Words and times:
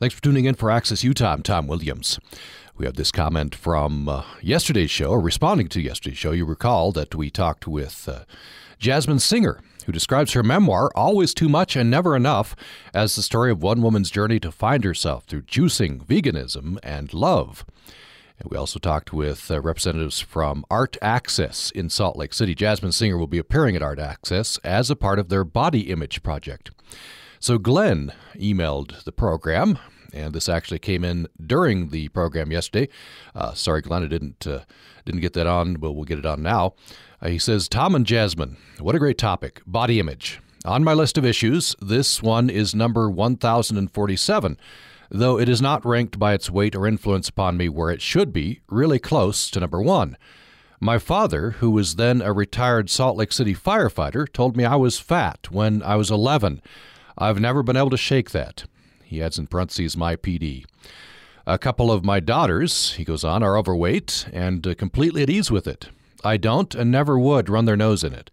Thanks 0.00 0.14
for 0.14 0.22
tuning 0.22 0.44
in 0.44 0.54
for 0.54 0.70
Access 0.70 1.02
Utah. 1.02 1.32
I'm 1.32 1.42
Tom 1.42 1.66
Williams. 1.66 2.20
We 2.76 2.86
have 2.86 2.94
this 2.94 3.10
comment 3.10 3.52
from 3.52 4.08
uh, 4.08 4.22
yesterday's 4.40 4.92
show, 4.92 5.10
or 5.10 5.20
responding 5.20 5.66
to 5.70 5.80
yesterday's 5.80 6.18
show. 6.18 6.30
You 6.30 6.44
recall 6.44 6.92
that 6.92 7.16
we 7.16 7.30
talked 7.30 7.66
with 7.66 8.08
uh, 8.08 8.20
Jasmin 8.78 9.18
Singer, 9.18 9.60
who 9.86 9.90
describes 9.90 10.34
her 10.34 10.44
memoir, 10.44 10.92
Always 10.94 11.34
Too 11.34 11.48
Much 11.48 11.74
and 11.74 11.90
Never 11.90 12.14
Enough, 12.14 12.54
as 12.94 13.16
the 13.16 13.24
story 13.24 13.50
of 13.50 13.60
one 13.60 13.82
woman's 13.82 14.08
journey 14.08 14.38
to 14.38 14.52
find 14.52 14.84
herself 14.84 15.24
through 15.24 15.42
juicing, 15.42 16.06
veganism, 16.06 16.78
and 16.84 17.12
love. 17.12 17.66
And 18.38 18.52
we 18.52 18.56
also 18.56 18.78
talked 18.78 19.12
with 19.12 19.50
uh, 19.50 19.60
representatives 19.60 20.20
from 20.20 20.64
Art 20.70 20.96
Access 21.02 21.72
in 21.72 21.90
Salt 21.90 22.16
Lake 22.16 22.34
City. 22.34 22.54
Jasmin 22.54 22.92
Singer 22.92 23.18
will 23.18 23.26
be 23.26 23.38
appearing 23.38 23.74
at 23.74 23.82
Art 23.82 23.98
Access 23.98 24.58
as 24.58 24.92
a 24.92 24.96
part 24.96 25.18
of 25.18 25.28
their 25.28 25.42
body 25.42 25.90
image 25.90 26.22
project. 26.22 26.70
So 27.40 27.58
Glenn 27.58 28.12
emailed 28.34 29.04
the 29.04 29.12
program, 29.12 29.78
and 30.12 30.32
this 30.34 30.48
actually 30.48 30.80
came 30.80 31.04
in 31.04 31.28
during 31.44 31.90
the 31.90 32.08
program 32.08 32.50
yesterday. 32.50 32.88
Uh, 33.34 33.54
sorry, 33.54 33.80
Glenn, 33.80 34.02
I 34.02 34.06
didn't 34.06 34.46
uh, 34.46 34.60
didn't 35.04 35.20
get 35.20 35.34
that 35.34 35.46
on, 35.46 35.74
but 35.74 35.92
we'll 35.92 36.04
get 36.04 36.18
it 36.18 36.26
on 36.26 36.42
now. 36.42 36.74
Uh, 37.22 37.28
he 37.28 37.38
says, 37.38 37.68
"Tom 37.68 37.94
and 37.94 38.06
Jasmin, 38.06 38.56
what 38.80 38.94
a 38.94 38.98
great 38.98 39.18
topic, 39.18 39.62
body 39.66 40.00
image. 40.00 40.40
On 40.64 40.82
my 40.82 40.92
list 40.92 41.16
of 41.16 41.24
issues, 41.24 41.76
this 41.80 42.22
one 42.22 42.50
is 42.50 42.74
number 42.74 43.08
1047." 43.08 44.58
Though 45.10 45.38
it 45.38 45.48
is 45.48 45.62
not 45.62 45.86
ranked 45.86 46.18
by 46.18 46.34
its 46.34 46.50
weight 46.50 46.76
or 46.76 46.86
influence 46.86 47.30
upon 47.30 47.56
me 47.56 47.70
where 47.70 47.90
it 47.90 48.02
should 48.02 48.30
be, 48.30 48.60
really 48.68 48.98
close 48.98 49.50
to 49.50 49.60
number 49.60 49.80
one. 49.80 50.18
My 50.80 50.98
father, 50.98 51.52
who 51.52 51.70
was 51.70 51.96
then 51.96 52.20
a 52.20 52.32
retired 52.32 52.90
Salt 52.90 53.16
Lake 53.16 53.32
City 53.32 53.54
firefighter, 53.54 54.30
told 54.30 54.54
me 54.54 54.64
I 54.64 54.76
was 54.76 55.00
fat 55.00 55.50
when 55.50 55.82
I 55.82 55.96
was 55.96 56.10
11. 56.10 56.60
I've 57.18 57.40
never 57.40 57.64
been 57.64 57.76
able 57.76 57.90
to 57.90 57.96
shake 57.96 58.30
that. 58.30 58.64
He 59.02 59.20
adds 59.20 59.38
in 59.38 59.48
parentheses, 59.48 59.96
my 59.96 60.14
PD. 60.14 60.64
A 61.46 61.58
couple 61.58 61.90
of 61.90 62.04
my 62.04 62.20
daughters, 62.20 62.92
he 62.94 63.04
goes 63.04 63.24
on, 63.24 63.42
are 63.42 63.56
overweight 63.56 64.26
and 64.32 64.64
uh, 64.64 64.74
completely 64.74 65.22
at 65.22 65.30
ease 65.30 65.50
with 65.50 65.66
it. 65.66 65.88
I 66.22 66.36
don't 66.36 66.74
and 66.74 66.90
never 66.90 67.18
would 67.18 67.48
run 67.48 67.64
their 67.64 67.76
nose 67.76 68.04
in 68.04 68.12
it. 68.12 68.30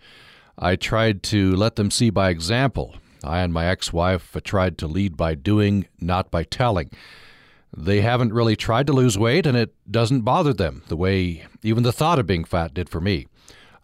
I 0.60 0.76
tried 0.76 1.24
to 1.24 1.56
let 1.56 1.78
them 1.78 1.90
see 1.90 2.10
by 2.12 2.30
example. 2.30 2.96
I 3.24 3.40
and 3.40 3.52
my 3.52 3.66
ex 3.66 3.92
wife 3.92 4.38
tried 4.44 4.78
to 4.80 4.88
lead 4.88 5.18
by 5.18 5.34
doing, 5.34 5.88
not 6.00 6.30
by 6.30 6.44
telling. 6.44 6.92
They 7.76 8.02
haven't 8.02 8.34
really 8.34 8.56
tried 8.56 8.86
to 8.88 8.94
lose 8.94 9.18
weight, 9.18 9.46
and 9.46 9.58
it 9.58 9.74
doesn't 9.90 10.22
bother 10.22 10.54
them 10.54 10.84
the 10.88 10.96
way 10.96 11.46
even 11.64 11.84
the 11.84 11.92
thought 11.92 12.20
of 12.20 12.28
being 12.28 12.46
fat 12.46 12.74
did 12.74 12.90
for 12.90 13.02
me. 13.02 13.28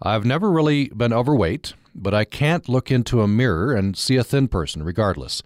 I've 0.02 0.26
never 0.26 0.52
really 0.52 0.90
been 0.90 1.14
overweight, 1.14 1.74
but 1.94 2.14
I 2.14 2.26
can't 2.26 2.70
look 2.70 2.92
into 2.92 3.22
a 3.22 3.28
mirror 3.28 3.74
and 3.74 3.98
see 3.98 4.18
a 4.18 4.24
thin 4.24 4.48
person 4.48 4.84
regardless. 4.84 5.42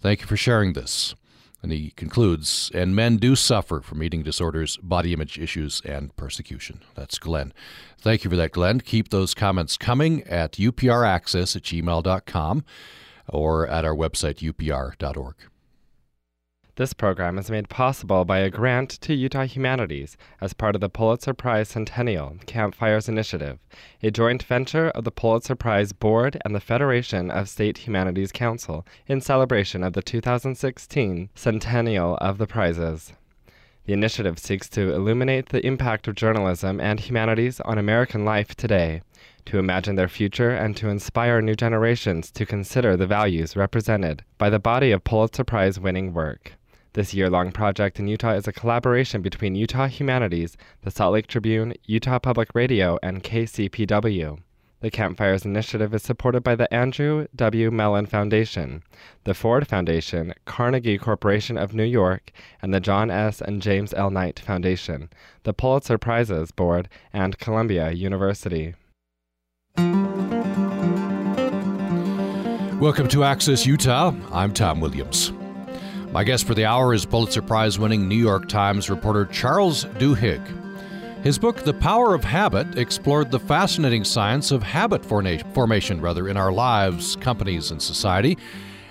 Thank 0.00 0.20
you 0.20 0.26
for 0.26 0.36
sharing 0.36 0.72
this. 0.72 1.14
And 1.62 1.70
he 1.70 1.90
concludes, 1.90 2.72
and 2.74 2.96
men 2.96 3.18
do 3.18 3.36
suffer 3.36 3.80
from 3.80 4.02
eating 4.02 4.24
disorders, 4.24 4.76
body 4.78 5.12
image 5.12 5.38
issues, 5.38 5.80
and 5.84 6.14
persecution. 6.16 6.80
That's 6.96 7.20
Glenn. 7.20 7.52
Thank 7.98 8.24
you 8.24 8.30
for 8.30 8.36
that, 8.36 8.50
Glenn. 8.50 8.80
Keep 8.80 9.10
those 9.10 9.32
comments 9.32 9.76
coming 9.76 10.24
at 10.24 10.54
upraccess 10.54 11.54
at 11.54 11.62
gmail.com 11.62 12.64
or 13.28 13.68
at 13.68 13.84
our 13.84 13.94
website, 13.94 14.38
upr.org. 14.38 15.36
This 16.76 16.94
program 16.94 17.36
is 17.36 17.50
made 17.50 17.68
possible 17.68 18.24
by 18.24 18.38
a 18.38 18.48
grant 18.48 18.92
to 19.02 19.12
Utah 19.12 19.44
Humanities 19.44 20.16
as 20.40 20.54
part 20.54 20.74
of 20.74 20.80
the 20.80 20.88
Pulitzer 20.88 21.34
Prize 21.34 21.68
Centennial 21.68 22.38
Campfires 22.46 23.10
Initiative, 23.10 23.58
a 24.02 24.10
joint 24.10 24.42
venture 24.42 24.88
of 24.88 25.04
the 25.04 25.10
Pulitzer 25.10 25.54
Prize 25.54 25.92
Board 25.92 26.38
and 26.46 26.54
the 26.54 26.60
Federation 26.60 27.30
of 27.30 27.50
State 27.50 27.76
Humanities 27.86 28.32
Council 28.32 28.86
in 29.06 29.20
celebration 29.20 29.84
of 29.84 29.92
the 29.92 30.00
2016 30.00 31.28
Centennial 31.34 32.16
of 32.22 32.38
the 32.38 32.46
Prizes. 32.46 33.12
The 33.84 33.92
initiative 33.92 34.38
seeks 34.38 34.70
to 34.70 34.94
illuminate 34.94 35.50
the 35.50 35.64
impact 35.66 36.08
of 36.08 36.14
journalism 36.14 36.80
and 36.80 36.98
humanities 36.98 37.60
on 37.60 37.76
American 37.76 38.24
life 38.24 38.54
today, 38.54 39.02
to 39.44 39.58
imagine 39.58 39.96
their 39.96 40.08
future, 40.08 40.52
and 40.52 40.74
to 40.78 40.88
inspire 40.88 41.42
new 41.42 41.54
generations 41.54 42.30
to 42.30 42.46
consider 42.46 42.96
the 42.96 43.06
values 43.06 43.56
represented 43.56 44.24
by 44.38 44.48
the 44.48 44.58
body 44.58 44.90
of 44.90 45.04
Pulitzer 45.04 45.44
Prize 45.44 45.78
winning 45.78 46.14
work. 46.14 46.52
This 46.94 47.14
year 47.14 47.30
long 47.30 47.52
project 47.52 47.98
in 47.98 48.06
Utah 48.06 48.34
is 48.34 48.46
a 48.46 48.52
collaboration 48.52 49.22
between 49.22 49.54
Utah 49.54 49.86
Humanities, 49.86 50.58
the 50.82 50.90
Salt 50.90 51.14
Lake 51.14 51.26
Tribune, 51.26 51.72
Utah 51.86 52.18
Public 52.18 52.50
Radio, 52.54 52.98
and 53.02 53.24
KCPW. 53.24 54.38
The 54.80 54.90
Campfires 54.90 55.46
Initiative 55.46 55.94
is 55.94 56.02
supported 56.02 56.42
by 56.42 56.54
the 56.54 56.72
Andrew 56.74 57.28
W. 57.34 57.70
Mellon 57.70 58.04
Foundation, 58.04 58.82
the 59.24 59.32
Ford 59.32 59.66
Foundation, 59.66 60.34
Carnegie 60.44 60.98
Corporation 60.98 61.56
of 61.56 61.72
New 61.72 61.82
York, 61.82 62.30
and 62.60 62.74
the 62.74 62.80
John 62.80 63.10
S. 63.10 63.40
and 63.40 63.62
James 63.62 63.94
L. 63.94 64.10
Knight 64.10 64.38
Foundation, 64.38 65.08
the 65.44 65.54
Pulitzer 65.54 65.96
Prizes 65.96 66.50
Board, 66.50 66.90
and 67.10 67.38
Columbia 67.38 67.92
University. 67.92 68.74
Welcome 72.78 73.08
to 73.08 73.24
Access 73.24 73.64
Utah. 73.64 74.12
I'm 74.30 74.52
Tom 74.52 74.80
Williams. 74.80 75.32
My 76.12 76.24
guest 76.24 76.46
for 76.46 76.52
the 76.52 76.66
hour 76.66 76.92
is 76.92 77.06
Pulitzer 77.06 77.40
Prize 77.40 77.78
winning 77.78 78.06
New 78.06 78.18
York 78.18 78.46
Times 78.46 78.90
reporter 78.90 79.24
Charles 79.24 79.86
Duhigg. 79.96 80.42
His 81.24 81.38
book, 81.38 81.62
The 81.62 81.72
Power 81.72 82.14
of 82.14 82.22
Habit, 82.22 82.76
explored 82.76 83.30
the 83.30 83.40
fascinating 83.40 84.04
science 84.04 84.50
of 84.50 84.62
habit 84.62 85.06
formation 85.06 86.02
rather 86.02 86.28
in 86.28 86.36
our 86.36 86.52
lives, 86.52 87.16
companies, 87.16 87.70
and 87.70 87.80
society. 87.80 88.36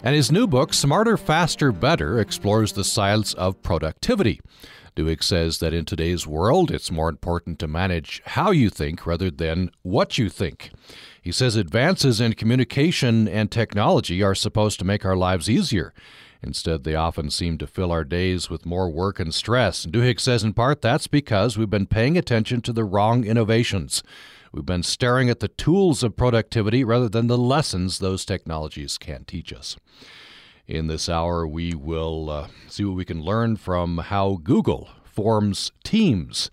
And 0.02 0.16
his 0.16 0.32
new 0.32 0.48
book, 0.48 0.74
Smarter, 0.74 1.16
Faster, 1.16 1.72
Better, 1.72 2.20
explores 2.20 2.74
the 2.74 2.84
science 2.84 3.36
of 3.36 3.62
productivity. 3.62 4.42
Duhigg 4.96 5.24
says 5.24 5.60
that 5.60 5.76
in 5.76 5.86
today's 5.86 6.26
world, 6.26 6.72
it's 6.72 6.90
more 6.90 7.08
important 7.08 7.60
to 7.60 7.68
manage 7.68 8.24
how 8.26 8.50
you 8.50 8.72
think 8.72 9.06
rather 9.06 9.30
than 9.30 9.70
what 9.84 10.18
you 10.18 10.28
think. 10.28 10.72
He 11.22 11.32
says 11.32 11.56
advances 11.56 12.20
in 12.20 12.34
communication 12.34 13.28
and 13.28 13.52
technology 13.52 14.24
are 14.24 14.34
supposed 14.34 14.80
to 14.80 14.86
make 14.86 15.06
our 15.06 15.16
lives 15.16 15.52
easier. 15.52 15.94
Instead, 16.44 16.84
they 16.84 16.96
often 16.96 17.30
seem 17.30 17.58
to 17.58 17.68
fill 17.68 17.92
our 17.92 18.04
days 18.04 18.50
with 18.50 18.66
more 18.66 18.90
work 18.90 19.20
and 19.20 19.34
stress. 19.34 19.86
Duhigg 19.86 20.20
says 20.20 20.44
in 20.44 20.54
part 20.54 20.82
that's 20.82 21.08
because 21.08 21.58
we've 21.58 21.70
been 21.70 21.86
paying 21.86 22.18
attention 22.18 22.62
to 22.62 22.74
the 22.74 22.84
wrong 22.84 23.24
innovations. 23.24 24.02
We've 24.52 24.66
been 24.66 24.84
staring 24.84 25.30
at 25.30 25.40
the 25.40 25.48
tools 25.48 26.04
of 26.04 26.18
productivity 26.18 26.84
rather 26.84 27.08
than 27.08 27.28
the 27.28 27.38
lessons 27.38 28.00
those 28.00 28.26
technologies 28.26 28.98
can 28.98 29.24
teach 29.24 29.54
us. 29.54 29.78
In 30.68 30.88
this 30.88 31.08
hour, 31.08 31.48
we 31.48 31.74
will 31.74 32.30
uh, 32.30 32.48
see 32.68 32.84
what 32.84 32.96
we 32.96 33.06
can 33.06 33.22
learn 33.22 33.56
from 33.56 34.00
how 34.00 34.40
Google 34.44 34.90
forms 35.06 35.72
teams. 35.84 36.50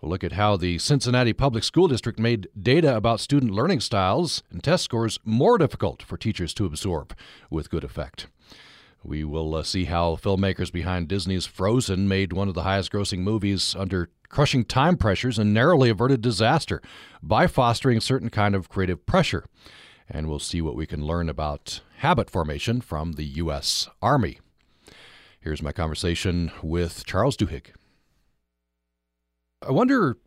We'll 0.00 0.10
look 0.10 0.24
at 0.24 0.32
how 0.32 0.56
the 0.56 0.78
Cincinnati 0.78 1.32
Public 1.32 1.62
School 1.62 1.86
District 1.86 2.18
made 2.18 2.48
data 2.60 2.96
about 2.96 3.20
student 3.20 3.52
learning 3.52 3.80
styles 3.80 4.42
and 4.50 4.64
test 4.64 4.84
scores 4.84 5.18
more 5.24 5.58
difficult 5.58 6.02
for 6.02 6.16
teachers 6.16 6.54
to 6.54 6.64
absorb 6.64 7.14
with 7.50 7.70
good 7.70 7.84
effect. 7.84 8.26
We 9.02 9.24
will 9.24 9.54
uh, 9.54 9.62
see 9.62 9.86
how 9.86 10.16
filmmakers 10.16 10.70
behind 10.70 11.08
Disney's 11.08 11.46
Frozen 11.46 12.06
made 12.06 12.32
one 12.32 12.48
of 12.48 12.54
the 12.54 12.64
highest 12.64 12.92
grossing 12.92 13.20
movies 13.20 13.74
under 13.78 14.10
crushing 14.28 14.64
time 14.64 14.96
pressures 14.96 15.38
and 15.38 15.54
narrowly 15.54 15.88
averted 15.90 16.20
disaster 16.20 16.82
by 17.22 17.46
fostering 17.46 17.98
a 17.98 18.02
certain 18.02 18.30
kind 18.30 18.54
of 18.54 18.68
creative 18.68 19.06
pressure. 19.06 19.46
And 20.08 20.28
we'll 20.28 20.38
see 20.38 20.60
what 20.60 20.76
we 20.76 20.86
can 20.86 21.04
learn 21.04 21.28
about 21.28 21.80
habit 21.98 22.28
formation 22.28 22.80
from 22.80 23.12
the 23.12 23.24
U.S. 23.24 23.88
Army. 24.02 24.38
Here's 25.40 25.62
my 25.62 25.72
conversation 25.72 26.50
with 26.62 27.06
Charles 27.06 27.36
Duhigg. 27.36 27.68
I 29.66 29.70
wonder 29.72 30.18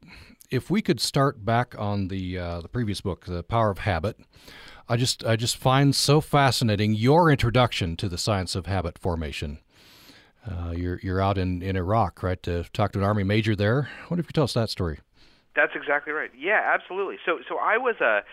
if 0.50 0.70
we 0.70 0.82
could 0.82 1.00
start 1.00 1.44
back 1.44 1.76
on 1.78 2.08
the 2.08 2.38
uh, 2.38 2.62
the 2.62 2.68
previous 2.68 3.02
book, 3.02 3.26
The 3.26 3.44
Power 3.44 3.70
of 3.70 3.80
Habit. 3.80 4.18
I 4.90 4.98
just 4.98 5.24
I 5.26 5.36
just 5.36 5.58
find 5.58 5.96
so 5.96 6.22
fascinating 6.22 6.94
your 6.94 7.30
introduction 7.32 7.96
to 7.98 8.10
the 8.10 8.18
science 8.18 8.56
of 8.56 8.66
habit 8.66 8.98
formation. 8.98 9.60
Uh, 10.46 10.72
you're 10.72 11.00
you're 11.02 11.22
out 11.22 11.38
in, 11.38 11.62
in 11.62 11.76
Iraq, 11.76 12.22
right? 12.22 12.42
To 12.44 12.66
talk 12.74 12.92
to 12.94 13.00
an 13.00 13.06
army 13.06 13.24
major 13.24 13.56
there. 13.56 13.90
What 14.10 14.20
if 14.20 14.26
you 14.26 14.32
tell 14.34 14.44
us 14.44 14.54
that 14.54 14.70
story? 14.70 15.00
That's 15.56 15.74
exactly 15.76 16.12
right. 16.12 16.32
Yeah, 16.38 16.62
absolutely. 16.74 17.18
So 17.26 17.40
so 17.48 17.58
I 17.58 17.78
was 17.78 17.96
a 18.02 18.24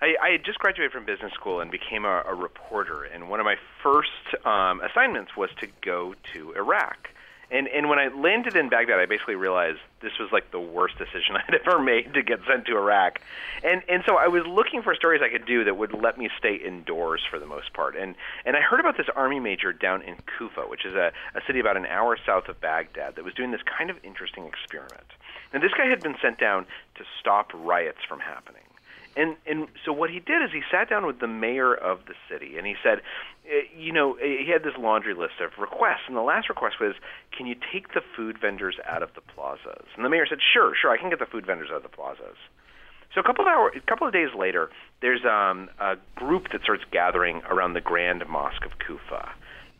I, 0.00 0.14
I 0.22 0.30
had 0.30 0.44
just 0.44 0.58
graduated 0.58 0.92
from 0.92 1.06
business 1.06 1.32
school 1.32 1.60
and 1.60 1.70
became 1.70 2.04
a, 2.04 2.22
a 2.26 2.34
reporter, 2.34 3.04
and 3.04 3.28
one 3.28 3.40
of 3.40 3.44
my 3.44 3.56
first 3.82 4.10
um, 4.44 4.80
assignments 4.80 5.36
was 5.36 5.50
to 5.60 5.68
go 5.80 6.14
to 6.34 6.52
Iraq. 6.52 7.08
And 7.50 7.68
and 7.68 7.88
when 7.88 7.98
I 7.98 8.08
landed 8.08 8.56
in 8.56 8.68
Baghdad, 8.68 8.98
I 8.98 9.06
basically 9.06 9.36
realized 9.36 9.78
this 10.00 10.18
was 10.18 10.30
like 10.32 10.50
the 10.50 10.60
worst 10.60 10.98
decision 10.98 11.36
I'd 11.48 11.60
ever 11.66 11.78
made 11.78 12.14
to 12.14 12.22
get 12.22 12.40
sent 12.48 12.66
to 12.66 12.76
Iraq. 12.76 13.20
And 13.62 13.82
and 13.88 14.02
so 14.06 14.16
I 14.16 14.28
was 14.28 14.44
looking 14.46 14.82
for 14.82 14.94
stories 14.94 15.22
I 15.22 15.28
could 15.28 15.46
do 15.46 15.64
that 15.64 15.76
would 15.76 15.92
let 15.92 16.18
me 16.18 16.28
stay 16.38 16.56
indoors 16.56 17.22
for 17.28 17.38
the 17.38 17.46
most 17.46 17.72
part. 17.72 17.96
And 17.96 18.16
and 18.44 18.56
I 18.56 18.60
heard 18.60 18.80
about 18.80 18.96
this 18.96 19.06
army 19.14 19.38
major 19.38 19.72
down 19.72 20.02
in 20.02 20.16
Kufa, 20.38 20.62
which 20.62 20.84
is 20.84 20.94
a, 20.94 21.12
a 21.34 21.40
city 21.46 21.60
about 21.60 21.76
an 21.76 21.86
hour 21.86 22.18
south 22.26 22.48
of 22.48 22.60
Baghdad, 22.60 23.14
that 23.14 23.24
was 23.24 23.34
doing 23.34 23.52
this 23.52 23.62
kind 23.62 23.90
of 23.90 23.96
interesting 24.02 24.46
experiment. 24.46 25.06
And 25.52 25.62
this 25.62 25.72
guy 25.72 25.86
had 25.86 26.02
been 26.02 26.16
sent 26.20 26.38
down 26.38 26.66
to 26.96 27.04
stop 27.20 27.52
riots 27.54 28.00
from 28.08 28.18
happening 28.18 28.65
And 29.16 29.36
and 29.46 29.68
so 29.84 29.92
what 29.92 30.10
he 30.10 30.20
did 30.20 30.42
is 30.42 30.50
he 30.52 30.60
sat 30.70 30.90
down 30.90 31.06
with 31.06 31.20
the 31.20 31.26
mayor 31.26 31.74
of 31.74 32.00
the 32.06 32.14
city 32.30 32.58
and 32.58 32.66
he 32.66 32.74
said, 32.82 33.00
eh, 33.48 33.64
you 33.76 33.90
know, 33.90 34.14
eh, 34.14 34.44
he 34.44 34.50
had 34.52 34.62
this 34.62 34.76
laundry 34.78 35.14
list 35.14 35.40
of 35.40 35.58
requests, 35.58 36.04
and 36.06 36.16
the 36.16 36.20
last 36.20 36.48
request 36.50 36.76
was, 36.80 36.94
can 37.36 37.46
you 37.46 37.54
take 37.72 37.94
the 37.94 38.02
food 38.14 38.36
vendors 38.38 38.76
out 38.86 39.02
of 39.02 39.10
the 39.14 39.22
plazas? 39.22 39.88
And 39.96 40.04
the 40.04 40.10
mayor 40.10 40.26
said, 40.28 40.38
sure, 40.52 40.74
sure, 40.80 40.90
I 40.90 40.98
can 40.98 41.08
get 41.08 41.18
the 41.18 41.26
food 41.26 41.46
vendors 41.46 41.68
out 41.70 41.78
of 41.78 41.82
the 41.82 41.88
plazas. 41.88 42.36
So 43.14 43.20
a 43.20 43.24
couple 43.24 43.44
of 43.44 43.48
hours, 43.48 43.72
a 43.74 43.80
couple 43.80 44.06
of 44.06 44.12
days 44.12 44.28
later, 44.36 44.68
there's 45.00 45.24
um, 45.24 45.70
a 45.80 45.96
group 46.14 46.52
that 46.52 46.60
starts 46.62 46.84
gathering 46.92 47.40
around 47.48 47.72
the 47.72 47.80
Grand 47.80 48.22
Mosque 48.28 48.66
of 48.66 48.72
Kufa. 48.78 49.32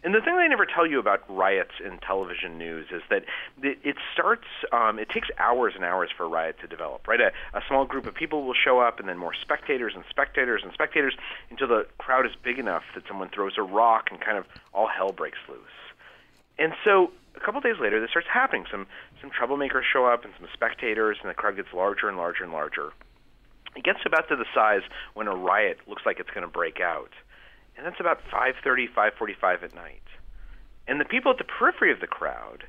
And 0.04 0.14
the 0.14 0.20
thing 0.20 0.36
they 0.36 0.46
never 0.46 0.66
tell 0.66 0.86
you 0.86 1.00
about 1.00 1.22
riots 1.28 1.72
in 1.84 1.98
television 1.98 2.58
news 2.58 2.86
is 2.92 3.02
that 3.10 3.24
it 3.62 3.96
starts, 4.12 4.46
um, 4.72 4.98
it 4.98 5.08
takes 5.08 5.28
hours 5.38 5.72
and 5.74 5.84
hours 5.84 6.10
for 6.16 6.24
a 6.24 6.28
riot 6.28 6.56
to 6.60 6.68
develop, 6.68 7.08
right? 7.08 7.20
A, 7.20 7.32
a 7.54 7.62
small 7.66 7.84
group 7.86 8.06
of 8.06 8.14
people 8.14 8.44
will 8.44 8.54
show 8.54 8.78
up, 8.78 9.00
and 9.00 9.08
then 9.08 9.18
more 9.18 9.34
spectators 9.34 9.94
and 9.96 10.04
spectators 10.08 10.62
and 10.62 10.72
spectators 10.72 11.16
until 11.50 11.66
the 11.66 11.86
crowd 11.98 12.24
is 12.24 12.32
big 12.40 12.58
enough 12.58 12.84
that 12.94 13.02
someone 13.08 13.30
throws 13.30 13.54
a 13.58 13.62
rock 13.62 14.08
and 14.12 14.20
kind 14.20 14.38
of 14.38 14.44
all 14.72 14.86
hell 14.86 15.10
breaks 15.12 15.38
loose. 15.48 15.58
And 16.58 16.72
so 16.84 17.10
a 17.34 17.40
couple 17.40 17.60
days 17.60 17.76
later, 17.80 18.00
this 18.00 18.10
starts 18.10 18.28
happening. 18.32 18.64
Some 18.70 18.86
some 19.20 19.30
troublemakers 19.30 19.82
show 19.90 20.06
up 20.06 20.24
and 20.24 20.32
some 20.38 20.48
spectators, 20.52 21.18
and 21.20 21.30
the 21.30 21.34
crowd 21.34 21.56
gets 21.56 21.72
larger 21.72 22.08
and 22.08 22.16
larger 22.16 22.44
and 22.44 22.52
larger. 22.52 22.92
It 23.74 23.84
gets 23.84 24.00
about 24.06 24.28
to 24.28 24.36
the 24.36 24.46
size 24.54 24.82
when 25.14 25.26
a 25.26 25.34
riot 25.34 25.78
looks 25.86 26.02
like 26.06 26.18
it's 26.20 26.30
going 26.30 26.46
to 26.46 26.52
break 26.52 26.80
out 26.80 27.10
and 27.76 27.86
that's 27.86 28.00
about 28.00 28.20
5:30, 28.30 28.88
5:45 28.88 29.62
at 29.62 29.74
night. 29.74 30.02
And 30.88 31.00
the 31.00 31.04
people 31.04 31.32
at 31.32 31.38
the 31.38 31.44
periphery 31.44 31.90
of 31.90 32.00
the 32.00 32.06
crowd, 32.06 32.64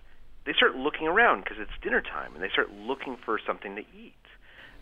they 0.45 0.53
start 0.53 0.75
looking 0.75 1.07
around 1.07 1.43
because 1.43 1.59
it's 1.59 1.77
dinner 1.81 2.01
time, 2.01 2.33
and 2.33 2.43
they 2.43 2.49
start 2.49 2.71
looking 2.71 3.17
for 3.17 3.39
something 3.39 3.75
to 3.75 3.81
eat. 3.95 4.13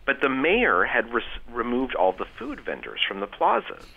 But 0.06 0.22
the 0.22 0.30
mayor 0.30 0.86
had 0.86 1.13
res- 1.13 1.24
removed 1.50 1.95
all 1.95 2.12
the 2.12 2.25
food 2.25 2.62
vendors 2.62 3.01
from 3.07 3.19
the 3.19 3.27
plazas. 3.27 3.88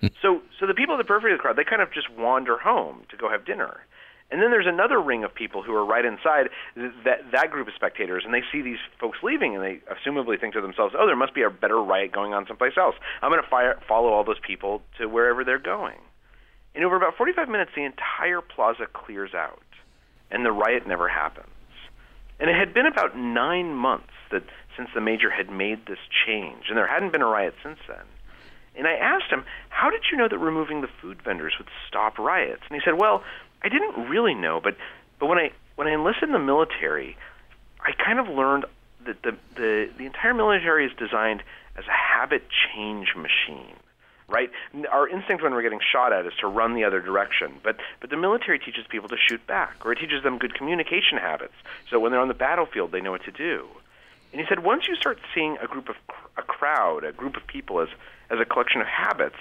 Hmm. 0.00 0.08
so, 0.22 0.42
so 0.58 0.66
the 0.66 0.74
people 0.74 0.94
at 0.94 0.98
the 0.98 1.04
periphery 1.04 1.32
of 1.32 1.38
the 1.38 1.42
crowd, 1.42 1.56
they 1.56 1.64
kind 1.64 1.82
of 1.82 1.92
just 1.92 2.08
wander 2.08 2.56
home 2.58 3.04
to 3.10 3.16
go 3.16 3.28
have 3.28 3.44
dinner. 3.44 3.84
And 4.30 4.40
then 4.40 4.50
there's 4.50 4.66
another 4.66 5.00
ring 5.00 5.24
of 5.24 5.34
people 5.34 5.62
who 5.62 5.74
are 5.74 5.84
right 5.84 6.04
inside 6.04 6.50
that 7.04 7.32
that 7.32 7.50
group 7.50 7.66
of 7.66 7.74
spectators, 7.74 8.24
and 8.24 8.32
they 8.32 8.44
see 8.52 8.62
these 8.62 8.78
folks 8.98 9.18
leaving, 9.22 9.56
and 9.56 9.64
they 9.64 9.80
assumably 9.92 10.40
think 10.40 10.54
to 10.54 10.60
themselves, 10.60 10.94
"Oh, 10.96 11.06
there 11.06 11.16
must 11.16 11.34
be 11.34 11.42
a 11.42 11.50
better 11.50 11.82
riot 11.82 12.12
going 12.12 12.32
on 12.32 12.46
someplace 12.46 12.76
else. 12.76 12.94
I'm 13.22 13.30
going 13.30 13.42
to 13.42 13.80
follow 13.88 14.10
all 14.10 14.22
those 14.22 14.38
people 14.38 14.82
to 14.98 15.08
wherever 15.08 15.42
they're 15.42 15.58
going." 15.58 15.98
In 16.74 16.84
over 16.84 16.94
about 16.94 17.16
45 17.16 17.48
minutes, 17.48 17.72
the 17.74 17.82
entire 17.82 18.40
plaza 18.40 18.86
clears 18.86 19.34
out, 19.34 19.62
and 20.30 20.46
the 20.46 20.52
riot 20.52 20.86
never 20.86 21.08
happens. 21.08 21.48
And 22.38 22.48
it 22.48 22.54
had 22.54 22.72
been 22.72 22.86
about 22.86 23.16
nine 23.16 23.74
months 23.74 24.12
that 24.30 24.44
since 24.76 24.90
the 24.94 25.00
major 25.00 25.30
had 25.30 25.50
made 25.50 25.86
this 25.86 25.98
change, 26.24 26.68
and 26.68 26.78
there 26.78 26.86
hadn't 26.86 27.10
been 27.10 27.22
a 27.22 27.26
riot 27.26 27.56
since 27.64 27.80
then. 27.88 28.06
And 28.76 28.86
I 28.86 28.94
asked 28.94 29.26
him, 29.26 29.44
"How 29.70 29.90
did 29.90 30.08
you 30.08 30.16
know 30.16 30.28
that 30.28 30.38
removing 30.38 30.82
the 30.82 30.86
food 30.86 31.20
vendors 31.20 31.58
would 31.58 31.68
stop 31.88 32.16
riots?" 32.16 32.62
And 32.70 32.80
he 32.80 32.84
said, 32.84 32.94
"Well." 32.94 33.24
I 33.62 33.68
didn't 33.68 34.08
really 34.08 34.34
know, 34.34 34.60
but 34.62 34.76
but 35.18 35.26
when 35.26 35.38
I 35.38 35.52
when 35.76 35.86
I 35.86 35.92
enlisted 35.92 36.24
in 36.24 36.32
the 36.32 36.38
military, 36.38 37.16
I 37.80 37.92
kind 37.92 38.18
of 38.18 38.28
learned 38.28 38.64
that 39.06 39.22
the 39.22 39.36
the 39.54 39.90
the 39.96 40.06
entire 40.06 40.34
military 40.34 40.86
is 40.86 40.92
designed 40.98 41.42
as 41.76 41.84
a 41.86 41.92
habit 41.92 42.42
change 42.50 43.14
machine. 43.16 43.76
Right? 44.28 44.50
Our 44.92 45.08
instinct 45.08 45.42
when 45.42 45.52
we're 45.52 45.62
getting 45.62 45.80
shot 45.80 46.12
at 46.12 46.24
is 46.24 46.32
to 46.40 46.46
run 46.46 46.74
the 46.74 46.84
other 46.84 47.00
direction, 47.00 47.54
but 47.64 47.78
but 48.00 48.10
the 48.10 48.16
military 48.16 48.60
teaches 48.60 48.86
people 48.88 49.08
to 49.08 49.16
shoot 49.16 49.44
back, 49.46 49.84
or 49.84 49.90
it 49.90 49.98
teaches 49.98 50.22
them 50.22 50.38
good 50.38 50.54
communication 50.54 51.18
habits, 51.18 51.54
so 51.90 51.98
when 51.98 52.12
they're 52.12 52.20
on 52.20 52.28
the 52.28 52.34
battlefield, 52.34 52.92
they 52.92 53.00
know 53.00 53.10
what 53.10 53.24
to 53.24 53.32
do. 53.32 53.66
And 54.32 54.40
he 54.40 54.46
said 54.46 54.62
once 54.62 54.86
you 54.86 54.94
start 54.94 55.18
seeing 55.34 55.58
a 55.60 55.66
group 55.66 55.88
of 55.88 55.96
a 56.36 56.42
crowd, 56.42 57.02
a 57.02 57.10
group 57.10 57.36
of 57.36 57.44
people 57.48 57.80
as 57.80 57.88
as 58.30 58.38
a 58.38 58.44
collection 58.44 58.80
of 58.80 58.86
habits, 58.86 59.40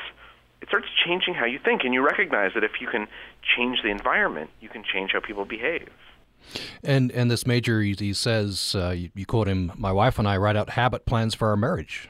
it 0.61 0.67
starts 0.67 0.87
changing 1.05 1.33
how 1.33 1.45
you 1.45 1.59
think, 1.63 1.83
and 1.83 1.93
you 1.93 2.05
recognize 2.05 2.51
that 2.53 2.63
if 2.63 2.81
you 2.81 2.87
can 2.87 3.07
change 3.55 3.81
the 3.81 3.89
environment, 3.89 4.49
you 4.59 4.69
can 4.69 4.83
change 4.83 5.11
how 5.13 5.19
people 5.19 5.45
behave. 5.45 5.89
And 6.83 7.11
and 7.11 7.29
this 7.29 7.45
major, 7.45 7.81
he, 7.81 8.13
says, 8.13 8.75
uh, 8.77 8.89
you, 8.89 9.09
you, 9.13 9.25
quote 9.25 9.47
him, 9.47 9.71
"My 9.75 9.91
wife 9.91 10.19
and 10.19 10.27
I 10.27 10.37
write 10.37 10.55
out 10.55 10.71
habit 10.71 11.05
plans 11.05 11.35
for 11.35 11.49
our 11.49 11.57
marriage." 11.57 12.09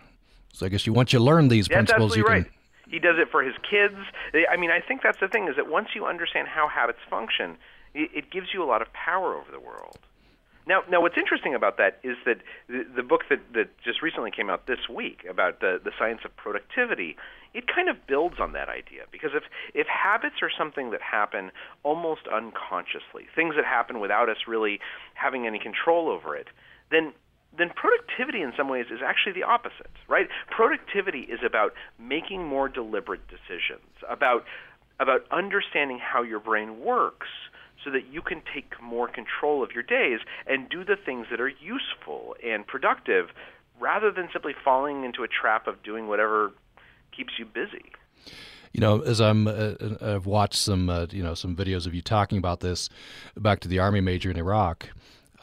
So 0.53 0.65
I 0.65 0.69
guess 0.69 0.85
you 0.85 0.93
once 0.93 1.13
you 1.13 1.19
learn 1.19 1.47
these 1.47 1.67
that's 1.67 1.75
principles, 1.75 2.15
you 2.15 2.23
right. 2.23 2.43
can. 2.43 2.53
He 2.89 2.99
does 2.99 3.17
it 3.19 3.29
for 3.29 3.43
his 3.43 3.53
kids. 3.69 3.95
I 4.49 4.57
mean, 4.57 4.71
I 4.71 4.79
think 4.79 5.03
that's 5.03 5.19
the 5.19 5.27
thing 5.27 5.47
is 5.47 5.55
that 5.57 5.69
once 5.69 5.89
you 5.93 6.05
understand 6.05 6.47
how 6.47 6.67
habits 6.67 6.99
function, 7.07 7.55
it, 7.93 8.09
it 8.15 8.31
gives 8.31 8.47
you 8.51 8.63
a 8.63 8.65
lot 8.65 8.81
of 8.81 8.91
power 8.93 9.35
over 9.35 9.51
the 9.51 9.59
world. 9.59 9.99
Now, 10.69 10.83
now, 10.87 11.01
what's 11.01 11.17
interesting 11.17 11.55
about 11.55 11.77
that 11.77 11.99
is 12.03 12.15
that 12.27 12.37
the, 12.67 12.85
the 12.95 13.01
book 13.01 13.21
that, 13.31 13.39
that 13.55 13.69
just 13.83 14.03
recently 14.03 14.29
came 14.29 14.51
out 14.51 14.67
this 14.67 14.87
week 14.87 15.25
about 15.27 15.61
the, 15.61 15.81
the 15.83 15.89
science 15.97 16.21
of 16.23 16.37
productivity, 16.37 17.17
it 17.55 17.65
kind 17.65 17.89
of 17.89 18.05
builds 18.05 18.35
on 18.39 18.53
that 18.53 18.69
idea 18.69 19.09
because 19.11 19.31
if 19.33 19.41
if 19.73 19.87
habits 19.87 20.35
are 20.43 20.51
something 20.55 20.91
that 20.91 21.01
happen 21.01 21.49
almost 21.81 22.21
unconsciously, 22.31 23.25
things 23.35 23.55
that 23.55 23.65
happen 23.65 23.99
without 23.99 24.29
us 24.29 24.37
really 24.47 24.79
having 25.15 25.47
any 25.47 25.57
control 25.57 26.07
over 26.07 26.35
it, 26.37 26.45
then 26.91 27.13
then 27.57 27.71
productivity 27.75 28.43
in 28.43 28.53
some 28.55 28.69
ways 28.69 28.85
is 28.93 28.99
actually 29.03 29.33
the 29.33 29.43
opposite, 29.43 29.89
right? 30.07 30.27
Productivity 30.51 31.21
is 31.21 31.39
about 31.43 31.73
making 31.97 32.45
more 32.45 32.69
deliberate 32.69 33.25
decisions, 33.27 33.89
about 34.07 34.45
about 34.99 35.21
understanding 35.31 35.97
how 35.97 36.21
your 36.21 36.39
brain 36.39 36.79
works 36.79 37.27
so 37.83 37.91
that 37.91 38.07
you 38.11 38.21
can 38.21 38.41
take 38.53 38.73
more 38.81 39.07
control 39.07 39.63
of 39.63 39.71
your 39.71 39.83
days 39.83 40.19
and 40.47 40.69
do 40.69 40.83
the 40.83 40.95
things 40.95 41.27
that 41.31 41.39
are 41.39 41.49
useful 41.49 42.35
and 42.45 42.67
productive 42.67 43.29
rather 43.79 44.11
than 44.11 44.27
simply 44.33 44.53
falling 44.63 45.03
into 45.03 45.23
a 45.23 45.27
trap 45.27 45.67
of 45.67 45.81
doing 45.83 46.07
whatever 46.07 46.51
keeps 47.15 47.33
you 47.39 47.45
busy. 47.45 47.91
You 48.73 48.81
know, 48.81 49.01
as 49.01 49.19
I'm, 49.19 49.47
uh, 49.47 49.51
uh, 49.51 49.97
I've 50.01 50.25
watched 50.25 50.55
some, 50.55 50.89
uh, 50.89 51.07
you 51.09 51.23
know, 51.23 51.33
some 51.33 51.55
videos 51.55 51.87
of 51.87 51.93
you 51.93 52.01
talking 52.01 52.37
about 52.37 52.59
this 52.59 52.89
back 53.35 53.61
to 53.61 53.67
the 53.67 53.79
Army 53.79 54.01
major 54.01 54.29
in 54.29 54.37
Iraq. 54.37 54.89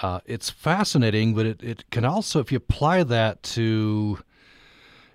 Uh, 0.00 0.20
it's 0.26 0.50
fascinating, 0.50 1.34
but 1.34 1.46
it, 1.46 1.62
it 1.62 1.90
can 1.90 2.04
also, 2.04 2.38
if 2.38 2.52
you 2.52 2.56
apply 2.56 3.02
that 3.02 3.42
to 3.42 4.18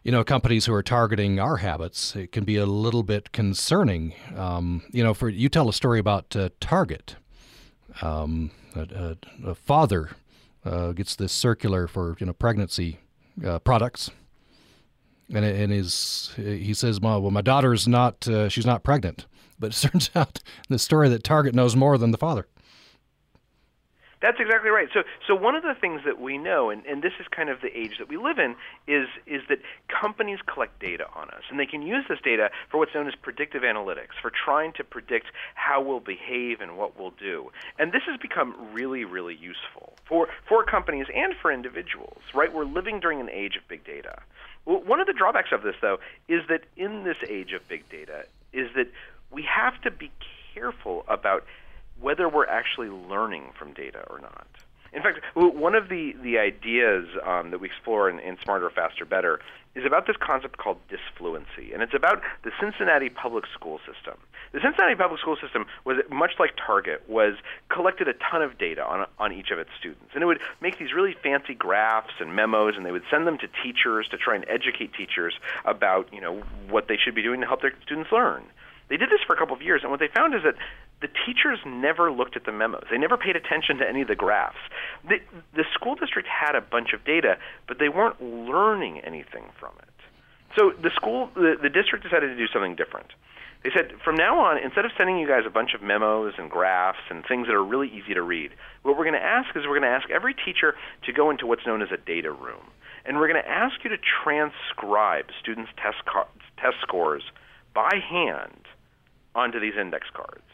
you 0.04 0.12
know, 0.12 0.24
companies 0.24 0.66
who 0.66 0.74
are 0.74 0.82
targeting 0.82 1.40
our 1.40 1.58
habits, 1.58 2.16
it 2.16 2.32
can 2.32 2.44
be 2.44 2.56
a 2.58 2.66
little 2.66 3.04
bit 3.04 3.32
concerning. 3.32 4.14
Um, 4.36 4.84
you 4.92 5.04
know, 5.04 5.14
for 5.14 5.30
you 5.30 5.48
tell 5.48 5.70
a 5.70 5.74
story 5.74 6.00
about 6.00 6.36
uh, 6.36 6.50
Target. 6.60 7.16
Um, 8.02 8.52
a, 8.76 9.18
a, 9.46 9.50
a, 9.50 9.56
father 9.56 10.12
uh, 10.64 10.94
gets 10.94 11.16
this 11.16 11.34
circular 11.34 11.88
for 11.88 12.16
you 12.20 12.26
know 12.26 12.34
pregnancy 12.34 13.00
uh, 13.46 13.60
products, 13.60 14.12
and 15.34 15.44
and 15.44 15.72
his 15.72 16.32
he 16.38 16.74
says, 16.74 17.00
"Well, 17.02 17.30
my 17.32 17.42
daughter's 17.42 17.88
not 17.88 18.28
uh, 18.28 18.50
she's 18.50 18.66
not 18.66 18.84
pregnant," 18.84 19.26
but 19.60 19.72
it 19.72 19.76
turns 19.92 20.10
out 20.16 20.40
in 20.70 20.74
the 20.74 20.80
story 20.80 21.10
that 21.10 21.24
Target 21.24 21.54
knows 21.54 21.76
more 21.76 21.98
than 21.98 22.12
the 22.12 22.18
father. 22.18 22.48
That's 24.22 24.40
exactly 24.40 24.70
right. 24.70 24.88
So, 24.94 25.02
so 25.28 25.34
one 25.34 25.56
of 25.56 25.64
the 25.64 25.74
things 25.74 26.02
that 26.06 26.22
we 26.22 26.38
know, 26.38 26.70
and, 26.70 26.86
and 26.86 27.02
this 27.02 27.14
is 27.20 27.26
kind 27.28 27.50
of 27.50 27.62
the 27.62 27.76
age 27.76 27.98
that 27.98 28.08
we 28.08 28.18
live 28.18 28.38
in, 28.38 28.56
is 28.88 29.08
is 29.26 29.42
that 29.50 29.60
companies 29.90 30.40
collect 30.46 30.80
data 30.80 31.08
on 31.16 31.30
us, 31.30 31.42
and 31.50 31.60
they 31.60 31.66
can 31.66 31.82
use 31.82 32.06
this 32.08 32.20
data 32.24 32.52
for 32.70 32.78
what's 32.78 32.94
known 32.94 33.08
as 33.08 33.16
predictive 33.16 33.64
analytics, 33.64 34.14
for 34.22 34.32
trying 34.32 34.74
to 34.74 34.84
predict 34.84 35.28
how 35.56 35.82
we'll 35.82 36.00
behave 36.00 36.62
and 36.62 36.78
what 36.78 37.00
we'll 37.00 37.14
do. 37.20 37.50
And 37.80 37.92
this 37.92 38.04
has 38.08 38.20
become 38.20 38.56
really, 38.74 39.06
really 39.06 39.36
useful 39.36 39.94
for 40.06 40.28
for 40.48 40.64
companies 40.64 41.08
and 41.14 41.34
for 41.42 41.52
individuals. 41.52 42.22
Right? 42.34 42.54
We're 42.54 42.66
living 42.66 43.00
during 43.00 43.20
an 43.20 43.30
age 43.30 43.56
of 43.56 43.68
big 43.68 43.84
data. 43.84 44.22
Well, 44.66 44.84
one 44.84 45.00
of 45.00 45.08
the 45.08 45.14
drawbacks 45.14 45.50
of 45.52 45.64
this, 45.64 45.76
though, 45.82 45.98
is 46.28 46.42
that 46.48 46.62
in 46.78 47.04
this 47.04 47.18
age 47.28 47.54
of 47.54 47.68
big 47.68 47.90
data, 47.90 48.26
is 48.54 48.70
that 48.76 48.92
we 49.32 49.44
have 49.44 49.82
to 49.82 49.90
be 49.90 50.12
careful 50.54 51.04
about 51.08 51.44
whether 52.02 52.28
we're 52.28 52.48
actually 52.48 52.90
learning 52.90 53.52
from 53.58 53.74
data 53.74 54.04
or 54.10 54.20
not. 54.20 54.48
In 54.94 55.02
fact, 55.02 55.20
one 55.36 55.74
of 55.74 55.88
the, 55.88 56.14
the 56.22 56.38
ideas 56.38 57.08
um, 57.26 57.52
that 57.52 57.62
we 57.62 57.68
explore 57.68 58.10
in, 58.10 58.20
in 58.20 58.38
Smarter, 58.44 58.70
Faster, 58.70 59.06
Better 59.06 59.40
is 59.74 59.86
about 59.86 60.06
this 60.06 60.18
concept 60.20 60.58
called 60.58 60.78
disfluency, 60.90 61.72
and 61.74 61.82
it's 61.82 61.94
about 61.94 62.22
the 62.44 62.52
Cincinnati 62.60 63.10
public 63.10 63.46
school 63.54 63.80
system. 63.80 64.18
The 64.52 64.60
Cincinnati 64.60 64.96
public 64.96 65.22
school 65.22 65.38
system 65.42 65.66
was 65.86 65.98
much 66.10 66.32
like 66.40 66.52
Target, 66.58 67.08
was 67.08 67.36
collected 67.70 68.10
a 68.10 68.14
ton 68.14 68.42
of 68.42 68.58
data 68.58 68.86
on 68.86 69.06
on 69.18 69.32
each 69.32 69.50
of 69.50 69.60
its 69.60 69.70
students, 69.80 70.12
and 70.14 70.22
it 70.22 70.26
would 70.26 70.42
make 70.60 70.78
these 70.78 70.92
really 70.92 71.16
fancy 71.24 71.54
graphs 71.54 72.16
and 72.20 72.36
memos, 72.36 72.74
and 72.76 72.86
they 72.86 72.92
would 72.92 73.06
send 73.10 73.26
them 73.26 73.38
to 73.38 73.48
teachers 73.64 74.10
to 74.10 74.18
try 74.18 74.36
and 74.36 74.44
educate 74.50 74.94
teachers 74.94 75.36
about 75.64 76.12
you 76.12 76.20
know 76.20 76.44
what 76.70 76.90
they 76.90 76.98
should 76.98 77.16
be 77.16 77.22
doing 77.22 77.40
to 77.40 77.48
help 77.48 77.62
their 77.62 77.74
students 77.84 78.12
learn. 78.12 78.44
They 78.90 78.98
did 78.98 79.10
this 79.10 79.22
for 79.26 79.34
a 79.34 79.38
couple 79.38 79.56
of 79.56 79.62
years, 79.62 79.84
and 79.84 79.92
what 79.92 80.02
they 80.02 80.10
found 80.10 80.36
is 80.36 80.44
that 80.44 80.56
the 81.02 81.10
teachers 81.26 81.60
never 81.66 82.12
looked 82.12 82.36
at 82.36 82.46
the 82.46 82.52
memos. 82.52 82.86
They 82.90 82.98
never 82.98 83.18
paid 83.18 83.36
attention 83.36 83.78
to 83.78 83.90
any 83.90 84.02
of 84.02 84.08
the 84.08 84.16
graphs. 84.16 84.62
The, 85.08 85.18
the 85.54 85.66
school 85.74 85.96
district 85.96 86.28
had 86.28 86.56
a 86.56 86.62
bunch 86.62 86.94
of 86.94 87.04
data, 87.04 87.38
but 87.68 87.80
they 87.80 87.90
weren't 87.90 88.22
learning 88.22 89.00
anything 89.00 89.50
from 89.60 89.74
it. 89.80 89.90
So 90.58 90.72
the 90.80 90.92
school, 90.96 91.30
the, 91.34 91.56
the 91.62 91.70
district 91.70 92.04
decided 92.04 92.28
to 92.28 92.38
do 92.38 92.48
something 92.48 92.76
different. 92.76 93.08
They 93.64 93.70
said, 93.76 93.94
from 94.04 94.16
now 94.16 94.40
on, 94.40 94.58
instead 94.58 94.86
of 94.86 94.92
sending 94.98 95.20
you 95.20 95.28
guys 95.28 95.44
a 95.46 95.50
bunch 95.50 95.74
of 95.76 95.82
memos 95.82 96.34
and 96.38 96.50
graphs 96.50 97.06
and 97.10 97.24
things 97.26 97.48
that 97.48 97.54
are 97.54 97.64
really 97.64 97.90
easy 97.90 98.14
to 98.14 98.22
read, 98.22 98.52
what 98.82 98.98
we're 98.98 99.06
going 99.06 99.20
to 99.20 99.24
ask 99.24 99.56
is 99.56 99.64
we're 99.68 99.80
going 99.80 99.90
to 99.90 99.96
ask 99.96 100.10
every 100.10 100.34
teacher 100.34 100.76
to 101.06 101.14
go 101.14 101.30
into 101.30 101.46
what's 101.46 101.66
known 101.66 101.82
as 101.82 101.90
a 101.92 101.98
data 101.98 102.32
room. 102.32 102.66
and 103.06 103.18
we're 103.18 103.28
going 103.28 103.42
to 103.42 103.50
ask 103.50 103.84
you 103.84 103.90
to 103.90 103.98
transcribe 104.24 105.26
students' 105.40 105.72
test, 105.78 105.98
test 106.58 106.78
scores 106.82 107.24
by 107.74 107.98
hand 108.10 108.66
onto 109.34 109.60
these 109.60 109.74
index 109.80 110.08
cards. 110.14 110.51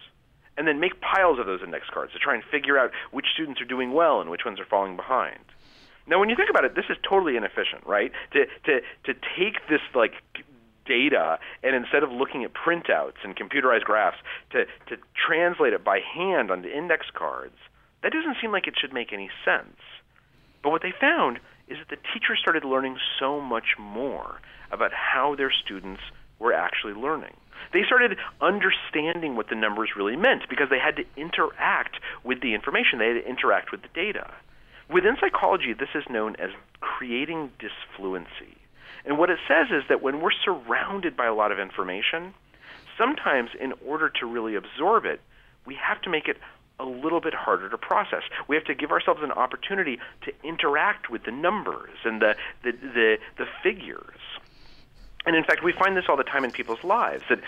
And 0.58 0.68
then 0.68 0.80
make 0.80 1.00
piles 1.02 1.40
of 1.40 1.46
those 1.46 1.62
index 1.64 1.86
cards 1.94 2.14
to 2.14 2.20
try 2.20 2.34
and 2.34 2.44
figure 2.44 2.80
out 2.80 2.92
which 3.12 3.28
students 3.34 3.62
are 3.62 3.66
doing 3.66 3.94
well 3.94 4.22
and 4.22 4.30
which 4.30 4.44
ones 4.44 4.60
are 4.60 4.66
falling 4.66 4.96
behind. 4.96 5.40
Now, 6.08 6.20
when 6.20 6.30
you 6.30 6.36
think 6.36 6.50
about 6.50 6.66
it, 6.66 6.74
this 6.74 6.86
is 6.90 6.98
totally 7.08 7.36
inefficient, 7.36 7.86
right? 7.86 8.12
To 8.34 8.46
to 8.66 8.82
to 9.06 9.14
take 9.38 9.68
this 9.70 9.82
like 9.94 10.14
data 10.86 11.38
and 11.64 11.76
instead 11.76 12.02
of 12.02 12.12
looking 12.12 12.44
at 12.46 12.54
printouts 12.54 13.20
and 13.24 13.36
computerized 13.36 13.84
graphs, 13.84 14.18
to 14.52 14.66
to 14.88 14.98
translate 15.16 15.74
it 15.74 15.84
by 15.84 16.00
hand 16.00 16.50
onto 16.50 16.70
index 16.70 17.06
cards, 17.14 17.58
that 18.02 18.12
doesn't 18.14 18.38
seem 18.42 18.52
like 18.52 18.68
it 18.68 18.76
should 18.80 18.94
make 18.94 19.12
any 19.14 19.30
sense. 19.44 19.78
But 20.64 20.72
what 20.72 20.82
they 20.82 20.94
found 21.00 21.40
is 21.68 21.78
that 21.80 21.90
the 21.90 22.02
teachers 22.14 22.40
started 22.40 22.64
learning 22.64 22.98
so 23.20 23.42
much 23.42 23.76
more 23.78 24.40
about 24.72 24.92
how 24.94 25.36
their 25.36 25.52
students 25.52 26.02
were 26.40 26.54
actually 26.54 26.94
learning. 26.94 27.36
They 27.74 27.84
started 27.84 28.18
understanding 28.42 29.36
what 29.36 29.50
the 29.50 29.56
numbers 29.56 29.92
really 29.96 30.16
meant 30.16 30.44
because 30.50 30.70
they 30.70 30.80
had 30.80 30.96
to 30.98 31.06
interact 31.16 32.00
with 32.24 32.42
the 32.42 32.54
information, 32.54 33.00
they 33.00 33.08
had 33.08 33.24
to 33.24 33.30
interact 33.30 33.72
with 33.72 33.82
the 33.82 33.90
data. 33.94 34.32
Within 34.90 35.18
psychology, 35.20 35.74
this 35.74 35.90
is 35.96 36.04
known 36.10 36.36
as 36.38 36.50
creating 36.80 37.52
disfluency. 37.60 38.56
And 39.06 39.18
what 39.18 39.30
it 39.30 39.40
says 39.48 39.68
is 39.72 39.84
that 39.90 40.02
when 40.02 40.22
we're 40.22 40.32
surrounded 40.32 41.16
by 41.16 41.26
a 41.26 41.34
lot 41.34 41.52
of 41.52 41.60
information, 41.60 42.34
sometimes 42.98 43.50
in 43.60 43.74
order 43.86 44.10
to 44.20 44.26
really 44.26 44.56
absorb 44.56 45.06
it, 45.06 45.22
we 45.66 45.76
have 45.76 46.02
to 46.02 46.10
make 46.10 46.28
it 46.28 46.38
a 46.80 46.86
little 46.86 47.22
bit 47.22 47.34
harder 47.34 47.70
to 47.70 47.78
process. 47.78 48.24
We 48.48 48.56
have 48.56 48.66
to 48.66 48.76
give 48.76 48.92
ourselves 48.92 49.22
an 49.24 49.32
opportunity 49.32 50.00
to 50.22 50.34
interact 50.44 51.10
with 51.10 51.24
the 51.24 51.32
numbers 51.32 51.98
and 52.06 52.22
the, 52.22 52.36
the, 52.64 52.72
the, 52.72 53.18
the 53.38 53.46
figures. 53.64 54.20
And 55.28 55.36
in 55.36 55.44
fact, 55.44 55.62
we 55.62 55.74
find 55.74 55.98
this 55.98 56.06
all 56.08 56.16
the 56.16 56.24
time 56.24 56.46
in 56.46 56.52
people's 56.52 56.86
lives. 56.86 57.22
That, 57.28 57.42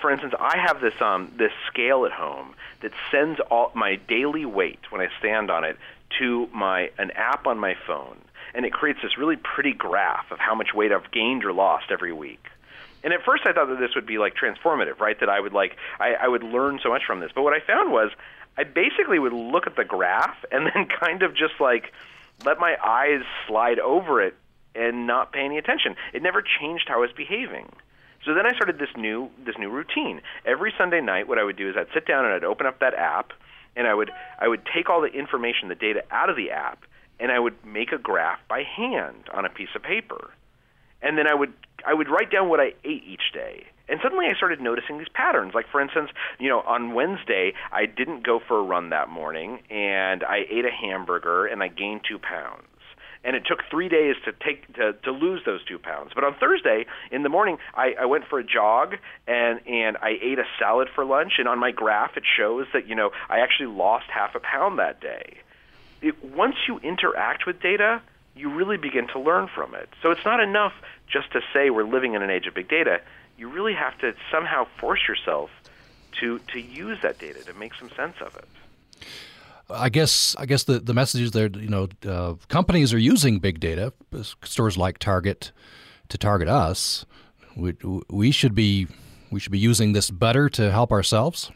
for 0.00 0.10
instance, 0.10 0.34
I 0.40 0.58
have 0.58 0.80
this 0.80 1.00
um, 1.00 1.32
this 1.36 1.52
scale 1.68 2.04
at 2.04 2.10
home 2.10 2.56
that 2.82 2.90
sends 3.12 3.38
all 3.52 3.70
my 3.72 3.94
daily 4.08 4.44
weight 4.44 4.80
when 4.90 5.00
I 5.00 5.06
stand 5.20 5.48
on 5.48 5.62
it 5.62 5.78
to 6.18 6.48
my 6.52 6.90
an 6.98 7.12
app 7.12 7.46
on 7.46 7.56
my 7.56 7.76
phone, 7.86 8.16
and 8.52 8.66
it 8.66 8.72
creates 8.72 8.98
this 9.00 9.16
really 9.16 9.36
pretty 9.36 9.72
graph 9.72 10.32
of 10.32 10.40
how 10.40 10.56
much 10.56 10.74
weight 10.74 10.90
I've 10.90 11.12
gained 11.12 11.44
or 11.44 11.52
lost 11.52 11.92
every 11.92 12.12
week. 12.12 12.44
And 13.04 13.12
at 13.12 13.22
first, 13.22 13.44
I 13.46 13.52
thought 13.52 13.68
that 13.68 13.78
this 13.78 13.94
would 13.94 14.06
be 14.06 14.18
like 14.18 14.34
transformative, 14.34 14.98
right? 14.98 15.18
That 15.20 15.28
I 15.28 15.38
would 15.38 15.52
like 15.52 15.76
I, 16.00 16.14
I 16.14 16.26
would 16.26 16.42
learn 16.42 16.80
so 16.82 16.88
much 16.88 17.02
from 17.06 17.20
this. 17.20 17.30
But 17.32 17.42
what 17.42 17.52
I 17.52 17.60
found 17.64 17.92
was 17.92 18.10
I 18.58 18.64
basically 18.64 19.20
would 19.20 19.32
look 19.32 19.68
at 19.68 19.76
the 19.76 19.84
graph 19.84 20.44
and 20.50 20.66
then 20.74 20.86
kind 20.86 21.22
of 21.22 21.36
just 21.36 21.60
like 21.60 21.92
let 22.44 22.58
my 22.58 22.76
eyes 22.84 23.22
slide 23.46 23.78
over 23.78 24.20
it 24.20 24.34
and 24.74 25.06
not 25.06 25.32
pay 25.32 25.40
any 25.40 25.58
attention. 25.58 25.96
It 26.12 26.22
never 26.22 26.42
changed 26.42 26.84
how 26.88 26.96
I 26.96 26.98
was 26.98 27.10
behaving. 27.16 27.70
So 28.24 28.34
then 28.34 28.46
I 28.46 28.52
started 28.52 28.78
this 28.78 28.94
new 28.96 29.30
this 29.44 29.56
new 29.58 29.70
routine. 29.70 30.20
Every 30.44 30.72
Sunday 30.76 31.00
night, 31.00 31.26
what 31.26 31.38
I 31.38 31.44
would 31.44 31.56
do 31.56 31.68
is 31.70 31.76
I'd 31.76 31.92
sit 31.94 32.06
down 32.06 32.24
and 32.24 32.34
I'd 32.34 32.44
open 32.44 32.66
up 32.66 32.80
that 32.80 32.94
app, 32.94 33.32
and 33.76 33.86
I 33.86 33.94
would 33.94 34.10
I 34.38 34.46
would 34.46 34.62
take 34.74 34.90
all 34.90 35.00
the 35.00 35.08
information, 35.08 35.68
the 35.68 35.74
data 35.74 36.02
out 36.10 36.28
of 36.28 36.36
the 36.36 36.50
app, 36.50 36.84
and 37.18 37.32
I 37.32 37.38
would 37.38 37.64
make 37.64 37.92
a 37.92 37.98
graph 37.98 38.40
by 38.48 38.62
hand 38.62 39.28
on 39.32 39.44
a 39.46 39.48
piece 39.48 39.70
of 39.74 39.82
paper, 39.82 40.30
and 41.00 41.16
then 41.16 41.26
I 41.26 41.34
would 41.34 41.52
I 41.86 41.94
would 41.94 42.10
write 42.10 42.30
down 42.30 42.50
what 42.50 42.60
I 42.60 42.74
ate 42.84 43.04
each 43.06 43.32
day. 43.32 43.64
And 43.88 43.98
suddenly 44.02 44.26
I 44.26 44.36
started 44.36 44.60
noticing 44.60 44.98
these 44.98 45.08
patterns. 45.14 45.52
Like 45.54 45.66
for 45.72 45.80
instance, 45.80 46.10
you 46.38 46.48
know, 46.48 46.60
on 46.60 46.92
Wednesday 46.92 47.54
I 47.72 47.86
didn't 47.86 48.22
go 48.24 48.38
for 48.46 48.58
a 48.58 48.62
run 48.62 48.90
that 48.90 49.08
morning, 49.08 49.60
and 49.70 50.22
I 50.24 50.44
ate 50.50 50.66
a 50.66 50.70
hamburger 50.70 51.46
and 51.46 51.62
I 51.62 51.68
gained 51.68 52.02
two 52.06 52.18
pounds 52.18 52.64
and 53.22 53.36
it 53.36 53.44
took 53.46 53.60
three 53.70 53.88
days 53.88 54.16
to 54.24 54.32
take 54.32 54.72
to, 54.74 54.94
to 55.04 55.10
lose 55.10 55.42
those 55.44 55.62
two 55.64 55.78
pounds. 55.78 56.12
But 56.14 56.24
on 56.24 56.34
Thursday 56.34 56.86
in 57.10 57.22
the 57.22 57.28
morning, 57.28 57.58
I, 57.74 57.94
I 58.00 58.06
went 58.06 58.26
for 58.28 58.38
a 58.38 58.44
jog 58.44 58.96
and 59.26 59.60
and 59.66 59.96
I 59.98 60.18
ate 60.20 60.38
a 60.38 60.44
salad 60.58 60.88
for 60.94 61.04
lunch. 61.04 61.34
And 61.38 61.46
on 61.48 61.58
my 61.58 61.70
graph, 61.70 62.16
it 62.16 62.24
shows 62.36 62.66
that 62.72 62.88
you 62.88 62.94
know 62.94 63.10
I 63.28 63.40
actually 63.40 63.68
lost 63.68 64.06
half 64.08 64.34
a 64.34 64.40
pound 64.40 64.78
that 64.78 65.00
day. 65.00 65.38
It, 66.02 66.24
once 66.24 66.56
you 66.66 66.78
interact 66.78 67.46
with 67.46 67.60
data, 67.60 68.00
you 68.34 68.52
really 68.54 68.78
begin 68.78 69.06
to 69.08 69.20
learn 69.20 69.48
from 69.54 69.74
it. 69.74 69.88
So 70.02 70.10
it's 70.10 70.24
not 70.24 70.40
enough 70.40 70.72
just 71.12 71.30
to 71.32 71.40
say 71.52 71.68
we're 71.68 71.84
living 71.84 72.14
in 72.14 72.22
an 72.22 72.30
age 72.30 72.46
of 72.46 72.54
big 72.54 72.68
data. 72.68 73.00
You 73.36 73.50
really 73.50 73.74
have 73.74 73.98
to 73.98 74.14
somehow 74.30 74.66
force 74.78 75.00
yourself 75.06 75.50
to 76.20 76.38
to 76.52 76.60
use 76.60 76.98
that 77.02 77.18
data 77.18 77.44
to 77.44 77.54
make 77.54 77.74
some 77.74 77.90
sense 77.90 78.16
of 78.20 78.34
it. 78.36 78.48
I 79.72 79.88
guess 79.88 80.36
I 80.38 80.46
guess 80.46 80.64
the 80.64 80.78
the 80.80 80.94
message 80.94 81.22
is 81.22 81.30
there. 81.32 81.48
You 81.48 81.68
know, 81.68 81.88
uh, 82.06 82.34
companies 82.48 82.92
are 82.92 82.98
using 82.98 83.38
big 83.38 83.60
data. 83.60 83.92
Stores 84.44 84.76
like 84.76 84.98
Target 84.98 85.52
to 86.08 86.18
target 86.18 86.48
us. 86.48 87.04
We 87.56 87.74
we 88.08 88.30
should 88.30 88.54
be 88.54 88.86
we 89.30 89.40
should 89.40 89.52
be 89.52 89.58
using 89.58 89.92
this 89.92 90.10
better 90.10 90.48
to 90.50 90.70
help 90.70 90.92
ourselves. 90.92 91.50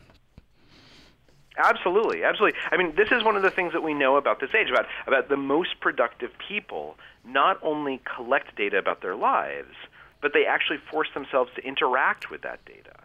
Absolutely, 1.57 2.25
absolutely. 2.25 2.59
I 2.73 2.77
mean, 2.77 2.95
this 2.97 3.13
is 3.13 3.23
one 3.23 3.37
of 3.37 3.43
the 3.43 3.51
things 3.51 3.73
that 3.75 3.83
we 3.83 3.95
know 3.95 4.17
about 4.17 4.41
this 4.41 4.51
age 4.55 4.71
about 4.71 4.87
about 5.07 5.29
the 5.29 5.37
most 5.37 5.81
productive 5.81 6.31
people. 6.49 6.97
Not 7.27 7.59
only 7.63 8.03
collect 8.17 8.57
data 8.57 8.77
about 8.77 9.01
their 9.01 9.17
lives, 9.17 9.75
but 10.21 10.33
they 10.35 10.45
actually 10.47 10.79
force 10.91 11.09
themselves 11.15 11.51
to 11.57 11.63
interact 11.65 12.31
with 12.31 12.43
that 12.43 12.65
data. 12.65 13.04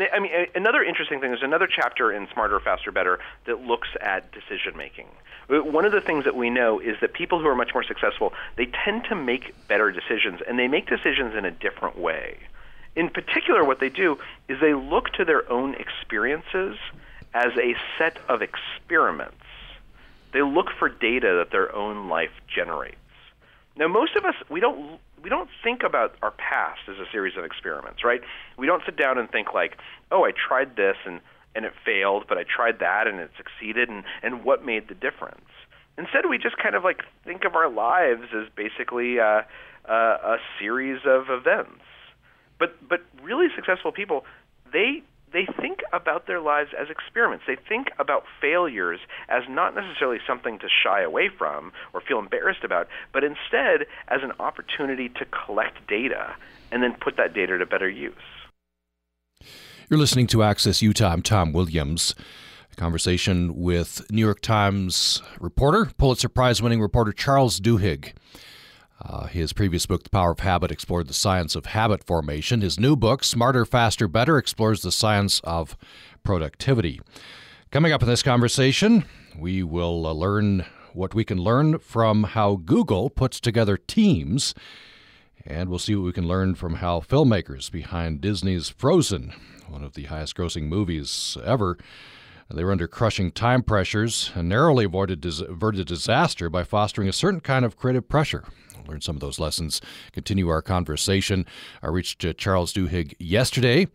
I 0.00 0.18
mean, 0.20 0.32
another 0.54 0.82
interesting 0.82 1.20
thing. 1.20 1.30
There's 1.30 1.42
another 1.42 1.66
chapter 1.66 2.12
in 2.12 2.28
Smarter, 2.32 2.60
Faster, 2.60 2.92
Better 2.92 3.18
that 3.46 3.60
looks 3.66 3.88
at 4.00 4.30
decision 4.32 4.76
making. 4.76 5.06
Uh, 5.50 5.62
one 5.62 5.84
of 5.84 5.92
the 5.92 6.00
things 6.00 6.24
that 6.24 6.36
we 6.36 6.50
know 6.50 6.78
is 6.78 6.96
that 7.00 7.12
people 7.12 7.40
who 7.40 7.46
are 7.46 7.54
much 7.54 7.72
more 7.74 7.82
successful, 7.82 8.32
they 8.56 8.66
tend 8.84 9.04
to 9.04 9.14
make 9.14 9.54
better 9.66 9.90
decisions, 9.90 10.40
and 10.46 10.58
they 10.58 10.68
make 10.68 10.86
decisions 10.86 11.34
in 11.34 11.44
a 11.44 11.50
different 11.50 11.98
way. 11.98 12.36
In 12.96 13.08
particular, 13.08 13.64
what 13.64 13.80
they 13.80 13.88
do 13.88 14.18
is 14.48 14.60
they 14.60 14.74
look 14.74 15.10
to 15.14 15.24
their 15.24 15.50
own 15.50 15.74
experiences 15.74 16.76
as 17.34 17.52
a 17.56 17.74
set 17.96 18.18
of 18.28 18.42
experiments. 18.42 19.36
They 20.32 20.42
look 20.42 20.70
for 20.78 20.88
data 20.88 21.36
that 21.38 21.50
their 21.50 21.74
own 21.74 22.08
life 22.08 22.32
generates. 22.52 22.96
Now, 23.76 23.88
most 23.88 24.16
of 24.16 24.24
us 24.24 24.34
we 24.48 24.60
don't 24.60 24.98
we 25.22 25.28
don't 25.28 25.50
think 25.62 25.82
about 25.82 26.14
our 26.22 26.32
past 26.32 26.80
as 26.88 26.96
a 26.96 27.10
series 27.10 27.36
of 27.36 27.44
experiments, 27.44 28.04
right? 28.04 28.20
We 28.56 28.66
don't 28.66 28.82
sit 28.84 28.96
down 28.96 29.18
and 29.18 29.30
think 29.30 29.54
like, 29.54 29.78
oh, 30.10 30.24
I 30.24 30.32
tried 30.32 30.76
this 30.76 30.96
and 31.04 31.20
and 31.54 31.64
it 31.64 31.72
failed, 31.84 32.24
but 32.28 32.38
I 32.38 32.44
tried 32.44 32.78
that 32.80 33.06
and 33.06 33.18
it 33.18 33.30
succeeded, 33.36 33.88
and 33.88 34.04
and 34.22 34.44
what 34.44 34.64
made 34.64 34.88
the 34.88 34.94
difference? 34.94 35.48
Instead, 35.96 36.26
we 36.28 36.38
just 36.38 36.56
kind 36.58 36.74
of 36.74 36.84
like 36.84 37.02
think 37.24 37.44
of 37.44 37.56
our 37.56 37.68
lives 37.68 38.28
as 38.32 38.48
basically 38.54 39.18
uh, 39.18 39.42
uh, 39.88 39.92
a 39.92 40.36
series 40.60 41.00
of 41.04 41.30
events. 41.30 41.82
But 42.58 42.76
but 42.88 43.00
really 43.22 43.48
successful 43.54 43.92
people, 43.92 44.24
they 44.72 45.02
they 45.32 45.46
think 45.60 45.80
about 45.92 46.26
their 46.26 46.40
lives 46.40 46.70
as 46.78 46.88
experiments. 46.90 47.44
They 47.46 47.56
think 47.68 47.88
about 47.98 48.24
failures 48.40 49.00
as 49.28 49.42
not 49.48 49.74
necessarily 49.74 50.18
something 50.26 50.58
to 50.60 50.68
shy 50.68 51.02
away 51.02 51.28
from 51.28 51.72
or 51.92 52.00
feel 52.00 52.18
embarrassed 52.18 52.64
about, 52.64 52.88
but 53.12 53.24
instead 53.24 53.86
as 54.08 54.20
an 54.22 54.32
opportunity 54.40 55.08
to 55.10 55.24
collect 55.26 55.86
data 55.86 56.34
and 56.70 56.82
then 56.82 56.94
put 57.00 57.16
that 57.16 57.34
data 57.34 57.58
to 57.58 57.66
better 57.66 57.88
use. 57.88 58.14
You're 59.88 59.98
listening 59.98 60.26
to 60.28 60.42
Access 60.42 60.82
Utah. 60.82 61.12
I'm 61.12 61.22
Tom 61.22 61.52
Williams. 61.52 62.14
A 62.70 62.76
conversation 62.76 63.56
with 63.56 64.10
New 64.10 64.20
York 64.20 64.40
Times 64.40 65.22
reporter, 65.40 65.90
Pulitzer 65.96 66.28
Prize 66.28 66.60
winning 66.60 66.80
reporter 66.80 67.12
Charles 67.12 67.58
Duhigg. 67.58 68.12
Uh, 69.00 69.26
his 69.26 69.52
previous 69.52 69.86
book, 69.86 70.02
The 70.02 70.10
Power 70.10 70.32
of 70.32 70.40
Habit, 70.40 70.72
explored 70.72 71.06
the 71.06 71.14
science 71.14 71.54
of 71.54 71.66
habit 71.66 72.02
formation. 72.02 72.62
His 72.62 72.80
new 72.80 72.96
book, 72.96 73.22
Smarter, 73.22 73.64
Faster, 73.64 74.08
Better, 74.08 74.38
explores 74.38 74.82
the 74.82 74.90
science 74.90 75.40
of 75.44 75.76
productivity. 76.24 77.00
Coming 77.70 77.92
up 77.92 78.02
in 78.02 78.08
this 78.08 78.24
conversation, 78.24 79.04
we 79.38 79.62
will 79.62 80.04
uh, 80.04 80.12
learn 80.12 80.64
what 80.94 81.14
we 81.14 81.24
can 81.24 81.38
learn 81.38 81.78
from 81.78 82.24
how 82.24 82.56
Google 82.56 83.08
puts 83.08 83.38
together 83.38 83.76
teams, 83.76 84.52
and 85.46 85.68
we'll 85.68 85.78
see 85.78 85.94
what 85.94 86.06
we 86.06 86.12
can 86.12 86.26
learn 86.26 86.56
from 86.56 86.76
how 86.76 86.98
filmmakers 86.98 87.70
behind 87.70 88.20
Disney's 88.20 88.68
Frozen, 88.68 89.32
one 89.68 89.84
of 89.84 89.94
the 89.94 90.04
highest 90.04 90.34
grossing 90.36 90.64
movies 90.64 91.36
ever, 91.44 91.78
they 92.56 92.64
were 92.64 92.72
under 92.72 92.88
crushing 92.88 93.30
time 93.30 93.62
pressures 93.62 94.32
and 94.34 94.48
narrowly 94.48 94.86
avoided 94.86 95.24
averted 95.24 95.86
disaster 95.86 96.48
by 96.48 96.64
fostering 96.64 97.08
a 97.08 97.12
certain 97.12 97.40
kind 97.40 97.64
of 97.64 97.76
creative 97.76 98.08
pressure 98.08 98.44
learn 98.88 99.00
some 99.00 99.16
of 99.16 99.20
those 99.20 99.38
lessons, 99.38 99.80
continue 100.12 100.48
our 100.48 100.62
conversation. 100.62 101.46
I 101.82 101.88
reached 101.88 102.24
uh, 102.24 102.32
Charles 102.32 102.72
Duhigg 102.72 103.14
yesterday. 103.18 103.88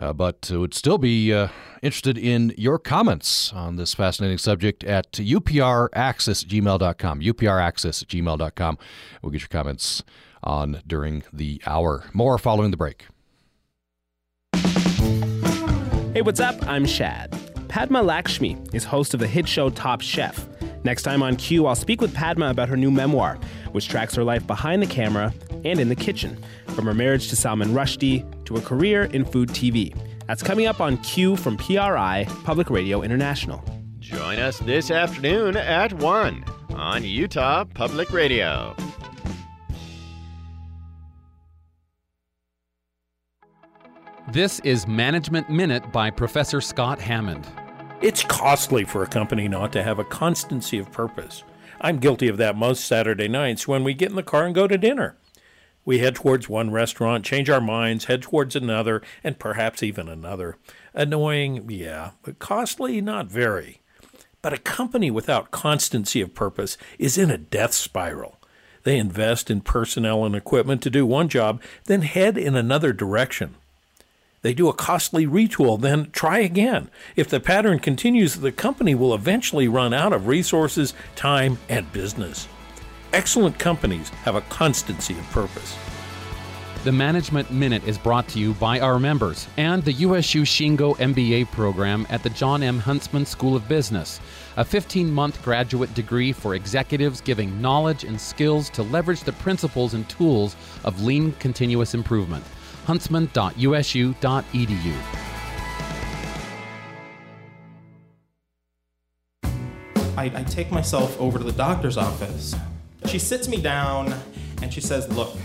Uh, 0.00 0.12
but 0.12 0.48
would 0.52 0.74
still 0.74 0.96
be 0.96 1.32
uh, 1.32 1.48
interested 1.82 2.16
in 2.16 2.54
your 2.56 2.78
comments 2.78 3.52
on 3.52 3.74
this 3.74 3.94
fascinating 3.94 4.38
subject 4.38 4.84
at 4.84 5.10
upraccessgmail.com. 5.10 7.20
upraccessgmail.com. 7.20 8.78
We'll 9.20 9.32
get 9.32 9.40
your 9.40 9.48
comments 9.48 10.04
on 10.40 10.82
during 10.86 11.24
the 11.32 11.60
hour. 11.66 12.04
More 12.12 12.38
following 12.38 12.70
the 12.70 12.76
break. 12.76 13.06
Hey, 16.14 16.22
what's 16.22 16.38
up? 16.38 16.64
I'm 16.68 16.86
Shad. 16.86 17.36
Padma 17.68 18.02
Lakshmi 18.02 18.56
is 18.72 18.84
host 18.84 19.12
of 19.12 19.20
the 19.20 19.26
hit 19.26 19.46
show 19.46 19.68
Top 19.68 20.00
Chef. 20.00 20.48
Next 20.84 21.02
time 21.02 21.22
on 21.22 21.36
Q, 21.36 21.66
I'll 21.66 21.74
speak 21.74 22.00
with 22.00 22.14
Padma 22.14 22.48
about 22.48 22.68
her 22.70 22.76
new 22.76 22.90
memoir, 22.90 23.38
which 23.72 23.88
tracks 23.88 24.14
her 24.14 24.24
life 24.24 24.46
behind 24.46 24.82
the 24.82 24.86
camera 24.86 25.34
and 25.64 25.78
in 25.78 25.90
the 25.90 25.94
kitchen, 25.94 26.42
from 26.68 26.86
her 26.86 26.94
marriage 26.94 27.28
to 27.28 27.36
Salman 27.36 27.70
Rushdie 27.70 28.24
to 28.46 28.56
a 28.56 28.60
career 28.62 29.04
in 29.04 29.24
food 29.24 29.50
TV. 29.50 29.94
That's 30.26 30.42
coming 30.42 30.66
up 30.66 30.80
on 30.80 30.96
Q 30.98 31.36
from 31.36 31.58
PRI, 31.58 32.26
Public 32.44 32.70
Radio 32.70 33.02
International. 33.02 33.62
Join 33.98 34.38
us 34.38 34.58
this 34.60 34.90
afternoon 34.90 35.56
at 35.56 35.92
1 35.92 36.44
on 36.70 37.04
Utah 37.04 37.64
Public 37.64 38.10
Radio. 38.12 38.74
This 44.32 44.60
is 44.60 44.86
Management 44.86 45.48
Minute 45.48 45.90
by 45.90 46.10
Professor 46.10 46.60
Scott 46.60 47.00
Hammond. 47.00 47.46
It's 48.02 48.22
costly 48.22 48.84
for 48.84 49.02
a 49.02 49.06
company 49.06 49.48
not 49.48 49.72
to 49.72 49.82
have 49.82 49.98
a 49.98 50.04
constancy 50.04 50.76
of 50.76 50.92
purpose. 50.92 51.44
I'm 51.80 51.98
guilty 51.98 52.28
of 52.28 52.36
that 52.36 52.54
most 52.54 52.84
Saturday 52.84 53.26
nights 53.26 53.66
when 53.66 53.84
we 53.84 53.94
get 53.94 54.10
in 54.10 54.16
the 54.16 54.22
car 54.22 54.44
and 54.44 54.54
go 54.54 54.68
to 54.68 54.76
dinner. 54.76 55.16
We 55.86 56.00
head 56.00 56.14
towards 56.14 56.46
one 56.46 56.70
restaurant, 56.70 57.24
change 57.24 57.48
our 57.48 57.62
minds, 57.62 58.04
head 58.04 58.20
towards 58.20 58.54
another, 58.54 59.00
and 59.24 59.38
perhaps 59.38 59.82
even 59.82 60.10
another. 60.10 60.58
Annoying, 60.92 61.70
yeah, 61.70 62.10
but 62.22 62.38
costly, 62.38 63.00
not 63.00 63.28
very. 63.28 63.80
But 64.42 64.52
a 64.52 64.58
company 64.58 65.10
without 65.10 65.52
constancy 65.52 66.20
of 66.20 66.34
purpose 66.34 66.76
is 66.98 67.16
in 67.16 67.30
a 67.30 67.38
death 67.38 67.72
spiral. 67.72 68.36
They 68.82 68.98
invest 68.98 69.50
in 69.50 69.62
personnel 69.62 70.26
and 70.26 70.36
equipment 70.36 70.82
to 70.82 70.90
do 70.90 71.06
one 71.06 71.30
job, 71.30 71.62
then 71.86 72.02
head 72.02 72.36
in 72.36 72.54
another 72.56 72.92
direction. 72.92 73.54
They 74.42 74.54
do 74.54 74.68
a 74.68 74.72
costly 74.72 75.26
retool, 75.26 75.80
then 75.80 76.10
try 76.12 76.38
again. 76.38 76.90
If 77.16 77.28
the 77.28 77.40
pattern 77.40 77.80
continues, 77.80 78.36
the 78.36 78.52
company 78.52 78.94
will 78.94 79.14
eventually 79.14 79.66
run 79.66 79.92
out 79.92 80.12
of 80.12 80.28
resources, 80.28 80.94
time, 81.16 81.58
and 81.68 81.92
business. 81.92 82.46
Excellent 83.12 83.58
companies 83.58 84.10
have 84.10 84.36
a 84.36 84.42
constancy 84.42 85.18
of 85.18 85.24
purpose. 85.30 85.76
The 86.84 86.92
Management 86.92 87.50
Minute 87.50 87.82
is 87.88 87.98
brought 87.98 88.28
to 88.28 88.38
you 88.38 88.54
by 88.54 88.78
our 88.78 89.00
members 89.00 89.48
and 89.56 89.82
the 89.82 89.92
USU 89.94 90.42
Shingo 90.42 90.96
MBA 90.98 91.50
program 91.50 92.06
at 92.08 92.22
the 92.22 92.30
Jon 92.30 92.62
M. 92.62 92.78
Huntsman 92.78 93.26
School 93.26 93.56
of 93.56 93.68
Business, 93.68 94.20
a 94.56 94.64
15 94.64 95.10
month 95.10 95.42
graduate 95.42 95.92
degree 95.94 96.30
for 96.30 96.54
executives 96.54 97.20
giving 97.20 97.60
knowledge 97.60 98.04
and 98.04 98.20
skills 98.20 98.70
to 98.70 98.84
leverage 98.84 99.22
the 99.22 99.32
principles 99.32 99.94
and 99.94 100.08
tools 100.08 100.54
of 100.84 101.02
lean 101.02 101.32
continuous 101.40 101.94
improvement. 101.94 102.44
huntsman.usu.edu. 102.88 104.94
I, 110.16 110.32
I 110.34 110.42
take 110.44 110.70
myself 110.70 111.20
over 111.20 111.36
to 111.36 111.44
the 111.44 111.52
doctor's 111.52 111.98
office. 111.98 112.54
She 113.04 113.18
sits 113.18 113.46
me 113.46 113.60
down 113.60 114.14
and 114.62 114.72
she 114.72 114.80
says, 114.80 115.06
Look, 115.10 115.36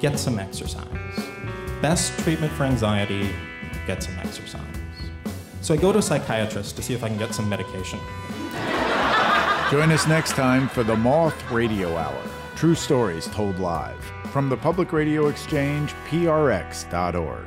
get 0.00 0.16
some 0.16 0.38
exercise. 0.38 0.86
Best 1.82 2.16
treatment 2.20 2.52
for 2.52 2.62
anxiety, 2.62 3.30
get 3.88 4.04
some 4.04 4.16
exercise. 4.20 4.62
So 5.62 5.74
I 5.74 5.78
go 5.78 5.92
to 5.92 5.98
a 5.98 6.02
psychiatrist 6.02 6.76
to 6.76 6.82
see 6.82 6.94
if 6.94 7.02
I 7.02 7.08
can 7.08 7.18
get 7.18 7.34
some 7.34 7.48
medication. 7.48 7.98
Join 9.72 9.90
us 9.90 10.06
next 10.06 10.34
time 10.34 10.68
for 10.68 10.84
the 10.84 10.94
Moth 10.94 11.50
Radio 11.50 11.96
Hour. 11.96 12.22
True 12.54 12.76
stories 12.76 13.26
told 13.26 13.58
live 13.58 13.95
from 14.36 14.50
the 14.50 14.56
Public 14.58 14.92
Radio 14.92 15.28
Exchange, 15.28 15.94
prx.org. 16.10 17.46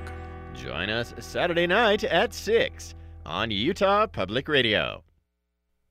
Join 0.55 0.89
us 0.89 1.13
Saturday 1.19 1.67
night 1.67 2.03
at 2.03 2.33
6 2.33 2.95
on 3.27 3.51
Utah 3.51 4.07
Public 4.07 4.47
Radio. 4.47 5.03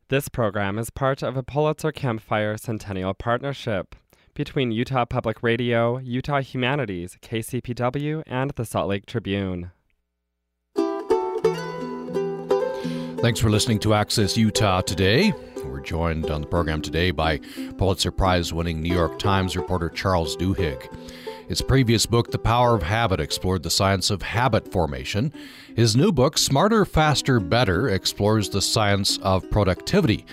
This 0.08 0.28
program 0.28 0.76
is 0.76 0.90
part 0.90 1.22
of 1.22 1.36
a 1.36 1.44
Pulitzer 1.44 1.92
Campfire 1.92 2.56
Centennial 2.56 3.14
Partnership 3.14 3.94
between 4.34 4.72
Utah 4.72 5.04
Public 5.04 5.40
Radio, 5.40 5.98
Utah 5.98 6.40
Humanities, 6.40 7.16
KCPW, 7.22 8.24
and 8.26 8.50
the 8.56 8.64
Salt 8.64 8.88
Lake 8.88 9.06
Tribune. 9.06 9.70
Thanks 13.20 13.38
for 13.38 13.50
listening 13.50 13.78
to 13.80 13.94
Access 13.94 14.36
Utah 14.36 14.80
today. 14.80 15.32
We're 15.64 15.80
joined 15.80 16.30
on 16.30 16.40
the 16.40 16.46
program 16.46 16.82
today 16.82 17.10
by 17.10 17.38
Pulitzer 17.76 18.10
Prize 18.10 18.52
winning 18.52 18.80
New 18.80 18.94
York 18.94 19.18
Times 19.18 19.56
reporter 19.56 19.88
Charles 19.88 20.36
Duhigg. 20.36 20.88
His 21.48 21.62
previous 21.62 22.06
book, 22.06 22.30
The 22.30 22.38
Power 22.38 22.74
of 22.74 22.82
Habit, 22.82 23.20
explored 23.20 23.62
the 23.62 23.70
science 23.70 24.10
of 24.10 24.22
habit 24.22 24.70
formation. 24.70 25.32
His 25.74 25.96
new 25.96 26.12
book, 26.12 26.38
Smarter, 26.38 26.84
Faster, 26.84 27.40
Better, 27.40 27.88
explores 27.88 28.50
the 28.50 28.62
science 28.62 29.18
of 29.18 29.50
productivity. 29.50 30.26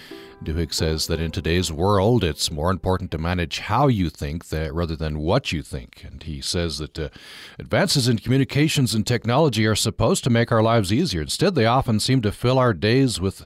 Duhigg 0.44 0.74
says 0.74 1.08
that 1.08 1.22
in 1.22 1.32
today's 1.32 1.72
world, 1.72 2.24
it's 2.24 2.52
more 2.52 2.70
important 2.70 3.10
to 3.12 3.18
manage 3.18 3.60
how 3.60 3.88
you 3.88 4.10
think 4.10 4.50
that, 4.50 4.74
rather 4.74 4.96
than 4.96 5.20
what 5.20 5.52
you 5.52 5.62
think. 5.62 6.04
And 6.06 6.22
he 6.22 6.42
says 6.42 6.78
that 6.80 7.00
uh, 7.00 7.10
advances 7.58 8.08
in 8.08 8.20
communications 8.20 8.94
and 8.94 9.08
technology 9.08 9.66
are 9.66 9.76
supposed 9.76 10.24
to 10.26 10.30
make 10.30 10.52
our 10.52 10.62
lives 10.62 10.92
easier. 10.92 11.22
Instead, 11.22 11.56
they 11.56 11.66
often 11.66 12.00
seem 12.00 12.22
to 12.22 12.32
fill 12.32 12.60
our 12.60 12.74
days 12.74 13.20
with 13.20 13.46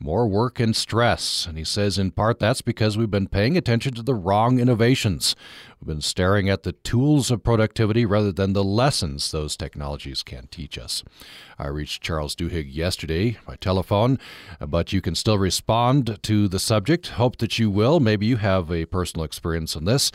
more 0.00 0.26
work 0.26 0.58
and 0.58 0.74
stress. 0.74 1.46
And 1.46 1.58
he 1.58 1.64
says, 1.64 1.98
in 1.98 2.10
part, 2.10 2.38
that's 2.38 2.62
because 2.62 2.96
we've 2.96 3.10
been 3.10 3.28
paying 3.28 3.56
attention 3.56 3.94
to 3.94 4.02
the 4.02 4.14
wrong 4.14 4.58
innovations. 4.58 5.36
We've 5.78 5.88
been 5.88 6.00
staring 6.00 6.48
at 6.48 6.62
the 6.62 6.72
tools 6.72 7.30
of 7.30 7.44
productivity 7.44 8.06
rather 8.06 8.32
than 8.32 8.54
the 8.54 8.64
lessons 8.64 9.30
those 9.30 9.56
technologies 9.56 10.22
can 10.22 10.46
teach 10.46 10.78
us. 10.78 11.04
I 11.58 11.68
reached 11.68 12.02
Charles 12.02 12.34
Duhigg 12.34 12.74
yesterday 12.74 13.38
by 13.46 13.56
telephone, 13.56 14.18
but 14.58 14.92
you 14.92 15.00
can 15.00 15.14
still 15.14 15.38
respond 15.38 16.18
to 16.22 16.48
the 16.48 16.58
subject. 16.58 17.08
Hope 17.08 17.36
that 17.38 17.58
you 17.58 17.70
will. 17.70 18.00
Maybe 18.00 18.26
you 18.26 18.36
have 18.36 18.70
a 18.70 18.86
personal 18.86 19.24
experience 19.24 19.76
on 19.76 19.84
this. 19.84 20.10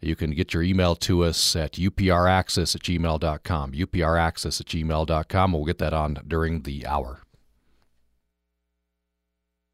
You 0.00 0.16
can 0.16 0.30
get 0.30 0.54
your 0.54 0.62
email 0.62 0.96
to 0.96 1.24
us 1.24 1.54
at 1.54 1.74
upraccess 1.74 2.74
at 2.74 2.82
gmail.com. 2.82 3.72
upraccess 3.72 4.60
at 4.60 4.66
gmail.com. 4.66 5.52
We'll 5.52 5.64
get 5.64 5.78
that 5.78 5.92
on 5.92 6.18
during 6.26 6.62
the 6.62 6.86
hour. 6.86 7.20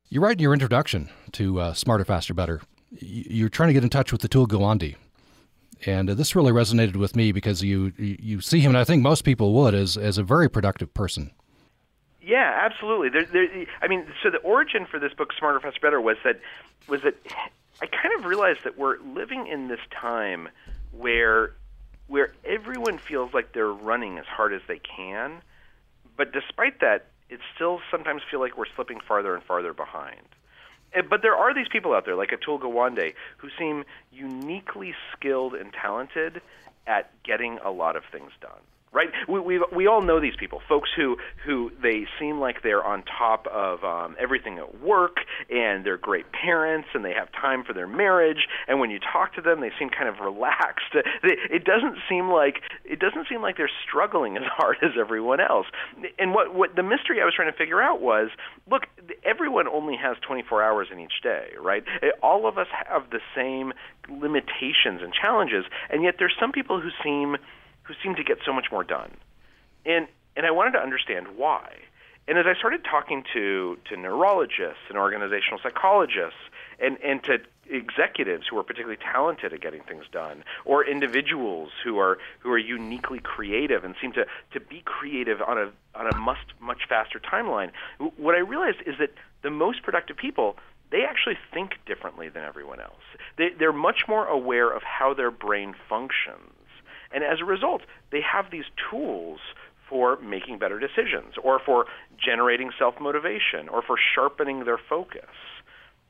You 0.09 0.21
write 0.21 0.37
in 0.37 0.39
your 0.39 0.53
introduction 0.53 1.09
to 1.33 1.61
uh, 1.61 1.75
Smarter, 1.75 2.05
Faster, 2.05 2.33
Better, 2.33 2.61
you're 2.91 3.49
trying 3.49 3.69
to 3.69 3.73
get 3.73 3.83
in 3.83 3.91
touch 3.91 4.13
with 4.13 4.23
Atul 4.23 4.47
Gawande. 4.47 4.95
And 5.85 6.09
uh, 6.09 6.15
this 6.15 6.37
really 6.37 6.53
resonated 6.53 6.97
with 6.97 7.17
me 7.17 7.33
because 7.33 7.63
you 7.63 7.93
you 7.99 8.41
see 8.41 8.61
him, 8.61 8.71
and 8.71 8.79
I 8.79 8.85
think 8.85 9.03
most 9.03 9.23
people 9.23 9.53
would, 9.55 9.75
as, 9.75 9.97
as 9.97 10.17
a 10.17 10.23
very 10.23 10.49
productive 10.49 10.95
person. 10.95 11.33
Yeah, 12.23 12.59
absolutely. 12.65 13.09
There, 13.11 13.25
there, 13.25 13.67
I 13.83 13.89
mean, 13.89 14.07
so 14.23 14.31
the 14.31 14.39
origin 14.39 14.87
for 14.87 14.99
this 14.99 15.13
book, 15.13 15.33
Smarter, 15.39 15.61
Faster, 15.61 15.81
Better, 15.83 16.01
was 16.01 16.17
that 16.25 16.41
was 16.89 17.03
that 17.03 17.15
I 17.83 17.87
kind 17.87 18.15
of 18.19 18.25
realized 18.25 18.61
that 18.65 18.79
we're 18.79 18.99
living 19.01 19.49
in 19.49 19.69
this 19.69 19.81
time 19.91 20.49
where 20.93 21.53
where 22.07 22.33
everyone 22.45 22.99
feels 22.99 23.35
like 23.35 23.53
they're 23.53 23.73
running 23.73 24.19
as 24.19 24.27
hard 24.27 24.53
as 24.53 24.63
they 24.69 24.79
can, 24.79 25.43
but 26.17 26.33
despite 26.33 26.81
that, 26.81 27.11
it 27.29 27.41
still 27.55 27.81
sometimes 27.91 28.23
feel 28.31 28.41
like 28.41 28.57
we're 28.57 28.73
slipping 28.75 29.01
farther 29.01 29.35
and 29.35 29.43
farther 29.45 29.73
behind. 29.73 30.27
Eh, 30.95 31.03
but 31.03 31.23
there 31.23 31.35
are 31.35 31.55
these 31.55 31.69
people 31.69 31.95
out 31.95 32.05
there, 32.05 32.17
like 32.17 32.31
Atul 32.31 32.61
Gawande, 32.61 33.15
who 33.39 33.49
seem 33.59 33.85
uniquely 34.13 34.95
skilled 35.13 35.55
and 35.55 35.73
talented 35.73 36.41
at 36.87 37.11
getting 37.25 37.59
a 37.65 37.71
lot 37.71 37.97
of 37.97 38.05
things 38.13 38.31
done 38.41 38.63
right? 38.97 39.11
We 39.29 39.39
we 39.39 39.65
we 39.77 39.87
all 39.87 40.01
know 40.01 40.21
these 40.21 40.37
people, 40.41 40.63
folks 40.67 40.89
who 40.97 41.19
who 41.45 41.71
they 41.83 42.07
seem 42.19 42.41
like 42.41 42.63
they're 42.63 42.83
on 42.83 43.05
top 43.05 43.47
of 43.47 43.85
um, 43.85 44.17
everything 44.19 44.57
at 44.57 44.81
work, 44.81 45.19
and 45.51 45.85
they're 45.85 45.99
great 45.99 46.33
parents, 46.33 46.89
and 46.95 47.05
they 47.05 47.13
have 47.13 47.29
time 47.31 47.63
for 47.63 47.75
their 47.75 47.87
marriage. 47.87 48.49
And 48.67 48.81
when 48.81 48.91
you 48.91 48.99
talk 48.99 49.35
to 49.35 49.43
them, 49.43 49.61
they 49.61 49.71
seem 49.79 49.91
kind 49.91 50.09
of 50.09 50.19
relaxed. 50.21 50.97
It 51.23 51.65
doesn't 51.65 51.97
seem 52.09 52.31
like 52.31 52.63
it 52.85 52.99
doesn't 52.99 53.29
seem 53.29 53.43
like 53.43 53.59
they're 53.59 53.71
struggling 53.87 54.37
as 54.37 54.45
hard 54.57 54.77
as 54.83 54.93
everyone 54.99 55.41
else. 55.41 55.67
And 56.19 56.33
what 56.33 56.55
what 56.55 56.75
the 56.75 56.83
mystery 56.83 57.21
I 57.21 57.25
was 57.27 57.35
trying 57.35 57.53
to 57.53 57.59
figure 57.59 57.83
out 57.83 58.01
was, 58.01 58.31
look, 58.71 58.85
everyone 59.25 59.69
only 59.69 59.97
has 59.97 60.17
24 60.27 60.63
hours 60.63 60.89
in 60.91 61.01
each 61.01 61.21
day, 61.23 61.51
right? 61.61 61.85
All 62.23 62.47
of 62.49 62.57
us 62.57 62.69
have 62.89 63.11
the 63.11 63.21
same 63.35 63.75
limitations 64.09 65.03
and 65.03 65.13
challenges, 65.13 65.65
and 65.91 66.03
yet 66.03 66.15
there's 66.19 66.35
some 66.41 66.53
people 66.53 66.81
who 66.81 66.91
seem 67.03 67.37
who 67.87 67.95
seem 68.03 68.15
to 68.17 68.25
get 68.25 68.39
so 68.45 68.53
much 68.53 68.67
more 68.71 68.85
done. 68.85 69.13
And 69.85 70.09
and 70.37 70.45
I 70.45 70.51
wanted 70.51 70.73
to 70.73 70.81
understand 70.81 71.29
why. 71.37 71.73
And 72.29 72.39
as 72.39 72.47
I 72.47 72.55
started 72.55 72.85
talking 72.85 73.25
to 73.33 73.79
to 73.89 73.97
neurologists 73.97 74.83
and 74.89 74.99
organizational 74.99 75.61
psychologists 75.63 76.41
and 76.79 76.99
and 77.03 77.23
to 77.25 77.41
executives 77.69 78.47
who 78.49 78.59
are 78.59 78.63
particularly 78.63 78.99
talented 78.99 79.53
at 79.53 79.61
getting 79.61 79.83
things 79.83 80.05
done 80.13 80.45
or 80.65 80.85
individuals 80.87 81.71
who 81.83 81.99
are 81.99 82.19
who 82.41 82.51
are 82.51 82.59
uniquely 82.59 83.19
creative 83.19 83.85
and 83.85 83.95
seem 84.01 84.13
to 84.13 84.25
to 84.53 84.61
be 84.61 84.83
creative 84.85 85.41
on 85.43 85.59
a 85.59 85.71
on 85.95 86.07
a 86.07 86.17
much 86.17 86.39
much 86.61 86.83
faster 86.89 87.19
timeline 87.19 87.71
what 88.17 88.35
i 88.35 88.39
realized 88.39 88.79
is 88.87 88.95
that 88.99 89.11
the 89.43 89.51
most 89.51 89.83
productive 89.83 90.17
people 90.17 90.57
they 90.93 91.03
actually 91.03 91.37
think 91.53 91.73
differently 91.87 92.29
than 92.29 92.45
everyone 92.45 92.81
else 92.81 93.03
they 93.37 93.49
they're 93.59 93.73
much 93.73 94.05
more 94.07 94.27
aware 94.27 94.71
of 94.71 94.83
how 94.83 95.13
their 95.13 95.31
brain 95.31 95.75
functions 95.89 96.53
and 97.13 97.25
as 97.25 97.41
a 97.41 97.45
result, 97.45 97.83
they 98.11 98.21
have 98.21 98.51
these 98.51 98.65
tools 98.91 99.39
for 99.89 100.19
making 100.21 100.59
better 100.59 100.79
decisions 100.79 101.35
or 101.43 101.61
for 101.65 101.87
generating 102.23 102.71
self 102.79 102.95
motivation 103.01 103.69
or 103.71 103.83
for 103.83 103.97
sharpening 104.15 104.65
their 104.65 104.79
focus. 104.89 105.31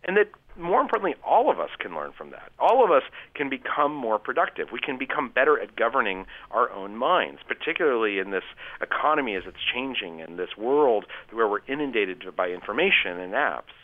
and 0.04 0.16
that 0.16 0.28
more 0.58 0.80
importantly, 0.80 1.14
all 1.22 1.50
of 1.50 1.60
us 1.60 1.68
can 1.78 1.94
learn 1.94 2.12
from 2.16 2.30
that. 2.30 2.50
All 2.58 2.82
of 2.82 2.90
us 2.90 3.02
can 3.34 3.50
become 3.50 3.94
more 3.94 4.18
productive. 4.18 4.68
We 4.72 4.80
can 4.80 4.96
become 4.96 5.28
better 5.28 5.60
at 5.60 5.76
governing 5.76 6.26
our 6.50 6.70
own 6.70 6.96
minds, 6.96 7.40
particularly 7.46 8.18
in 8.18 8.30
this 8.30 8.44
economy 8.80 9.34
as 9.36 9.42
it's 9.46 9.58
changing, 9.74 10.20
in 10.20 10.36
this 10.36 10.56
world 10.56 11.04
where 11.30 11.46
we're 11.46 11.64
inundated 11.68 12.24
by 12.34 12.48
information 12.48 13.18
and 13.18 13.34
apps. 13.34 13.76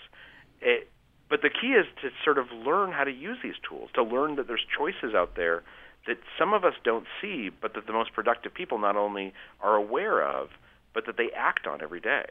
It, 0.62 0.88
but 1.29 1.42
the 1.42 1.51
key 1.51 1.72
is 1.72 1.87
to 2.03 2.11
sort 2.25 2.38
of 2.38 2.46
learn 2.53 2.92
how 2.92 3.05
to 3.05 3.11
use 3.12 3.38
these 3.42 3.59
tools, 3.68 3.90
to 3.94 4.03
learn 4.03 4.37
that 4.37 4.46
there's 4.46 4.64
choices 4.77 5.14
out 5.14 5.35
there 5.37 5.62
that 6.07 6.19
some 6.38 6.53
of 6.53 6.65
us 6.65 6.75
don't 6.85 7.07
see, 7.21 7.51
but 7.61 7.75
that 7.75 7.87
the 7.87 7.93
most 7.93 8.12
productive 8.12 8.53
people 8.53 8.79
not 8.79 8.97
only 8.97 9.33
are 9.61 9.77
aware 9.77 10.23
of, 10.23 10.51
but 10.95 11.07
that 11.07 11.17
they 11.17 11.31
act 11.37 11.67
on 11.67 11.83
every 11.83 12.01
day. 12.01 12.27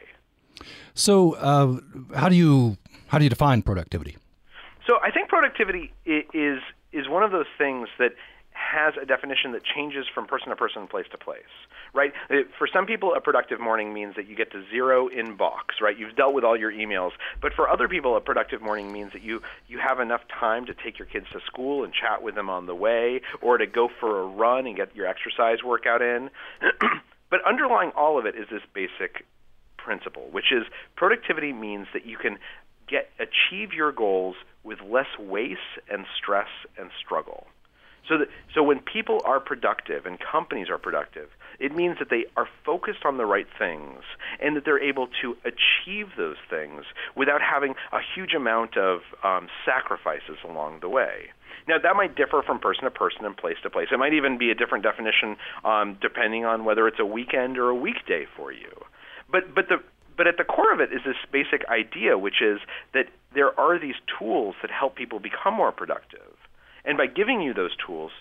So, 0.93 1.33
uh, 1.35 1.79
how 2.15 2.29
do 2.29 2.35
you 2.35 2.77
how 3.07 3.17
do 3.17 3.23
you 3.23 3.29
define 3.29 3.61
productivity? 3.61 4.17
So, 4.85 4.99
I 5.01 5.11
think 5.11 5.29
productivity 5.29 5.93
is 6.05 6.61
is 6.91 7.07
one 7.07 7.23
of 7.23 7.31
those 7.31 7.45
things 7.57 7.87
that 7.97 8.13
has 8.71 8.93
a 9.01 9.05
definition 9.05 9.51
that 9.51 9.63
changes 9.63 10.05
from 10.13 10.25
person 10.25 10.49
to 10.49 10.55
person, 10.55 10.87
place 10.87 11.05
to 11.11 11.17
place, 11.17 11.51
right? 11.93 12.13
For 12.57 12.67
some 12.71 12.85
people, 12.85 13.13
a 13.13 13.19
productive 13.19 13.59
morning 13.59 13.93
means 13.93 14.15
that 14.15 14.27
you 14.27 14.35
get 14.35 14.51
to 14.51 14.63
zero 14.71 15.09
inbox, 15.09 15.81
right? 15.81 15.97
You've 15.97 16.15
dealt 16.15 16.33
with 16.33 16.43
all 16.43 16.57
your 16.57 16.71
emails. 16.71 17.11
But 17.41 17.53
for 17.53 17.69
other 17.69 17.87
people, 17.87 18.15
a 18.15 18.21
productive 18.21 18.61
morning 18.61 18.91
means 18.91 19.11
that 19.13 19.21
you 19.21 19.41
you 19.67 19.79
have 19.79 19.99
enough 19.99 20.21
time 20.39 20.65
to 20.67 20.73
take 20.73 20.97
your 20.97 21.07
kids 21.07 21.25
to 21.33 21.39
school 21.45 21.83
and 21.83 21.93
chat 21.93 22.23
with 22.23 22.35
them 22.35 22.49
on 22.49 22.65
the 22.65 22.75
way, 22.75 23.21
or 23.41 23.57
to 23.57 23.67
go 23.67 23.89
for 23.99 24.21
a 24.21 24.25
run 24.25 24.65
and 24.65 24.75
get 24.77 24.95
your 24.95 25.07
exercise 25.07 25.63
workout 25.63 26.01
in. 26.01 26.29
but 27.29 27.39
underlying 27.45 27.91
all 27.95 28.17
of 28.17 28.25
it 28.25 28.35
is 28.35 28.47
this 28.49 28.63
basic 28.73 29.25
principle, 29.77 30.27
which 30.31 30.51
is 30.51 30.63
productivity 30.95 31.51
means 31.51 31.87
that 31.93 32.05
you 32.05 32.17
can 32.17 32.37
get 32.87 33.09
achieve 33.19 33.73
your 33.73 33.91
goals 33.91 34.35
with 34.63 34.79
less 34.81 35.07
waste 35.19 35.59
and 35.89 36.05
stress 36.17 36.49
and 36.77 36.89
struggle. 37.03 37.47
So 38.07 38.17
that, 38.17 38.27
so 38.53 38.63
when 38.63 38.79
people 38.79 39.21
are 39.25 39.39
productive 39.39 40.05
and 40.05 40.17
companies 40.19 40.69
are 40.69 40.77
productive, 40.77 41.29
it 41.59 41.75
means 41.75 41.97
that 41.99 42.09
they 42.09 42.25
are 42.35 42.47
focused 42.65 43.05
on 43.05 43.17
the 43.17 43.25
right 43.25 43.47
things 43.59 44.01
and 44.41 44.55
that 44.55 44.65
they're 44.65 44.81
able 44.81 45.07
to 45.21 45.37
achieve 45.45 46.07
those 46.17 46.37
things 46.49 46.85
without 47.15 47.41
having 47.41 47.75
a 47.91 47.99
huge 48.15 48.33
amount 48.33 48.77
of 48.77 49.01
um, 49.23 49.47
sacrifices 49.65 50.37
along 50.43 50.79
the 50.81 50.89
way. 50.89 51.29
Now 51.67 51.77
that 51.77 51.95
might 51.95 52.15
differ 52.15 52.41
from 52.45 52.59
person 52.59 52.83
to 52.85 52.91
person 52.91 53.25
and 53.25 53.37
place 53.37 53.57
to 53.63 53.69
place. 53.69 53.89
It 53.91 53.99
might 53.99 54.13
even 54.13 54.37
be 54.37 54.49
a 54.49 54.55
different 54.55 54.83
definition 54.83 55.37
um, 55.63 55.97
depending 56.01 56.45
on 56.45 56.65
whether 56.65 56.87
it's 56.87 56.99
a 56.99 57.05
weekend 57.05 57.57
or 57.57 57.69
a 57.69 57.75
weekday 57.75 58.25
for 58.35 58.51
you. 58.51 58.83
But 59.31 59.53
but 59.53 59.69
the 59.69 59.77
but 60.17 60.27
at 60.27 60.37
the 60.37 60.43
core 60.43 60.73
of 60.73 60.79
it 60.79 60.91
is 60.91 61.01
this 61.05 61.15
basic 61.31 61.65
idea, 61.69 62.17
which 62.17 62.41
is 62.41 62.59
that 62.93 63.07
there 63.33 63.57
are 63.59 63.79
these 63.79 63.95
tools 64.19 64.55
that 64.61 64.71
help 64.71 64.95
people 64.95 65.19
become 65.19 65.53
more 65.53 65.71
productive. 65.71 66.35
And 66.85 66.97
by 66.97 67.07
giving 67.07 67.41
you 67.41 67.53
those 67.53 67.75
tools, 67.75 68.11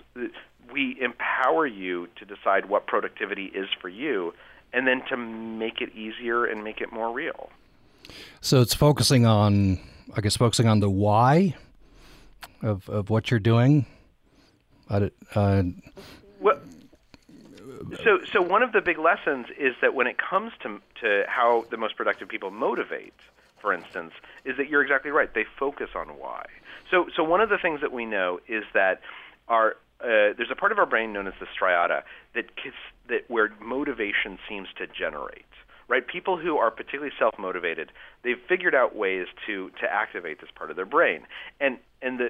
we 0.72 0.96
empower 1.00 1.66
you 1.66 2.08
to 2.16 2.24
decide 2.24 2.66
what 2.66 2.86
productivity 2.86 3.46
is 3.46 3.68
for 3.80 3.88
you 3.88 4.34
and 4.72 4.86
then 4.86 5.02
to 5.08 5.16
make 5.16 5.80
it 5.80 5.94
easier 5.94 6.44
and 6.44 6.62
make 6.62 6.80
it 6.80 6.92
more 6.92 7.12
real. 7.12 7.50
So 8.40 8.60
it's 8.60 8.74
focusing 8.74 9.26
on, 9.26 9.80
I 10.16 10.20
guess, 10.20 10.36
focusing 10.36 10.68
on 10.68 10.80
the 10.80 10.90
why 10.90 11.56
of, 12.62 12.88
of 12.88 13.10
what 13.10 13.30
you're 13.30 13.40
doing. 13.40 13.86
Uh, 14.88 15.62
well, 16.40 16.60
so, 18.04 18.20
so 18.32 18.42
one 18.42 18.62
of 18.62 18.72
the 18.72 18.80
big 18.80 18.98
lessons 18.98 19.46
is 19.58 19.74
that 19.80 19.94
when 19.94 20.06
it 20.06 20.16
comes 20.18 20.52
to 20.62 20.80
to 21.00 21.24
how 21.28 21.64
the 21.70 21.76
most 21.76 21.96
productive 21.96 22.28
people 22.28 22.50
motivate, 22.50 23.14
for 23.60 23.72
instance, 23.72 24.12
is 24.44 24.56
that 24.56 24.68
you're 24.68 24.82
exactly 24.82 25.10
right. 25.10 25.32
They 25.32 25.44
focus 25.58 25.90
on 25.94 26.08
why. 26.18 26.44
So, 26.90 27.06
so 27.16 27.22
one 27.22 27.40
of 27.40 27.48
the 27.48 27.58
things 27.60 27.80
that 27.80 27.92
we 27.92 28.04
know 28.04 28.40
is 28.48 28.64
that 28.74 29.00
our 29.48 29.76
uh, 30.00 30.32
there's 30.36 30.50
a 30.50 30.56
part 30.56 30.72
of 30.72 30.78
our 30.78 30.86
brain 30.86 31.12
known 31.12 31.26
as 31.26 31.34
the 31.40 31.46
striata 31.46 32.02
that 32.34 32.46
that 33.08 33.28
where 33.28 33.52
motivation 33.60 34.38
seems 34.48 34.68
to 34.78 34.86
generate. 34.86 35.44
Right, 35.88 36.06
people 36.06 36.38
who 36.38 36.56
are 36.56 36.70
particularly 36.70 37.10
self-motivated, 37.18 37.90
they've 38.22 38.38
figured 38.48 38.76
out 38.76 38.94
ways 38.94 39.26
to 39.46 39.70
to 39.80 39.92
activate 39.92 40.40
this 40.40 40.50
part 40.54 40.70
of 40.70 40.76
their 40.76 40.86
brain, 40.86 41.26
and 41.60 41.78
and 42.00 42.18
the 42.18 42.28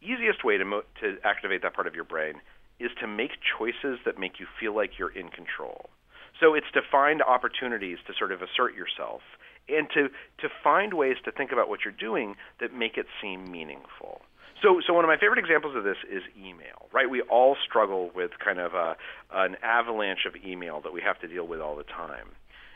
easiest 0.00 0.44
way 0.44 0.56
to 0.56 0.64
mo- 0.64 0.84
to 1.00 1.16
activate 1.24 1.62
that 1.62 1.74
part 1.74 1.88
of 1.88 1.96
your 1.96 2.04
brain 2.04 2.34
is 2.78 2.90
to 3.00 3.06
make 3.08 3.32
choices 3.58 3.98
that 4.04 4.18
make 4.18 4.38
you 4.38 4.46
feel 4.60 4.74
like 4.74 4.98
you're 4.98 5.10
in 5.10 5.28
control. 5.30 5.90
So 6.38 6.54
it's 6.54 6.70
to 6.74 6.82
find 6.92 7.22
opportunities 7.22 7.98
to 8.06 8.12
sort 8.16 8.30
of 8.30 8.40
assert 8.42 8.74
yourself 8.74 9.22
and 9.68 9.88
to 9.94 10.08
to 10.38 10.48
find 10.62 10.94
ways 10.94 11.16
to 11.24 11.32
think 11.32 11.52
about 11.52 11.68
what 11.68 11.80
you're 11.84 11.92
doing 11.92 12.36
that 12.60 12.74
make 12.74 12.96
it 12.96 13.06
seem 13.20 13.50
meaningful. 13.50 14.22
So, 14.62 14.80
so 14.86 14.94
one 14.94 15.04
of 15.04 15.08
my 15.08 15.18
favorite 15.18 15.38
examples 15.38 15.76
of 15.76 15.84
this 15.84 15.98
is 16.10 16.22
email. 16.38 16.88
Right, 16.92 17.10
we 17.10 17.20
all 17.22 17.56
struggle 17.62 18.10
with 18.14 18.30
kind 18.42 18.58
of 18.58 18.74
a, 18.74 18.96
an 19.32 19.56
avalanche 19.62 20.24
of 20.26 20.34
email 20.36 20.80
that 20.80 20.92
we 20.92 21.02
have 21.02 21.18
to 21.20 21.28
deal 21.28 21.46
with 21.46 21.60
all 21.60 21.76
the 21.76 21.84
time. 21.84 22.28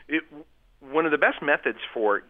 It, 0.07 0.23
one 0.79 1.05
of 1.05 1.11
the 1.11 1.17
best 1.17 1.41
methods 1.41 1.79
for 1.93 2.23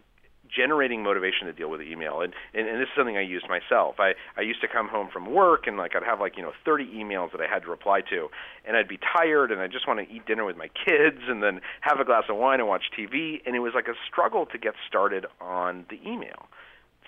generating 0.55 1.03
motivation 1.03 1.47
to 1.47 1.53
deal 1.53 1.69
with 1.69 1.81
email. 1.81 2.21
And, 2.21 2.33
and, 2.53 2.67
and 2.67 2.79
this 2.79 2.87
is 2.87 2.95
something 2.95 3.17
I 3.17 3.21
used 3.21 3.47
myself. 3.47 3.95
I, 3.99 4.13
I 4.37 4.41
used 4.41 4.61
to 4.61 4.67
come 4.67 4.87
home 4.87 5.09
from 5.11 5.31
work 5.33 5.67
and 5.67 5.77
like 5.77 5.95
I'd 5.95 6.03
have 6.03 6.19
like, 6.19 6.37
you 6.37 6.43
know, 6.43 6.51
30 6.65 6.85
emails 6.87 7.31
that 7.31 7.41
I 7.41 7.47
had 7.47 7.63
to 7.63 7.69
reply 7.69 8.01
to 8.09 8.27
and 8.65 8.75
I'd 8.75 8.87
be 8.87 8.99
tired 8.99 9.51
and 9.51 9.61
I 9.61 9.67
just 9.67 9.87
want 9.87 10.05
to 10.05 10.13
eat 10.13 10.25
dinner 10.25 10.45
with 10.45 10.57
my 10.57 10.69
kids 10.85 11.19
and 11.27 11.41
then 11.41 11.61
have 11.81 11.99
a 11.99 12.05
glass 12.05 12.23
of 12.29 12.37
wine 12.37 12.59
and 12.59 12.67
watch 12.67 12.83
TV 12.97 13.41
and 13.45 13.55
it 13.55 13.59
was 13.59 13.73
like 13.73 13.87
a 13.87 13.95
struggle 14.09 14.45
to 14.47 14.57
get 14.57 14.73
started 14.87 15.25
on 15.39 15.85
the 15.89 15.99
email. 16.07 16.47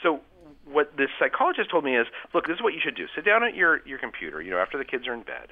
So 0.02 0.22
what 0.66 0.96
this 0.98 1.10
psychologist 1.20 1.72
told 1.72 1.84
me 1.84 1.98
is, 1.98 2.08
look, 2.34 2.48
this 2.48 2.56
is 2.56 2.64
what 2.64 2.74
you 2.74 2.80
should 2.84 2.96
do. 2.96 3.06
Sit 3.16 3.26
down 3.26 3.44
at 3.44 3.56
your 3.56 3.86
your 3.86 4.00
computer, 4.00 4.42
you 4.42 4.52
know, 4.52 4.60
after 4.60 4.78
the 4.78 4.86
kids 4.86 5.08
are 5.08 5.14
in 5.14 5.24
bed 5.24 5.50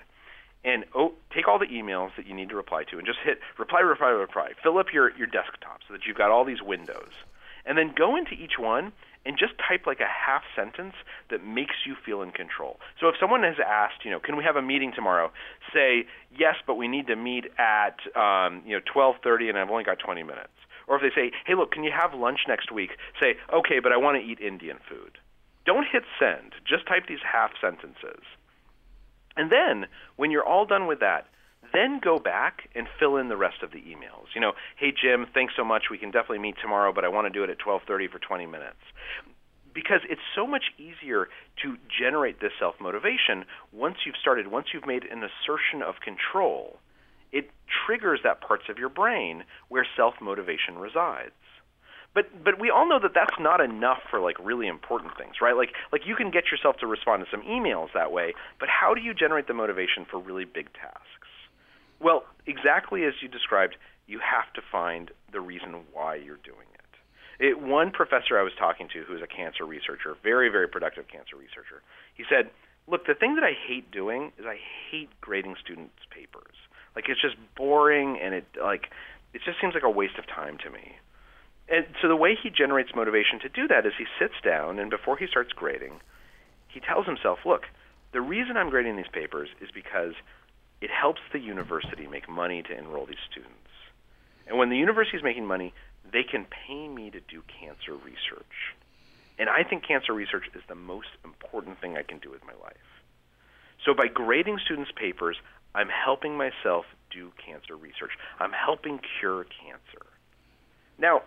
and 0.63 0.86
oh, 0.95 1.13
take 1.34 1.47
all 1.47 1.60
the 1.60 1.67
emails 1.67 2.10
that 2.17 2.27
you 2.27 2.36
need 2.36 2.49
to 2.49 2.56
reply 2.56 2.84
to 2.84 2.97
and 2.97 3.06
just 3.06 3.19
hit 3.23 3.39
reply, 3.58 3.80
reply, 3.80 4.10
reply. 4.10 4.49
Fill 4.62 4.77
up 4.77 4.88
your, 4.93 5.15
your 5.17 5.27
desktop 5.27 5.80
so 5.88 5.93
that 5.93 6.01
you've 6.06 6.17
got 6.17 6.30
all 6.32 6.45
these 6.45 6.62
windows 6.62 7.12
and 7.65 7.78
then 7.78 7.93
go 7.95 8.15
into 8.15 8.34
each 8.34 8.58
one 8.60 8.91
and 9.26 9.38
just 9.38 9.54
type 9.58 9.86
like 9.86 10.00
a 10.00 10.10
half 10.10 10.41
sentence 10.56 10.95
that 11.30 11.45
makes 11.45 11.76
you 11.86 11.95
feel 12.06 12.21
in 12.21 12.32
control. 12.32 12.80
So 13.00 13.08
if 13.08 13.15
someone 13.19 13.43
has 13.43 13.58
asked, 13.65 14.04
you 14.04 14.12
know, 14.12 14.19
can 14.19 14.36
we 14.36 14.43
have 14.43 14.56
a 14.56 14.62
meeting 14.62 14.91
tomorrow? 14.95 15.32
Say 15.74 16.06
yes, 16.36 16.56
but 16.65 16.76
we 16.76 16.88
need 16.88 17.08
to 17.08 17.15
meet 17.15 17.45
at 17.58 17.97
um, 18.15 18.63
you 18.65 18.76
know 18.76 18.82
12:30, 18.93 19.50
and 19.50 19.58
I've 19.58 19.69
only 19.69 19.84
got 19.84 20.00
20 20.00 20.24
minutes. 20.24 20.54
Or 20.88 20.95
if 20.97 21.02
they 21.02 21.15
say, 21.15 21.32
hey, 21.45 21.56
look, 21.56 21.71
can 21.71 21.84
you 21.84 21.91
have 21.91 22.13
lunch 22.13 22.41
next 22.47 22.71
week? 22.71 22.91
Say, 23.21 23.36
okay, 23.54 23.80
but 23.80 23.91
I 23.93 23.97
want 23.97 24.21
to 24.21 24.24
eat 24.24 24.39
Indian 24.39 24.78
food. 24.89 25.19
Don't 25.65 25.86
hit 25.89 26.04
send. 26.19 26.54
Just 26.67 26.88
type 26.88 27.08
these 27.08 27.24
half 27.24 27.52
sentences. 27.62 28.26
And 29.38 29.52
then 29.52 29.86
when 30.17 30.32
you're 30.32 30.43
all 30.43 30.65
done 30.65 30.88
with 30.88 31.00
that, 31.00 31.28
then 31.74 32.00
go 32.04 32.19
back 32.19 32.69
and 32.76 32.88
fill 33.00 33.17
in 33.17 33.30
the 33.30 33.38
rest 33.38 33.63
of 33.63 33.71
the 33.71 33.80
emails. 33.80 34.34
You 34.36 34.41
know, 34.41 34.54
hey 34.78 34.91
Jim, 34.91 35.28
thanks 35.34 35.54
so 35.56 35.63
much. 35.63 35.86
We 35.89 35.97
can 35.97 36.12
definitely 36.12 36.39
meet 36.39 36.56
tomorrow, 36.62 36.91
but 36.93 37.06
I 37.06 37.08
want 37.08 37.26
to 37.26 37.30
do 37.30 37.43
it 37.43 37.50
at 37.50 37.60
12:30 37.60 38.08
for 38.12 38.19
20 38.19 38.45
minutes. 38.45 38.82
Because 39.74 40.02
it's 40.10 40.21
so 40.36 40.45
much 40.45 40.65
easier 40.78 41.30
to 41.63 41.78
generate 41.88 42.41
this 42.41 42.52
self-motivation 42.60 43.45
once 43.71 43.97
you've 44.06 44.17
started, 44.17 44.47
once 44.47 44.67
you've 44.74 44.86
made 44.86 45.06
an 45.06 45.24
assertion 45.24 45.82
of 45.82 46.02
control. 46.02 46.80
It 47.32 47.50
triggers 47.86 48.19
that 48.24 48.41
parts 48.41 48.67
of 48.67 48.78
your 48.78 48.89
brain 48.89 49.45
where 49.69 49.88
self-motivation 49.95 50.78
resides 50.78 51.32
but 52.13 52.43
but 52.43 52.60
we 52.60 52.69
all 52.69 52.88
know 52.88 53.00
that 53.00 53.13
that's 53.13 53.39
not 53.39 53.62
enough 53.62 54.00
for 54.10 54.19
like 54.19 54.38
really 54.39 54.67
important 54.67 55.17
things 55.17 55.36
right 55.41 55.56
like 55.56 55.74
like 55.91 56.02
you 56.06 56.15
can 56.15 56.32
get 56.32 56.52
yourself 56.52 56.78
to 56.78 56.88
respond 56.88 57.24
to 57.24 57.30
some 57.32 57.41
emails 57.43 57.88
that 57.93 58.12
way 58.12 58.34
but 58.60 58.69
how 58.69 58.93
do 58.93 59.02
you 59.02 59.13
generate 59.13 59.47
the 59.47 59.54
motivation 59.54 60.06
for 60.10 60.19
really 60.19 60.45
big 60.45 60.71
tasks 60.74 61.20
well, 62.02 62.24
exactly 62.46 63.04
as 63.06 63.14
you 63.22 63.28
described, 63.28 63.76
you 64.08 64.20
have 64.20 64.52
to 64.54 64.62
find 64.72 65.12
the 65.32 65.40
reason 65.40 65.76
why 65.94 66.16
you're 66.16 66.42
doing 66.44 66.68
it. 66.74 67.46
it. 67.46 67.60
One 67.62 67.92
professor 67.92 68.38
I 68.38 68.44
was 68.44 68.54
talking 68.58 68.88
to, 68.94 69.04
who's 69.04 69.22
a 69.22 69.28
cancer 69.28 69.66
researcher, 69.66 70.16
very, 70.24 70.50
very 70.50 70.68
productive 70.68 71.08
cancer 71.08 71.36
researcher, 71.36 71.82
he 72.14 72.24
said, 72.30 72.50
Look, 72.88 73.06
the 73.06 73.14
thing 73.14 73.36
that 73.36 73.44
I 73.44 73.54
hate 73.54 73.92
doing 73.92 74.34
is 74.40 74.46
I 74.46 74.58
hate 74.90 75.10
grading 75.22 75.56
students' 75.64 76.04
papers. 76.10 76.56
Like, 76.96 77.06
it's 77.08 77.22
just 77.22 77.36
boring 77.56 78.20
and 78.22 78.34
it, 78.34 78.46
like, 78.62 78.90
it 79.34 79.42
just 79.46 79.62
seems 79.62 79.74
like 79.74 79.84
a 79.84 79.90
waste 79.90 80.18
of 80.18 80.28
time 80.28 80.58
to 80.66 80.70
me. 80.70 80.98
And 81.70 81.86
so 82.02 82.10
the 82.10 82.18
way 82.18 82.36
he 82.36 82.50
generates 82.50 82.90
motivation 82.94 83.40
to 83.42 83.50
do 83.50 83.68
that 83.70 83.86
is 83.86 83.94
he 83.98 84.06
sits 84.20 84.34
down 84.44 84.80
and 84.80 84.90
before 84.90 85.16
he 85.16 85.28
starts 85.28 85.54
grading, 85.54 86.02
he 86.68 86.82
tells 86.82 87.06
himself, 87.06 87.40
look, 87.46 87.64
the 88.12 88.20
reason 88.20 88.58
I'm 88.58 88.70
grading 88.70 88.98
these 88.98 89.12
papers 89.14 89.50
is 89.62 89.70
because 89.74 90.14
it 90.82 90.89
helps 90.89 91.22
the 91.32 91.39
university 91.39 92.08
make 92.08 92.28
money 92.28 92.63
to 92.63 92.78
enroll 92.78 93.06
these 93.06 93.24
students. 93.30 93.56
And 94.48 94.58
when 94.58 94.70
the 94.70 94.78
university 94.78 95.17
is 95.17 95.24
making 95.24 95.46
money, 95.46 95.74
they 96.12 96.24
can 96.24 96.46
pay 96.46 96.88
me 96.88 97.12
to 97.12 97.20
do 97.20 97.44
cancer 97.60 97.94
research. 97.94 98.76
And 99.38 99.50
I 99.50 99.63
think 99.63 99.88
cancer 99.88 100.13
research 100.13 100.46
is 100.56 100.62
the 100.67 100.76
most 100.76 101.08
important 101.24 101.80
thing 101.80 101.98
I 101.98 102.04
can 102.04 102.20
do 102.20 102.30
with 102.30 102.41
my 102.46 102.54
life. 102.62 102.76
So 103.86 103.94
by 103.94 104.08
grading 104.08 104.60
students' 104.65 104.91
papers, 104.96 105.38
I'm 105.74 105.89
helping 105.89 106.38
myself 106.38 106.86
do 107.12 107.32
cancer 107.44 107.76
research. 107.76 108.12
I'm 108.39 108.52
helping 108.52 109.00
cure 109.20 109.46
cancer. 109.46 110.06
Now, 111.00 111.22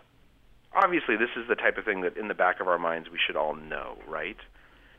obviously, 0.72 1.16
this 1.16 1.30
is 1.36 1.48
the 1.48 1.56
type 1.56 1.78
of 1.78 1.84
thing 1.84 2.02
that 2.02 2.16
in 2.16 2.28
the 2.28 2.34
back 2.34 2.60
of 2.60 2.68
our 2.68 2.78
minds 2.78 3.08
we 3.10 3.18
should 3.24 3.36
all 3.36 3.54
know, 3.54 3.98
right? 4.06 4.36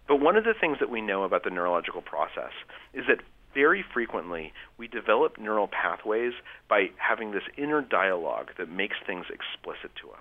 But 0.07 0.17
one 0.17 0.35
of 0.35 0.43
the 0.43 0.53
things 0.59 0.77
that 0.79 0.89
we 0.89 1.01
know 1.01 1.23
about 1.23 1.43
the 1.43 1.49
neurological 1.49 2.01
process 2.01 2.51
is 2.93 3.05
that 3.07 3.19
very 3.55 3.83
frequently 3.93 4.53
we 4.77 4.87
develop 4.87 5.39
neural 5.39 5.67
pathways 5.67 6.33
by 6.69 6.89
having 6.97 7.31
this 7.31 7.43
inner 7.57 7.81
dialogue 7.81 8.51
that 8.59 8.69
makes 8.69 8.97
things 9.07 9.25
explicit 9.29 9.91
to 10.01 10.11
us. 10.11 10.19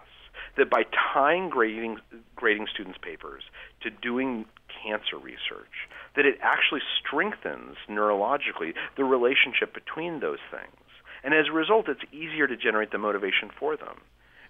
That 0.57 0.70
by 0.70 0.85
tying 1.12 1.51
grading, 1.51 1.99
grading 2.37 2.68
students' 2.73 2.99
papers 3.03 3.42
to 3.83 3.90
doing 3.90 4.47
cancer 4.83 5.18
research, 5.18 5.88
that 6.16 6.25
it 6.25 6.38
actually 6.40 6.81
strengthens 7.01 7.77
neurologically 7.88 8.75
the 8.97 9.05
relationship 9.05 9.75
between 9.75 10.20
those 10.20 10.38
things. 10.51 10.77
And 11.25 11.35
as 11.35 11.49
a 11.49 11.53
result, 11.53 11.88
it's 11.88 12.12
easier 12.12 12.47
to 12.47 12.57
generate 12.57 12.92
the 12.92 12.99
motivation 12.99 13.51
for 13.59 13.77
them. 13.77 14.01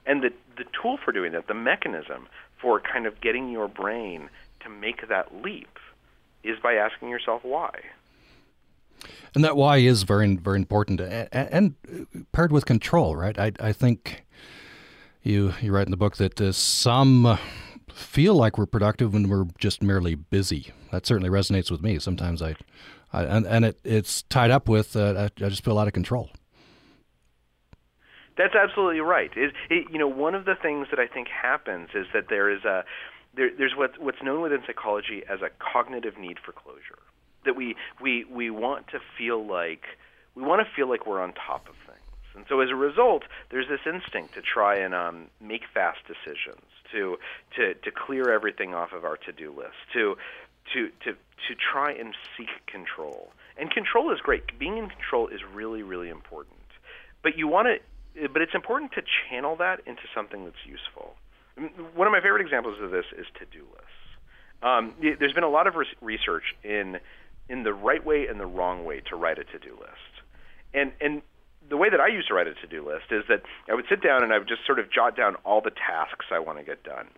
And 0.06 0.22
the, 0.22 0.30
the 0.58 0.64
tool 0.80 0.98
for 1.02 1.12
doing 1.12 1.32
that, 1.32 1.46
the 1.46 1.54
mechanism 1.54 2.28
for 2.60 2.80
kind 2.80 3.06
of 3.06 3.20
getting 3.20 3.48
your 3.48 3.68
brain 3.68 4.28
to 4.60 4.68
make 4.68 5.08
that 5.08 5.42
leap, 5.42 5.78
is 6.42 6.58
by 6.62 6.74
asking 6.74 7.08
yourself 7.08 7.42
why. 7.42 7.80
And 9.34 9.44
that 9.44 9.56
why 9.56 9.78
is 9.78 10.02
very, 10.02 10.36
very 10.36 10.58
important, 10.58 11.00
and, 11.00 11.28
and 11.32 12.26
paired 12.32 12.52
with 12.52 12.66
control, 12.66 13.16
right? 13.16 13.38
I, 13.38 13.52
I 13.60 13.72
think 13.72 14.24
you 15.22 15.54
you 15.60 15.72
write 15.72 15.86
in 15.86 15.90
the 15.90 15.96
book 15.96 16.16
that 16.16 16.40
uh, 16.40 16.52
some 16.52 17.38
feel 17.92 18.34
like 18.34 18.58
we're 18.58 18.66
productive 18.66 19.12
when 19.12 19.28
we're 19.28 19.46
just 19.58 19.82
merely 19.82 20.14
busy. 20.14 20.72
That 20.90 21.06
certainly 21.06 21.30
resonates 21.30 21.70
with 21.70 21.82
me. 21.82 21.98
Sometimes 21.98 22.42
I, 22.42 22.54
I 23.12 23.24
and, 23.24 23.46
and 23.46 23.64
it, 23.64 23.80
it's 23.84 24.22
tied 24.22 24.50
up 24.50 24.68
with 24.68 24.96
uh, 24.96 25.28
I, 25.36 25.48
just 25.48 25.64
feel 25.64 25.78
out 25.78 25.86
of 25.86 25.92
control. 25.92 26.30
That's 28.36 28.54
absolutely 28.54 29.00
right. 29.00 29.30
It, 29.36 29.52
it, 29.70 29.86
you 29.92 29.98
know, 29.98 30.08
one 30.08 30.34
of 30.34 30.44
the 30.44 30.56
things 30.60 30.88
that 30.90 30.98
I 30.98 31.06
think 31.06 31.28
happens 31.28 31.90
is 31.94 32.06
that 32.12 32.28
there 32.28 32.50
is 32.50 32.64
a 32.64 32.84
there, 33.36 33.50
there's 33.56 33.74
what, 33.76 34.00
what's 34.00 34.22
known 34.22 34.42
within 34.42 34.62
psychology 34.66 35.22
as 35.28 35.40
a 35.42 35.50
cognitive 35.58 36.18
need 36.18 36.38
for 36.44 36.52
closure. 36.52 36.98
That 37.44 37.56
we 37.56 37.76
we 38.00 38.24
we 38.24 38.50
want 38.50 38.88
to 38.88 39.00
feel 39.18 39.44
like 39.46 39.84
we 40.34 40.42
want 40.42 40.66
to 40.66 40.74
feel 40.74 40.88
like 40.88 41.06
we're 41.06 41.20
on 41.20 41.32
top 41.32 41.68
of 41.68 41.74
things, 41.86 42.26
and 42.34 42.44
so 42.48 42.60
as 42.60 42.70
a 42.70 42.74
result, 42.74 43.22
there's 43.50 43.68
this 43.68 43.80
instinct 43.86 44.34
to 44.34 44.42
try 44.42 44.76
and 44.76 44.94
um, 44.94 45.26
make 45.40 45.62
fast 45.72 45.98
decisions, 46.06 46.64
to 46.92 47.18
to 47.56 47.74
to 47.74 47.90
clear 47.90 48.32
everything 48.32 48.74
off 48.74 48.92
of 48.92 49.04
our 49.04 49.16
to-do 49.16 49.50
list, 49.50 49.76
to 49.92 50.16
to 50.72 50.88
to 51.04 51.12
to 51.12 51.54
try 51.54 51.92
and 51.92 52.14
seek 52.36 52.48
control. 52.66 53.32
And 53.56 53.70
control 53.70 54.12
is 54.12 54.20
great. 54.20 54.58
Being 54.58 54.78
in 54.78 54.88
control 54.88 55.28
is 55.28 55.40
really 55.52 55.82
really 55.82 56.08
important. 56.08 56.56
But 57.22 57.38
you 57.38 57.46
want 57.48 57.68
to 57.68 58.28
but 58.28 58.42
it's 58.42 58.54
important 58.54 58.92
to 58.92 59.02
channel 59.28 59.56
that 59.56 59.80
into 59.86 60.02
something 60.14 60.44
that's 60.44 60.64
useful. 60.66 61.14
One 61.94 62.06
of 62.06 62.12
my 62.12 62.20
favorite 62.20 62.42
examples 62.42 62.78
of 62.80 62.90
this 62.90 63.04
is 63.16 63.26
to-do 63.38 63.64
lists. 63.72 63.90
Um, 64.62 64.94
there's 65.00 65.32
been 65.32 65.44
a 65.44 65.48
lot 65.48 65.66
of 65.66 65.74
research 66.00 66.44
in 66.62 66.98
in 67.48 67.62
the 67.62 67.72
right 67.72 68.04
way 68.04 68.26
and 68.26 68.40
the 68.40 68.46
wrong 68.46 68.84
way 68.84 69.00
to 69.10 69.16
write 69.16 69.38
a 69.38 69.44
to-do 69.44 69.72
list, 69.78 70.12
and 70.72 70.92
and 71.00 71.22
the 71.68 71.76
way 71.76 71.88
that 71.88 72.00
I 72.00 72.08
used 72.08 72.28
to 72.28 72.34
write 72.34 72.46
a 72.46 72.54
to-do 72.54 72.86
list 72.86 73.06
is 73.10 73.24
that 73.28 73.42
I 73.70 73.74
would 73.74 73.86
sit 73.88 74.02
down 74.02 74.22
and 74.22 74.32
I 74.32 74.38
would 74.38 74.48
just 74.48 74.66
sort 74.66 74.78
of 74.78 74.92
jot 74.92 75.16
down 75.16 75.36
all 75.44 75.62
the 75.62 75.70
tasks 75.70 76.26
I 76.30 76.38
want 76.38 76.58
to 76.58 76.64
get 76.64 76.84
done 76.84 77.08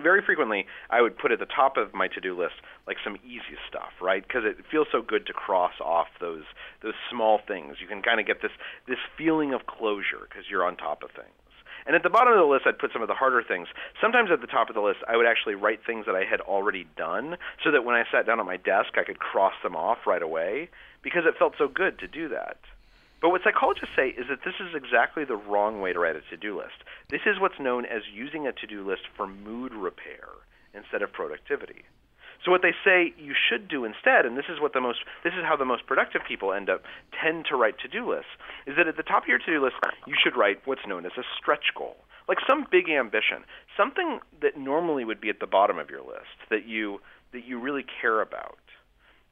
very 0.00 0.22
frequently 0.24 0.66
I 0.90 1.02
would 1.02 1.18
put 1.18 1.32
at 1.32 1.38
the 1.38 1.46
top 1.46 1.76
of 1.76 1.92
my 1.92 2.08
to-do 2.08 2.38
list 2.38 2.54
like 2.86 2.96
some 3.04 3.16
easy 3.24 3.58
stuff, 3.68 3.92
right? 4.00 4.22
Because 4.26 4.42
it 4.44 4.56
feels 4.70 4.86
so 4.90 5.02
good 5.02 5.26
to 5.26 5.32
cross 5.32 5.74
off 5.80 6.08
those 6.20 6.44
those 6.82 6.94
small 7.10 7.40
things. 7.46 7.76
You 7.80 7.86
can 7.86 8.02
kind 8.02 8.20
of 8.20 8.26
get 8.26 8.40
this 8.40 8.52
this 8.86 8.98
feeling 9.18 9.52
of 9.52 9.66
closure 9.66 10.26
because 10.28 10.44
you're 10.50 10.64
on 10.64 10.76
top 10.76 11.02
of 11.02 11.10
things. 11.10 11.41
And 11.86 11.96
at 11.96 12.02
the 12.02 12.10
bottom 12.10 12.32
of 12.32 12.38
the 12.38 12.44
list, 12.44 12.66
I'd 12.66 12.78
put 12.78 12.92
some 12.92 13.02
of 13.02 13.08
the 13.08 13.14
harder 13.14 13.42
things. 13.42 13.68
Sometimes 14.00 14.30
at 14.30 14.40
the 14.40 14.46
top 14.46 14.68
of 14.68 14.74
the 14.74 14.80
list, 14.80 15.00
I 15.08 15.16
would 15.16 15.26
actually 15.26 15.54
write 15.54 15.80
things 15.84 16.06
that 16.06 16.14
I 16.14 16.24
had 16.24 16.40
already 16.40 16.86
done, 16.96 17.36
so 17.64 17.70
that 17.70 17.84
when 17.84 17.96
I 17.96 18.04
sat 18.10 18.26
down 18.26 18.40
at 18.40 18.46
my 18.46 18.56
desk, 18.56 18.96
I 18.96 19.04
could 19.04 19.18
cross 19.18 19.54
them 19.62 19.76
off 19.76 20.06
right 20.06 20.22
away 20.22 20.68
because 21.02 21.24
it 21.26 21.38
felt 21.38 21.54
so 21.58 21.68
good 21.68 21.98
to 21.98 22.06
do 22.06 22.28
that. 22.28 22.58
But 23.20 23.30
what 23.30 23.42
psychologists 23.44 23.94
say 23.94 24.08
is 24.08 24.26
that 24.28 24.42
this 24.44 24.54
is 24.58 24.74
exactly 24.74 25.24
the 25.24 25.36
wrong 25.36 25.80
way 25.80 25.92
to 25.92 25.98
write 25.98 26.16
a 26.16 26.22
to 26.30 26.36
do 26.36 26.58
list. 26.58 26.82
This 27.08 27.22
is 27.24 27.38
what's 27.38 27.60
known 27.60 27.84
as 27.84 28.02
using 28.12 28.46
a 28.46 28.52
to 28.52 28.66
do 28.66 28.84
list 28.86 29.02
for 29.16 29.26
mood 29.26 29.72
repair 29.72 30.28
instead 30.74 31.02
of 31.02 31.12
productivity. 31.12 31.84
So 32.44 32.50
what 32.50 32.62
they 32.62 32.74
say 32.84 33.14
you 33.16 33.34
should 33.34 33.68
do 33.68 33.84
instead, 33.84 34.26
and 34.26 34.36
this 34.36 34.46
is 34.48 34.60
what 34.60 34.72
the 34.72 34.80
most 34.80 35.00
this 35.22 35.32
is 35.34 35.44
how 35.44 35.56
the 35.56 35.64
most 35.64 35.86
productive 35.86 36.22
people 36.26 36.52
end 36.52 36.68
up 36.68 36.82
tend 37.22 37.46
to 37.50 37.56
write 37.56 37.78
to-do 37.78 38.08
lists, 38.08 38.30
is 38.66 38.76
that 38.76 38.88
at 38.88 38.96
the 38.96 39.02
top 39.02 39.24
of 39.24 39.28
your 39.28 39.38
to-do 39.38 39.62
list 39.62 39.76
you 40.06 40.14
should 40.22 40.36
write 40.36 40.60
what's 40.64 40.86
known 40.86 41.06
as 41.06 41.12
a 41.16 41.22
stretch 41.38 41.74
goal. 41.76 41.96
Like 42.28 42.38
some 42.48 42.66
big 42.70 42.88
ambition, 42.88 43.44
something 43.76 44.20
that 44.40 44.56
normally 44.56 45.04
would 45.04 45.20
be 45.20 45.28
at 45.28 45.40
the 45.40 45.46
bottom 45.46 45.78
of 45.78 45.90
your 45.90 46.02
list 46.02 46.38
that 46.50 46.66
you 46.66 47.00
that 47.32 47.44
you 47.46 47.58
really 47.58 47.84
care 48.00 48.20
about. 48.20 48.58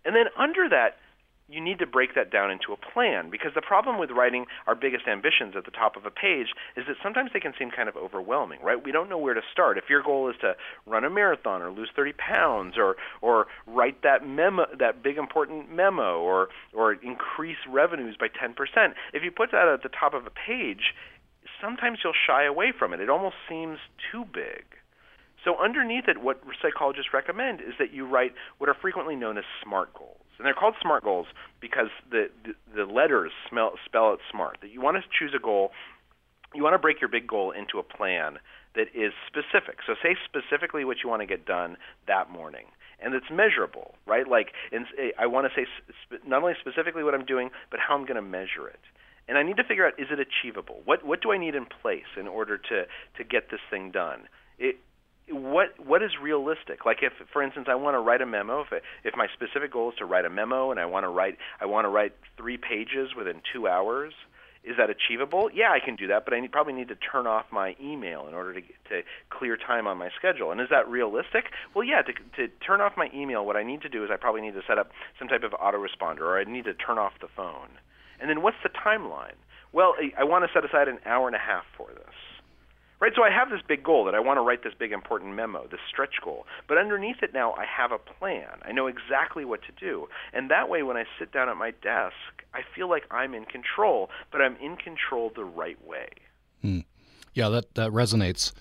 And 0.04 0.14
then 0.16 0.26
under 0.38 0.68
that, 0.68 0.96
you 1.50 1.60
need 1.60 1.78
to 1.80 1.86
break 1.86 2.14
that 2.14 2.30
down 2.30 2.50
into 2.50 2.72
a 2.72 2.76
plan 2.76 3.28
because 3.28 3.50
the 3.54 3.62
problem 3.62 3.98
with 3.98 4.10
writing 4.10 4.46
our 4.66 4.74
biggest 4.74 5.08
ambitions 5.08 5.54
at 5.56 5.64
the 5.64 5.70
top 5.70 5.96
of 5.96 6.06
a 6.06 6.10
page 6.10 6.48
is 6.76 6.84
that 6.86 6.96
sometimes 7.02 7.30
they 7.32 7.40
can 7.40 7.52
seem 7.58 7.70
kind 7.70 7.88
of 7.88 7.96
overwhelming, 7.96 8.60
right? 8.62 8.82
We 8.82 8.92
don't 8.92 9.08
know 9.08 9.18
where 9.18 9.34
to 9.34 9.40
start. 9.52 9.76
If 9.76 9.84
your 9.90 10.02
goal 10.02 10.30
is 10.30 10.36
to 10.42 10.54
run 10.86 11.04
a 11.04 11.10
marathon 11.10 11.60
or 11.60 11.70
lose 11.70 11.90
30 11.94 12.12
pounds 12.12 12.74
or 12.78 12.96
or 13.20 13.46
write 13.66 14.02
that 14.02 14.26
memo 14.26 14.66
that 14.78 15.02
big 15.02 15.18
important 15.18 15.74
memo 15.74 16.20
or 16.20 16.48
or 16.72 16.94
increase 16.94 17.58
revenues 17.68 18.16
by 18.18 18.28
10%, 18.28 18.54
if 19.12 19.24
you 19.24 19.30
put 19.30 19.50
that 19.50 19.66
at 19.66 19.82
the 19.82 19.88
top 19.88 20.14
of 20.14 20.26
a 20.26 20.30
page, 20.30 20.94
sometimes 21.60 21.98
you'll 22.04 22.12
shy 22.26 22.44
away 22.44 22.72
from 22.76 22.94
it. 22.94 23.00
It 23.00 23.10
almost 23.10 23.36
seems 23.48 23.78
too 24.12 24.24
big. 24.24 24.64
So 25.44 25.56
underneath 25.58 26.04
it 26.06 26.18
what 26.18 26.42
psychologists 26.62 27.12
recommend 27.12 27.60
is 27.60 27.74
that 27.78 27.92
you 27.92 28.06
write 28.06 28.34
what 28.58 28.68
are 28.68 28.76
frequently 28.80 29.16
known 29.16 29.38
as 29.38 29.44
SMART 29.64 29.94
goals 29.94 30.19
and 30.40 30.46
they're 30.46 30.54
called 30.54 30.74
SMART 30.80 31.04
goals 31.04 31.26
because 31.60 31.88
the 32.10 32.30
the, 32.44 32.84
the 32.84 32.90
letters 32.90 33.32
smell, 33.48 33.72
spell 33.84 34.14
it 34.14 34.20
smart. 34.30 34.58
That 34.62 34.72
you 34.72 34.80
want 34.80 34.96
to 34.96 35.02
choose 35.16 35.34
a 35.36 35.42
goal, 35.42 35.70
you 36.54 36.62
want 36.62 36.74
to 36.74 36.78
break 36.78 37.00
your 37.00 37.10
big 37.10 37.26
goal 37.26 37.50
into 37.50 37.78
a 37.78 37.82
plan 37.82 38.38
that 38.74 38.88
is 38.94 39.12
specific. 39.26 39.78
So 39.86 39.94
say 40.02 40.16
specifically 40.24 40.84
what 40.84 40.98
you 41.04 41.10
want 41.10 41.20
to 41.20 41.26
get 41.26 41.44
done 41.44 41.76
that 42.06 42.30
morning 42.30 42.66
and 43.02 43.14
it's 43.14 43.30
measurable, 43.30 43.94
right? 44.06 44.28
Like, 44.28 44.48
in, 44.72 44.84
I 45.18 45.26
want 45.26 45.50
to 45.50 45.60
say 45.60 45.66
sp- 45.88 46.22
not 46.26 46.42
only 46.42 46.54
specifically 46.60 47.02
what 47.02 47.14
I'm 47.14 47.24
doing, 47.24 47.50
but 47.70 47.80
how 47.80 47.94
I'm 47.94 48.04
going 48.04 48.16
to 48.16 48.22
measure 48.22 48.68
it. 48.68 48.80
And 49.28 49.38
I 49.38 49.42
need 49.42 49.56
to 49.56 49.64
figure 49.64 49.86
out 49.86 49.94
is 49.98 50.08
it 50.10 50.18
achievable? 50.18 50.80
What 50.84 51.06
what 51.06 51.22
do 51.22 51.30
I 51.30 51.38
need 51.38 51.54
in 51.54 51.64
place 51.64 52.18
in 52.18 52.26
order 52.26 52.58
to 52.58 52.84
to 53.16 53.24
get 53.24 53.50
this 53.50 53.60
thing 53.70 53.92
done? 53.92 54.26
It, 54.58 54.76
what 55.30 55.68
what 55.84 56.02
is 56.02 56.10
realistic? 56.20 56.84
Like 56.84 56.98
if, 57.02 57.12
for 57.32 57.42
instance, 57.42 57.66
I 57.70 57.74
want 57.74 57.94
to 57.94 58.00
write 58.00 58.22
a 58.22 58.26
memo. 58.26 58.62
If 58.62 58.82
if 59.04 59.16
my 59.16 59.26
specific 59.32 59.72
goal 59.72 59.90
is 59.90 59.98
to 59.98 60.04
write 60.04 60.24
a 60.24 60.30
memo, 60.30 60.70
and 60.70 60.80
I 60.80 60.86
want 60.86 61.04
to 61.04 61.08
write 61.08 61.38
I 61.60 61.66
want 61.66 61.84
to 61.84 61.88
write 61.88 62.12
three 62.36 62.56
pages 62.56 63.14
within 63.16 63.40
two 63.52 63.68
hours, 63.68 64.12
is 64.62 64.76
that 64.76 64.90
achievable? 64.90 65.50
Yeah, 65.52 65.70
I 65.70 65.80
can 65.80 65.96
do 65.96 66.06
that, 66.08 66.24
but 66.24 66.34
I 66.34 66.40
need, 66.40 66.52
probably 66.52 66.74
need 66.74 66.88
to 66.88 66.96
turn 66.96 67.26
off 67.26 67.46
my 67.50 67.74
email 67.80 68.26
in 68.28 68.34
order 68.34 68.54
to 68.54 68.60
to 68.60 69.02
clear 69.30 69.56
time 69.56 69.86
on 69.86 69.96
my 69.96 70.10
schedule. 70.18 70.50
And 70.52 70.60
is 70.60 70.68
that 70.70 70.88
realistic? 70.88 71.46
Well, 71.74 71.84
yeah. 71.84 72.02
To 72.02 72.12
to 72.36 72.52
turn 72.64 72.80
off 72.80 72.92
my 72.96 73.10
email, 73.14 73.44
what 73.44 73.56
I 73.56 73.62
need 73.62 73.82
to 73.82 73.88
do 73.88 74.04
is 74.04 74.10
I 74.12 74.16
probably 74.16 74.42
need 74.42 74.54
to 74.54 74.62
set 74.66 74.78
up 74.78 74.90
some 75.18 75.28
type 75.28 75.42
of 75.42 75.52
autoresponder, 75.52 76.20
or 76.20 76.38
I 76.38 76.44
need 76.44 76.64
to 76.64 76.74
turn 76.74 76.98
off 76.98 77.12
the 77.20 77.28
phone. 77.34 77.70
And 78.20 78.28
then 78.28 78.42
what's 78.42 78.58
the 78.62 78.68
timeline? 78.68 79.38
Well, 79.72 79.94
I 80.18 80.24
want 80.24 80.44
to 80.44 80.50
set 80.52 80.64
aside 80.64 80.88
an 80.88 80.98
hour 81.06 81.26
and 81.26 81.36
a 81.36 81.38
half 81.38 81.64
for 81.76 81.88
this. 81.94 82.14
Right, 83.00 83.12
so 83.16 83.22
I 83.22 83.30
have 83.30 83.48
this 83.48 83.62
big 83.66 83.82
goal 83.82 84.04
that 84.04 84.14
I 84.14 84.20
want 84.20 84.36
to 84.36 84.42
write 84.42 84.62
this 84.62 84.74
big 84.78 84.92
important 84.92 85.34
memo, 85.34 85.66
this 85.70 85.80
stretch 85.88 86.16
goal. 86.22 86.46
But 86.68 86.76
underneath 86.76 87.22
it 87.22 87.32
now, 87.32 87.52
I 87.54 87.64
have 87.64 87.92
a 87.92 87.98
plan. 87.98 88.60
I 88.62 88.72
know 88.72 88.88
exactly 88.88 89.46
what 89.46 89.60
to 89.62 89.72
do. 89.72 90.06
And 90.34 90.50
that 90.50 90.68
way, 90.68 90.82
when 90.82 90.98
I 90.98 91.04
sit 91.18 91.32
down 91.32 91.48
at 91.48 91.56
my 91.56 91.70
desk, 91.70 92.14
I 92.52 92.60
feel 92.74 92.90
like 92.90 93.04
I'm 93.10 93.32
in 93.32 93.46
control, 93.46 94.10
but 94.30 94.42
I'm 94.42 94.56
in 94.56 94.76
control 94.76 95.32
the 95.34 95.44
right 95.44 95.82
way. 95.82 96.08
Hmm. 96.60 96.80
Yeah, 97.32 97.48
that, 97.48 97.74
that 97.74 97.90
resonates. 97.90 98.52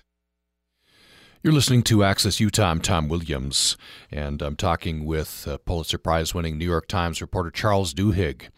You're 1.41 1.53
listening 1.53 1.83
to 1.83 2.03
Access 2.03 2.41
Utah. 2.41 2.69
I'm 2.69 2.81
Tom 2.81 3.07
Williams, 3.07 3.77
and 4.11 4.41
I'm 4.41 4.57
talking 4.57 5.05
with 5.05 5.47
uh, 5.47 5.57
Pulitzer 5.59 5.97
Prize 5.97 6.33
winning 6.33 6.57
New 6.57 6.65
York 6.65 6.85
Times 6.85 7.21
reporter 7.21 7.49
Charles 7.49 7.93
Duhigg. 7.93 8.49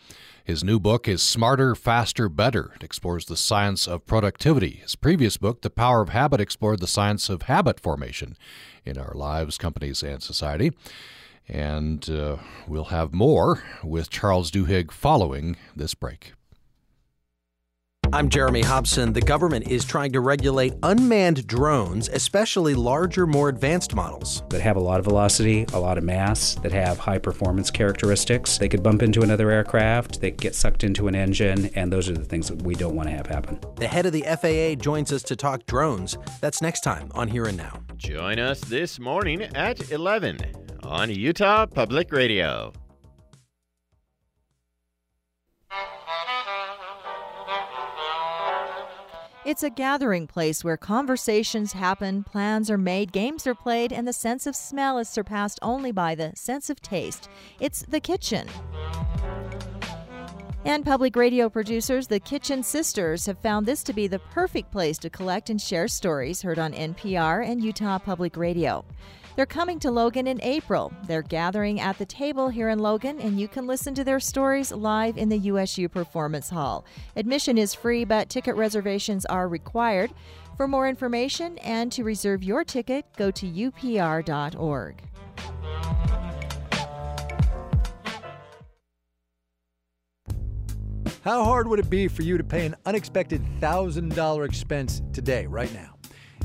His 0.43 0.63
new 0.63 0.79
book 0.79 1.07
is 1.07 1.21
Smarter, 1.21 1.75
Faster, 1.75 2.27
Better. 2.27 2.71
It 2.77 2.83
explores 2.83 3.25
the 3.25 3.37
science 3.37 3.87
of 3.87 4.07
productivity. 4.07 4.79
His 4.81 4.95
previous 4.95 5.37
book, 5.37 5.61
The 5.61 5.69
Power 5.69 6.01
of 6.01 6.09
Habit, 6.09 6.41
explored 6.41 6.79
the 6.79 6.87
science 6.87 7.29
of 7.29 7.43
habit 7.43 7.79
formation 7.79 8.35
in 8.83 8.97
our 8.97 9.13
lives, 9.13 9.59
companies, 9.59 10.01
and 10.01 10.23
society. 10.23 10.71
And 11.47 12.09
uh, 12.09 12.37
we'll 12.67 12.85
have 12.85 13.13
more 13.13 13.61
with 13.83 14.09
Charles 14.09 14.49
Duhigg 14.49 14.89
following 14.89 15.55
this 15.75 15.93
break. 15.93 16.33
I'm 18.13 18.27
Jeremy 18.27 18.61
Hobson. 18.61 19.13
The 19.13 19.21
government 19.21 19.69
is 19.69 19.85
trying 19.85 20.11
to 20.11 20.19
regulate 20.19 20.73
unmanned 20.83 21.47
drones, 21.47 22.09
especially 22.09 22.75
larger, 22.75 23.25
more 23.25 23.47
advanced 23.47 23.95
models. 23.95 24.43
That 24.49 24.59
have 24.59 24.75
a 24.75 24.81
lot 24.81 24.99
of 24.99 25.05
velocity, 25.05 25.65
a 25.71 25.79
lot 25.79 25.97
of 25.97 26.03
mass, 26.03 26.55
that 26.55 26.73
have 26.73 26.97
high 26.99 27.19
performance 27.19 27.71
characteristics. 27.71 28.57
They 28.57 28.67
could 28.67 28.83
bump 28.83 29.01
into 29.01 29.21
another 29.21 29.49
aircraft, 29.49 30.19
they 30.19 30.31
get 30.31 30.55
sucked 30.55 30.83
into 30.83 31.07
an 31.07 31.15
engine, 31.15 31.69
and 31.75 31.91
those 31.91 32.09
are 32.09 32.13
the 32.13 32.25
things 32.25 32.49
that 32.49 32.61
we 32.63 32.75
don't 32.75 32.97
want 32.97 33.07
to 33.07 33.15
have 33.15 33.27
happen. 33.27 33.57
The 33.77 33.87
head 33.87 34.05
of 34.05 34.11
the 34.11 34.23
FAA 34.23 34.75
joins 34.81 35.13
us 35.13 35.23
to 35.23 35.37
talk 35.37 35.65
drones. 35.65 36.17
That's 36.41 36.61
next 36.61 36.81
time 36.81 37.09
on 37.15 37.29
Here 37.29 37.45
and 37.45 37.57
Now. 37.57 37.79
Join 37.95 38.39
us 38.39 38.59
this 38.59 38.99
morning 38.99 39.41
at 39.41 39.89
11 39.89 40.37
on 40.83 41.09
Utah 41.09 41.65
Public 41.65 42.11
Radio. 42.11 42.73
It's 49.43 49.63
a 49.63 49.71
gathering 49.71 50.27
place 50.27 50.63
where 50.63 50.77
conversations 50.77 51.73
happen, 51.73 52.23
plans 52.23 52.69
are 52.69 52.77
made, 52.77 53.11
games 53.11 53.47
are 53.47 53.55
played, 53.55 53.91
and 53.91 54.07
the 54.07 54.13
sense 54.13 54.45
of 54.45 54.55
smell 54.55 54.99
is 54.99 55.09
surpassed 55.09 55.57
only 55.63 55.91
by 55.91 56.13
the 56.13 56.31
sense 56.35 56.69
of 56.69 56.79
taste. 56.79 57.27
It's 57.59 57.81
the 57.81 57.99
kitchen. 57.99 58.47
And 60.63 60.85
public 60.85 61.15
radio 61.15 61.49
producers, 61.49 62.05
the 62.05 62.19
Kitchen 62.19 62.61
Sisters, 62.61 63.25
have 63.25 63.39
found 63.39 63.65
this 63.65 63.81
to 63.85 63.93
be 63.93 64.05
the 64.05 64.19
perfect 64.19 64.71
place 64.71 64.99
to 64.99 65.09
collect 65.09 65.49
and 65.49 65.59
share 65.59 65.87
stories 65.87 66.43
heard 66.43 66.59
on 66.59 66.71
NPR 66.73 67.43
and 67.43 67.63
Utah 67.63 67.97
Public 67.97 68.37
Radio. 68.37 68.85
They're 69.41 69.47
coming 69.47 69.79
to 69.79 69.89
Logan 69.89 70.27
in 70.27 70.39
April. 70.43 70.93
They're 71.07 71.23
gathering 71.23 71.79
at 71.79 71.97
the 71.97 72.05
table 72.05 72.49
here 72.49 72.69
in 72.69 72.77
Logan, 72.77 73.19
and 73.19 73.39
you 73.39 73.47
can 73.47 73.65
listen 73.65 73.95
to 73.95 74.03
their 74.03 74.19
stories 74.19 74.71
live 74.71 75.17
in 75.17 75.29
the 75.29 75.37
USU 75.39 75.89
Performance 75.89 76.51
Hall. 76.51 76.85
Admission 77.15 77.57
is 77.57 77.73
free, 77.73 78.05
but 78.05 78.29
ticket 78.29 78.55
reservations 78.55 79.25
are 79.25 79.47
required. 79.47 80.13
For 80.57 80.67
more 80.67 80.87
information 80.87 81.57
and 81.57 81.91
to 81.91 82.03
reserve 82.03 82.43
your 82.43 82.63
ticket, 82.63 83.07
go 83.17 83.31
to 83.31 83.47
upr.org. 83.47 85.01
How 91.23 91.43
hard 91.43 91.67
would 91.67 91.79
it 91.79 91.89
be 91.89 92.07
for 92.07 92.21
you 92.21 92.37
to 92.37 92.43
pay 92.43 92.67
an 92.67 92.75
unexpected 92.85 93.43
$1,000 93.59 94.45
expense 94.45 95.01
today, 95.13 95.47
right 95.47 95.73
now? 95.73 95.95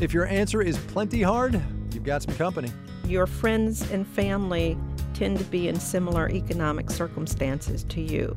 If 0.00 0.14
your 0.14 0.24
answer 0.24 0.62
is 0.62 0.78
plenty 0.78 1.20
hard, 1.20 1.62
got 2.06 2.22
some 2.22 2.34
company. 2.36 2.70
Your 3.04 3.26
friends 3.26 3.90
and 3.90 4.06
family 4.06 4.78
tend 5.12 5.38
to 5.38 5.44
be 5.44 5.68
in 5.68 5.78
similar 5.78 6.30
economic 6.30 6.90
circumstances 6.90 7.84
to 7.84 8.00
you. 8.00 8.36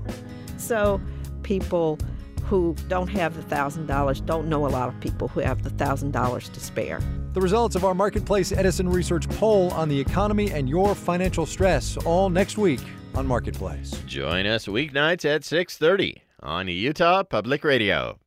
So, 0.57 0.99
people 1.43 1.97
who 2.43 2.75
don't 2.87 3.07
have 3.07 3.35
the 3.35 3.55
$1,000 3.55 4.25
don't 4.25 4.47
know 4.47 4.65
a 4.65 4.69
lot 4.69 4.89
of 4.89 4.99
people 4.99 5.27
who 5.27 5.39
have 5.39 5.61
the 5.63 5.69
$1,000 5.69 6.51
to 6.51 6.59
spare. 6.59 6.99
The 7.33 7.41
results 7.41 7.75
of 7.75 7.85
our 7.85 7.93
Marketplace 7.93 8.51
Edison 8.51 8.89
Research 8.89 9.29
poll 9.29 9.71
on 9.71 9.87
the 9.87 9.99
economy 9.99 10.51
and 10.51 10.67
your 10.67 10.95
financial 10.95 11.45
stress 11.45 11.95
all 11.97 12.29
next 12.29 12.57
week 12.57 12.81
on 13.13 13.27
Marketplace. 13.27 13.91
Join 14.07 14.47
us 14.47 14.65
weeknights 14.65 15.25
at 15.25 15.43
6:30 15.43 16.23
on 16.41 16.67
Utah 16.67 17.23
Public 17.23 17.63
Radio. 17.63 18.17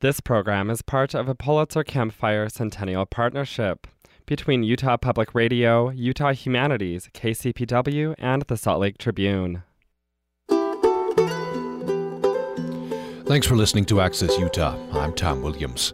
This 0.00 0.20
program 0.20 0.70
is 0.70 0.82
part 0.82 1.14
of 1.14 1.28
a 1.28 1.34
Pulitzer 1.34 1.82
Campfire 1.82 2.48
Centennial 2.48 3.06
Partnership 3.06 3.86
between 4.26 4.62
Utah 4.62 4.96
Public 4.96 5.34
Radio, 5.34 5.90
Utah 5.90 6.32
Humanities, 6.32 7.08
KCPW, 7.14 8.14
and 8.18 8.42
the 8.42 8.56
Salt 8.56 8.80
Lake 8.80 8.98
Tribune. 8.98 9.62
Thanks 13.26 13.46
for 13.46 13.56
listening 13.56 13.84
to 13.86 14.00
Access 14.00 14.38
Utah. 14.38 14.76
I'm 14.92 15.12
Tom 15.12 15.42
Williams. 15.42 15.92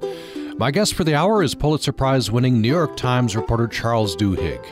My 0.59 0.71
guest 0.71 0.95
for 0.95 1.05
the 1.05 1.14
hour 1.14 1.42
is 1.42 1.55
Pulitzer 1.55 1.92
Prize 1.92 2.31
winning 2.31 2.61
New 2.61 2.68
York 2.68 2.97
Times 2.97 3.35
reporter 3.35 3.66
Charles 3.66 4.14
Duhigg. 4.14 4.62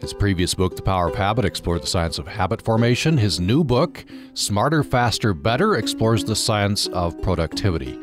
His 0.00 0.12
previous 0.12 0.52
book, 0.54 0.76
The 0.76 0.82
Power 0.82 1.08
of 1.08 1.14
Habit, 1.14 1.46
explored 1.46 1.82
the 1.82 1.86
science 1.86 2.18
of 2.18 2.28
habit 2.28 2.60
formation. 2.60 3.16
His 3.16 3.40
new 3.40 3.64
book, 3.64 4.04
Smarter, 4.34 4.82
Faster, 4.82 5.32
Better, 5.32 5.74
explores 5.74 6.22
the 6.22 6.36
science 6.36 6.86
of 6.88 7.20
productivity. 7.22 7.98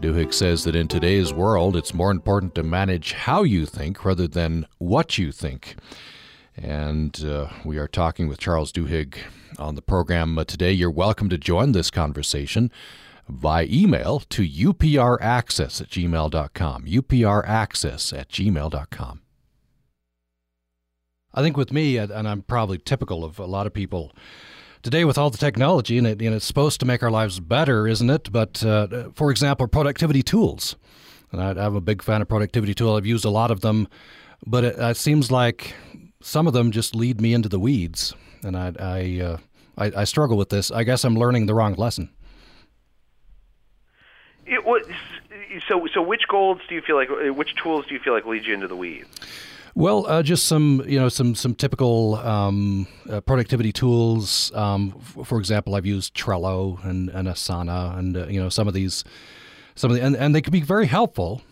Duhigg 0.00 0.32
says 0.34 0.64
that 0.64 0.74
in 0.74 0.88
today's 0.88 1.32
world, 1.32 1.76
it's 1.76 1.94
more 1.94 2.10
important 2.10 2.54
to 2.54 2.62
manage 2.62 3.12
how 3.12 3.42
you 3.42 3.66
think 3.66 4.04
rather 4.04 4.26
than 4.26 4.66
what 4.78 5.18
you 5.18 5.32
think. 5.32 5.76
And 6.56 7.24
uh, 7.24 7.48
we 7.64 7.78
are 7.78 7.88
talking 7.88 8.28
with 8.28 8.38
Charles 8.38 8.72
Duhigg 8.72 9.16
on 9.58 9.74
the 9.74 9.82
program 9.82 10.38
uh, 10.38 10.44
today. 10.44 10.72
You're 10.72 10.90
welcome 10.90 11.28
to 11.28 11.38
join 11.38 11.72
this 11.72 11.90
conversation 11.90 12.70
by 13.28 13.64
email 13.64 14.20
to 14.20 14.42
upraccess 14.42 15.80
at 15.80 15.88
gmail.com. 15.88 16.84
upraccess 16.84 18.18
at 18.18 18.28
gmail.com. 18.28 19.20
I 21.34 21.42
think 21.42 21.56
with 21.56 21.72
me, 21.72 21.96
and 21.96 22.28
I'm 22.28 22.42
probably 22.42 22.78
typical 22.78 23.24
of 23.24 23.38
a 23.38 23.46
lot 23.46 23.66
of 23.66 23.72
people 23.72 24.12
today 24.82 25.04
with 25.04 25.16
all 25.16 25.30
the 25.30 25.38
technology, 25.38 25.98
and, 25.98 26.06
it, 26.06 26.20
and 26.20 26.34
it's 26.34 26.44
supposed 26.44 26.80
to 26.80 26.86
make 26.86 27.02
our 27.02 27.10
lives 27.10 27.40
better, 27.40 27.86
isn't 27.86 28.10
it? 28.10 28.30
But 28.30 28.64
uh, 28.64 29.10
for 29.14 29.30
example, 29.30 29.66
productivity 29.66 30.22
tools. 30.22 30.76
And 31.30 31.40
I, 31.40 31.64
am 31.64 31.76
a 31.76 31.80
big 31.80 32.02
fan 32.02 32.20
of 32.20 32.28
productivity 32.28 32.74
tools. 32.74 32.98
I've 32.98 33.06
used 33.06 33.24
a 33.24 33.30
lot 33.30 33.50
of 33.50 33.60
them, 33.60 33.88
but 34.46 34.64
it, 34.64 34.76
it, 34.78 34.96
seems 34.96 35.30
like 35.30 35.74
some 36.20 36.46
of 36.46 36.52
them 36.52 36.70
just 36.70 36.94
lead 36.94 37.20
me 37.20 37.32
into 37.32 37.48
the 37.48 37.58
weeds, 37.58 38.14
and 38.42 38.56
I 38.56 38.72
I, 38.78 39.20
uh, 39.24 39.36
I, 39.78 40.00
I 40.02 40.04
struggle 40.04 40.36
with 40.36 40.50
this. 40.50 40.70
I 40.70 40.84
guess 40.84 41.04
I'm 41.04 41.16
learning 41.16 41.46
the 41.46 41.54
wrong 41.54 41.74
lesson. 41.74 42.10
It 44.44 44.66
was, 44.66 44.84
so 45.68 45.86
so 45.94 46.02
which 46.02 46.28
goals 46.28 46.60
do 46.68 46.74
you 46.74 46.82
feel 46.82 46.96
like 46.96 47.08
which 47.34 47.54
tools 47.56 47.86
do 47.86 47.94
you 47.94 48.00
feel 48.00 48.12
like 48.12 48.26
lead 48.26 48.44
you 48.44 48.52
into 48.52 48.68
the 48.68 48.76
weeds? 48.76 49.08
Well, 49.74 50.06
uh, 50.06 50.22
just 50.22 50.46
some 50.46 50.82
you 50.86 50.98
know 51.00 51.08
some 51.08 51.34
some 51.34 51.54
typical 51.54 52.16
um, 52.16 52.86
uh, 53.08 53.20
productivity 53.22 53.72
tools. 53.72 54.52
Um, 54.54 54.94
f- 54.98 55.26
for 55.26 55.38
example, 55.38 55.74
I've 55.74 55.86
used 55.86 56.14
Trello 56.14 56.84
and, 56.84 57.08
and 57.08 57.26
Asana, 57.26 57.96
and 57.98 58.16
uh, 58.16 58.26
you 58.26 58.40
know 58.40 58.50
some 58.50 58.68
of 58.68 58.74
these, 58.74 59.02
some 59.74 59.90
of 59.90 59.96
the, 59.96 60.02
and, 60.02 60.14
and 60.14 60.34
they 60.34 60.42
can 60.42 60.52
be 60.52 60.60
very 60.60 60.86
helpful. 60.86 61.42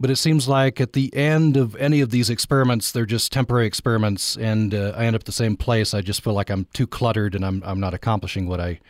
But 0.00 0.10
it 0.10 0.16
seems 0.16 0.48
like 0.48 0.80
at 0.80 0.92
the 0.92 1.14
end 1.14 1.56
of 1.56 1.74
any 1.76 2.00
of 2.00 2.10
these 2.10 2.30
experiments, 2.30 2.92
they're 2.92 3.04
just 3.04 3.32
temporary 3.32 3.66
experiments, 3.66 4.36
and 4.36 4.72
uh, 4.72 4.94
I 4.96 5.04
end 5.04 5.16
up 5.16 5.24
the 5.24 5.32
same 5.32 5.56
place. 5.56 5.92
I 5.92 6.00
just 6.00 6.22
feel 6.22 6.34
like 6.34 6.50
I'm 6.50 6.66
too 6.72 6.86
cluttered, 6.86 7.34
and 7.34 7.44
I'm 7.44 7.62
I'm 7.64 7.80
not 7.80 7.92
accomplishing 7.92 8.46
what 8.48 8.60
I, 8.60 8.80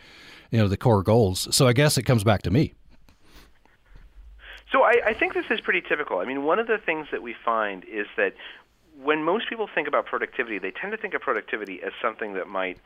you 0.53 0.59
know, 0.59 0.69
the 0.69 0.77
core 0.77 1.03
goals. 1.03 1.49
So 1.51 1.67
I 1.67 1.73
guess 1.73 1.99
it 1.99 2.05
comes 2.05 2.23
back 2.23 2.43
to 2.43 2.51
me. 2.53 2.75
So 4.71 4.83
I, 4.83 5.01
I 5.07 5.15
think 5.15 5.35
this 5.35 5.47
is 5.51 5.61
pretty 5.61 5.81
typical. 5.81 6.19
I 6.19 6.25
mean, 6.25 6.45
one 6.45 6.59
of 6.59 6.67
the 6.67 6.79
things 6.79 7.07
that 7.11 7.23
we 7.23 7.35
find 7.45 7.85
is 7.85 8.07
that 8.17 8.35
when 9.03 9.23
most 9.23 9.49
people 9.49 9.69
think 9.73 9.89
about 9.89 10.07
productivity, 10.07 10.59
they 10.59 10.71
tend 10.71 10.93
to 10.93 10.99
think 10.99 11.15
of 11.15 11.21
productivity 11.23 11.81
as 11.83 11.93
something 12.03 12.35
that 12.35 12.49
might, 12.49 12.79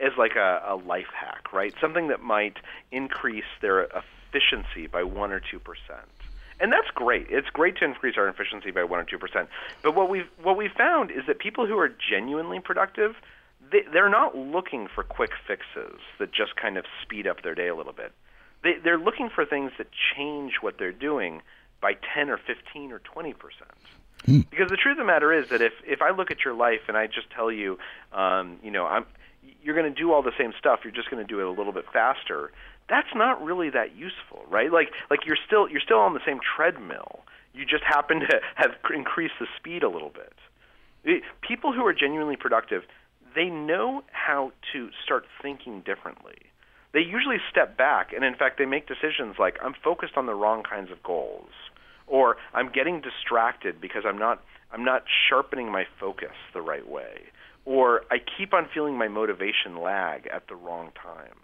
as 0.00 0.12
like 0.18 0.36
a, 0.36 0.62
a 0.66 0.76
life 0.76 1.10
hack, 1.14 1.52
right? 1.52 1.74
Something 1.80 2.08
that 2.08 2.20
might 2.20 2.56
increase 2.90 3.44
their 3.60 3.84
efficiency 3.84 4.86
by 4.86 5.04
one 5.04 5.32
or 5.32 5.40
two 5.40 5.58
percent. 5.58 6.08
And 6.60 6.72
that's 6.72 6.88
great. 6.94 7.26
It's 7.30 7.48
great 7.48 7.76
to 7.78 7.84
increase 7.84 8.16
our 8.16 8.28
efficiency 8.28 8.70
by 8.70 8.84
one 8.84 9.00
or 9.00 9.04
two 9.04 9.18
percent. 9.18 9.48
But 9.82 9.94
what 9.94 10.10
we've 10.10 10.28
what 10.42 10.56
we 10.56 10.68
found 10.68 11.10
is 11.10 11.24
that 11.26 11.38
people 11.38 11.66
who 11.66 11.78
are 11.78 11.88
genuinely 11.88 12.60
productive, 12.60 13.16
they, 13.70 13.82
they're 13.92 14.10
not 14.10 14.36
looking 14.36 14.88
for 14.94 15.02
quick 15.02 15.30
fixes 15.46 15.98
that 16.18 16.32
just 16.32 16.56
kind 16.56 16.76
of 16.76 16.84
speed 17.02 17.26
up 17.26 17.42
their 17.42 17.54
day 17.54 17.68
a 17.68 17.74
little 17.74 17.92
bit 17.92 18.12
they, 18.62 18.74
they're 18.82 18.98
looking 18.98 19.28
for 19.28 19.44
things 19.44 19.72
that 19.78 19.88
change 20.16 20.54
what 20.60 20.78
they're 20.78 20.92
doing 20.92 21.42
by 21.80 21.94
10 22.14 22.30
or 22.30 22.38
15 22.38 22.92
or 22.92 23.00
20 23.00 23.32
percent. 23.34 23.70
Mm. 24.26 24.48
Because 24.50 24.70
the 24.70 24.76
truth 24.76 24.92
of 24.92 24.98
the 24.98 25.04
matter 25.04 25.32
is 25.32 25.48
that 25.48 25.60
if 25.60 25.72
if 25.84 26.00
I 26.00 26.10
look 26.10 26.30
at 26.30 26.44
your 26.44 26.54
life 26.54 26.82
and 26.88 26.96
I 26.96 27.06
just 27.06 27.30
tell 27.30 27.50
you, 27.50 27.78
um, 28.12 28.58
you 28.62 28.70
know, 28.70 28.86
I'm 28.86 29.04
you're 29.62 29.74
going 29.74 29.92
to 29.92 30.00
do 30.00 30.12
all 30.12 30.22
the 30.22 30.32
same 30.38 30.52
stuff, 30.58 30.80
you're 30.84 30.92
just 30.92 31.10
going 31.10 31.24
to 31.24 31.28
do 31.28 31.40
it 31.40 31.46
a 31.46 31.50
little 31.50 31.72
bit 31.72 31.84
faster. 31.92 32.52
That's 32.88 33.08
not 33.14 33.42
really 33.42 33.70
that 33.70 33.96
useful, 33.96 34.44
right? 34.48 34.72
Like 34.72 34.92
like 35.10 35.26
you're 35.26 35.38
still 35.44 35.68
you're 35.68 35.80
still 35.80 35.98
on 35.98 36.14
the 36.14 36.20
same 36.24 36.38
treadmill. 36.56 37.20
You 37.52 37.66
just 37.66 37.84
happen 37.84 38.20
to 38.20 38.40
have 38.54 38.70
increased 38.94 39.34
the 39.40 39.46
speed 39.56 39.82
a 39.82 39.88
little 39.88 40.10
bit. 40.10 41.22
People 41.40 41.72
who 41.72 41.84
are 41.84 41.92
genuinely 41.92 42.36
productive, 42.36 42.84
they 43.34 43.46
know 43.46 44.04
how 44.12 44.52
to 44.72 44.88
start 45.04 45.26
thinking 45.42 45.80
differently 45.80 46.51
they 46.92 47.00
usually 47.00 47.38
step 47.50 47.76
back 47.76 48.12
and 48.12 48.24
in 48.24 48.34
fact 48.34 48.58
they 48.58 48.66
make 48.66 48.86
decisions 48.86 49.36
like 49.38 49.56
I'm 49.62 49.74
focused 49.82 50.16
on 50.16 50.26
the 50.26 50.34
wrong 50.34 50.62
kinds 50.62 50.90
of 50.90 51.02
goals 51.02 51.50
or 52.06 52.36
I'm 52.54 52.70
getting 52.70 53.00
distracted 53.00 53.80
because 53.80 54.02
I'm 54.06 54.18
not 54.18 54.42
I'm 54.72 54.84
not 54.84 55.04
sharpening 55.28 55.70
my 55.70 55.84
focus 56.00 56.36
the 56.54 56.62
right 56.62 56.86
way 56.88 57.20
or 57.64 58.02
I 58.10 58.16
keep 58.18 58.54
on 58.54 58.68
feeling 58.72 58.96
my 58.96 59.08
motivation 59.08 59.80
lag 59.80 60.26
at 60.26 60.48
the 60.48 60.54
wrong 60.54 60.90
times. 61.00 61.41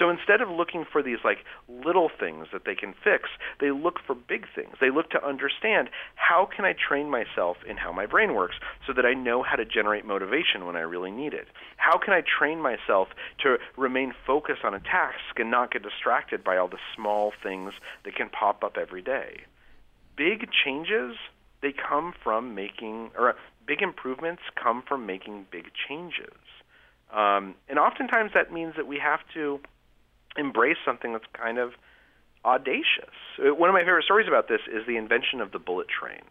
So 0.00 0.08
instead 0.08 0.40
of 0.40 0.48
looking 0.48 0.86
for 0.90 1.02
these 1.02 1.18
like 1.22 1.44
little 1.68 2.08
things 2.08 2.46
that 2.54 2.64
they 2.64 2.74
can 2.74 2.94
fix, 3.04 3.28
they 3.60 3.70
look 3.70 3.98
for 4.06 4.14
big 4.14 4.46
things. 4.54 4.74
They 4.80 4.90
look 4.90 5.10
to 5.10 5.22
understand 5.24 5.90
how 6.14 6.46
can 6.46 6.64
I 6.64 6.72
train 6.72 7.10
myself 7.10 7.58
in 7.68 7.76
how 7.76 7.92
my 7.92 8.06
brain 8.06 8.32
works 8.32 8.56
so 8.86 8.94
that 8.94 9.04
I 9.04 9.12
know 9.12 9.42
how 9.42 9.56
to 9.56 9.66
generate 9.66 10.06
motivation 10.06 10.64
when 10.64 10.74
I 10.74 10.80
really 10.80 11.10
need 11.10 11.34
it. 11.34 11.48
How 11.76 11.98
can 11.98 12.14
I 12.14 12.22
train 12.22 12.62
myself 12.62 13.08
to 13.42 13.58
remain 13.76 14.14
focused 14.26 14.64
on 14.64 14.72
a 14.72 14.80
task 14.80 15.36
and 15.36 15.50
not 15.50 15.70
get 15.70 15.82
distracted 15.82 16.42
by 16.42 16.56
all 16.56 16.68
the 16.68 16.78
small 16.96 17.34
things 17.42 17.74
that 18.04 18.14
can 18.14 18.30
pop 18.30 18.64
up 18.64 18.78
every 18.80 19.02
day. 19.02 19.42
Big 20.16 20.48
changes 20.64 21.16
they 21.60 21.72
come 21.72 22.14
from 22.24 22.54
making 22.54 23.10
or 23.18 23.34
big 23.66 23.82
improvements 23.82 24.42
come 24.54 24.82
from 24.88 25.04
making 25.04 25.46
big 25.50 25.66
changes. 25.88 26.32
Um, 27.12 27.54
and 27.68 27.78
oftentimes 27.78 28.30
that 28.32 28.50
means 28.50 28.74
that 28.76 28.86
we 28.86 28.98
have 28.98 29.20
to 29.34 29.60
embrace 30.36 30.78
something 30.84 31.12
that's 31.12 31.24
kind 31.32 31.58
of 31.58 31.72
audacious. 32.44 33.14
Uh, 33.38 33.54
one 33.54 33.68
of 33.68 33.74
my 33.74 33.80
favorite 33.80 34.04
stories 34.04 34.28
about 34.28 34.48
this 34.48 34.60
is 34.72 34.86
the 34.86 34.96
invention 34.96 35.40
of 35.40 35.52
the 35.52 35.58
bullet 35.58 35.86
train. 35.88 36.22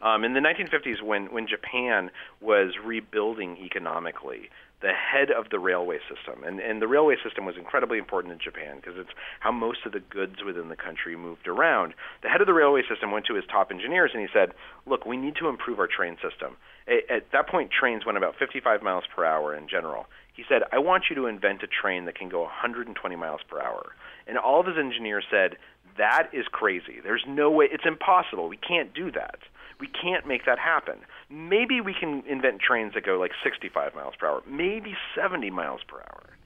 Um, 0.00 0.22
in 0.22 0.32
the 0.32 0.40
1950s, 0.40 1.02
when, 1.02 1.26
when 1.32 1.48
Japan 1.48 2.10
was 2.40 2.74
rebuilding 2.84 3.58
economically, 3.58 4.48
the 4.80 4.92
head 4.92 5.30
of 5.32 5.50
the 5.50 5.58
railway 5.58 5.98
system, 6.06 6.44
and, 6.44 6.60
and 6.60 6.80
the 6.80 6.86
railway 6.86 7.16
system 7.24 7.44
was 7.44 7.56
incredibly 7.56 7.98
important 7.98 8.32
in 8.32 8.38
Japan 8.38 8.76
because 8.76 8.94
it's 8.96 9.10
how 9.40 9.50
most 9.50 9.80
of 9.84 9.90
the 9.90 9.98
goods 9.98 10.36
within 10.46 10.68
the 10.68 10.76
country 10.76 11.16
moved 11.16 11.48
around. 11.48 11.94
The 12.22 12.28
head 12.28 12.40
of 12.40 12.46
the 12.46 12.54
railway 12.54 12.82
system 12.88 13.10
went 13.10 13.26
to 13.26 13.34
his 13.34 13.44
top 13.50 13.72
engineers 13.72 14.12
and 14.14 14.22
he 14.22 14.28
said, 14.32 14.54
Look, 14.86 15.04
we 15.04 15.16
need 15.16 15.34
to 15.40 15.48
improve 15.48 15.80
our 15.80 15.88
train 15.88 16.16
system. 16.22 16.56
At, 16.86 17.10
at 17.10 17.32
that 17.32 17.48
point, 17.48 17.72
trains 17.72 18.06
went 18.06 18.18
about 18.18 18.36
55 18.38 18.80
miles 18.80 19.04
per 19.14 19.24
hour 19.24 19.52
in 19.52 19.66
general. 19.68 20.06
He 20.38 20.44
said, 20.48 20.62
I 20.70 20.78
want 20.78 21.06
you 21.10 21.16
to 21.16 21.26
invent 21.26 21.64
a 21.64 21.66
train 21.66 22.04
that 22.04 22.14
can 22.16 22.28
go 22.28 22.42
120 22.42 23.16
miles 23.16 23.40
per 23.50 23.60
hour. 23.60 23.96
And 24.28 24.38
all 24.38 24.60
of 24.60 24.66
his 24.66 24.76
engineers 24.78 25.24
said, 25.28 25.56
That 25.96 26.28
is 26.32 26.46
crazy. 26.46 27.00
There's 27.02 27.24
no 27.26 27.50
way, 27.50 27.66
it's 27.72 27.82
impossible. 27.84 28.48
We 28.48 28.56
can't 28.56 28.94
do 28.94 29.10
that. 29.10 29.40
We 29.80 29.88
can't 29.88 30.28
make 30.28 30.46
that 30.46 30.60
happen. 30.60 30.98
Maybe 31.28 31.80
we 31.80 31.92
can 31.92 32.22
invent 32.28 32.60
trains 32.60 32.94
that 32.94 33.04
go 33.04 33.18
like 33.18 33.32
65 33.42 33.96
miles 33.96 34.14
per 34.16 34.28
hour, 34.28 34.42
maybe 34.46 34.94
70 35.16 35.50
miles 35.50 35.80
per 35.88 35.96
hour. 35.96 36.36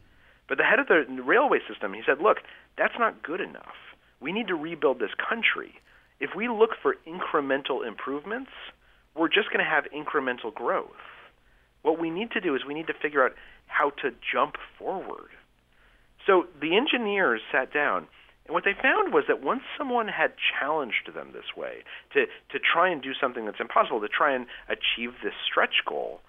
But 0.49 0.57
the 0.57 0.64
head 0.64 0.78
of 0.78 0.88
the 0.88 1.05
railway 1.22 1.59
system, 1.68 1.93
he 1.93 2.01
said, 2.07 2.18
Look, 2.18 2.38
that's 2.78 2.99
not 2.99 3.22
good 3.22 3.43
enough. 3.43 3.76
We 4.22 4.32
need 4.32 4.47
to 4.47 4.55
rebuild 4.55 5.01
this 5.01 5.12
country. 5.28 5.74
If 6.18 6.30
we 6.34 6.49
look 6.49 6.70
for 6.80 6.97
incremental 7.07 7.86
improvements, 7.86 8.53
we're 9.14 9.28
just 9.28 9.51
going 9.53 9.62
to 9.62 9.70
have 9.70 9.84
incremental 9.95 10.55
growth. 10.55 10.97
What 11.82 11.99
we 11.99 12.11
need 12.11 12.30
to 12.30 12.40
do 12.40 12.55
is 12.55 12.62
we 12.66 12.74
need 12.74 12.86
to 12.86 12.95
figure 12.95 13.24
out 13.24 13.32
how 13.72 13.90
to 14.02 14.10
jump 14.32 14.56
forward. 14.78 15.30
So 16.26 16.44
the 16.60 16.76
engineers 16.76 17.40
sat 17.50 17.72
down, 17.72 18.06
and 18.46 18.54
what 18.54 18.64
they 18.64 18.74
found 18.80 19.12
was 19.12 19.24
that 19.28 19.42
once 19.42 19.62
someone 19.76 20.08
had 20.08 20.32
challenged 20.36 21.10
them 21.14 21.30
this 21.32 21.56
way 21.56 21.82
to, 22.12 22.26
to 22.26 22.58
try 22.58 22.88
and 22.90 23.02
do 23.02 23.12
something 23.18 23.44
that's 23.46 23.60
impossible, 23.60 24.00
to 24.00 24.08
try 24.08 24.34
and 24.34 24.46
achieve 24.68 25.14
this 25.22 25.34
stretch 25.46 25.82
goal, 25.86 26.20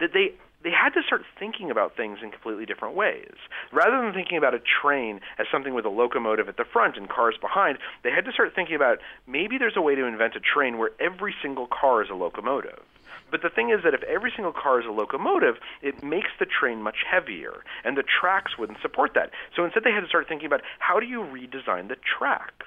that 0.00 0.10
they 0.12 0.34
they 0.64 0.70
had 0.70 0.90
to 0.90 1.02
start 1.06 1.22
thinking 1.38 1.70
about 1.70 1.96
things 1.96 2.18
in 2.20 2.32
completely 2.32 2.66
different 2.66 2.96
ways. 2.96 3.34
Rather 3.72 4.02
than 4.02 4.12
thinking 4.12 4.36
about 4.36 4.54
a 4.54 4.58
train 4.82 5.20
as 5.38 5.46
something 5.52 5.72
with 5.72 5.84
a 5.84 5.88
locomotive 5.88 6.48
at 6.48 6.56
the 6.56 6.64
front 6.64 6.96
and 6.96 7.08
cars 7.08 7.36
behind, 7.40 7.78
they 8.02 8.10
had 8.10 8.24
to 8.24 8.32
start 8.32 8.56
thinking 8.56 8.74
about 8.74 8.98
maybe 9.26 9.56
there's 9.56 9.76
a 9.76 9.80
way 9.80 9.94
to 9.94 10.04
invent 10.04 10.34
a 10.34 10.40
train 10.40 10.76
where 10.76 10.90
every 10.98 11.32
single 11.40 11.68
car 11.68 12.02
is 12.02 12.10
a 12.10 12.14
locomotive. 12.14 12.82
But 13.30 13.42
the 13.42 13.50
thing 13.50 13.70
is 13.70 13.82
that 13.84 13.94
if 13.94 14.02
every 14.04 14.32
single 14.34 14.52
car 14.52 14.80
is 14.80 14.86
a 14.86 14.90
locomotive, 14.90 15.56
it 15.82 16.02
makes 16.02 16.30
the 16.38 16.46
train 16.46 16.82
much 16.82 17.04
heavier, 17.08 17.62
and 17.84 17.96
the 17.96 18.02
tracks 18.02 18.56
wouldn't 18.58 18.80
support 18.80 19.12
that. 19.14 19.30
So 19.54 19.64
instead, 19.64 19.84
they 19.84 19.92
had 19.92 20.00
to 20.00 20.08
start 20.08 20.28
thinking 20.28 20.46
about 20.46 20.62
how 20.78 20.98
do 21.00 21.06
you 21.06 21.20
redesign 21.20 21.88
the 21.88 21.96
tracks. 22.18 22.66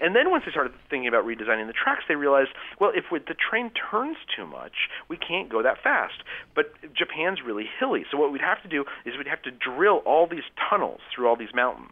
And 0.00 0.14
then 0.14 0.30
once 0.30 0.44
they 0.44 0.52
started 0.52 0.72
thinking 0.88 1.08
about 1.08 1.26
redesigning 1.26 1.66
the 1.66 1.72
tracks, 1.72 2.04
they 2.06 2.14
realized, 2.14 2.50
well, 2.78 2.92
if 2.94 3.10
the 3.10 3.34
train 3.34 3.70
turns 3.90 4.16
too 4.34 4.46
much, 4.46 4.88
we 5.08 5.16
can't 5.16 5.48
go 5.48 5.62
that 5.62 5.82
fast. 5.82 6.22
But 6.54 6.72
Japan's 6.94 7.40
really 7.44 7.68
hilly, 7.80 8.04
so 8.10 8.16
what 8.16 8.30
we'd 8.30 8.40
have 8.40 8.62
to 8.62 8.68
do 8.68 8.84
is 9.04 9.16
we'd 9.16 9.26
have 9.26 9.42
to 9.42 9.50
drill 9.50 9.98
all 10.06 10.28
these 10.28 10.46
tunnels 10.70 11.00
through 11.12 11.26
all 11.26 11.36
these 11.36 11.54
mountains. 11.54 11.90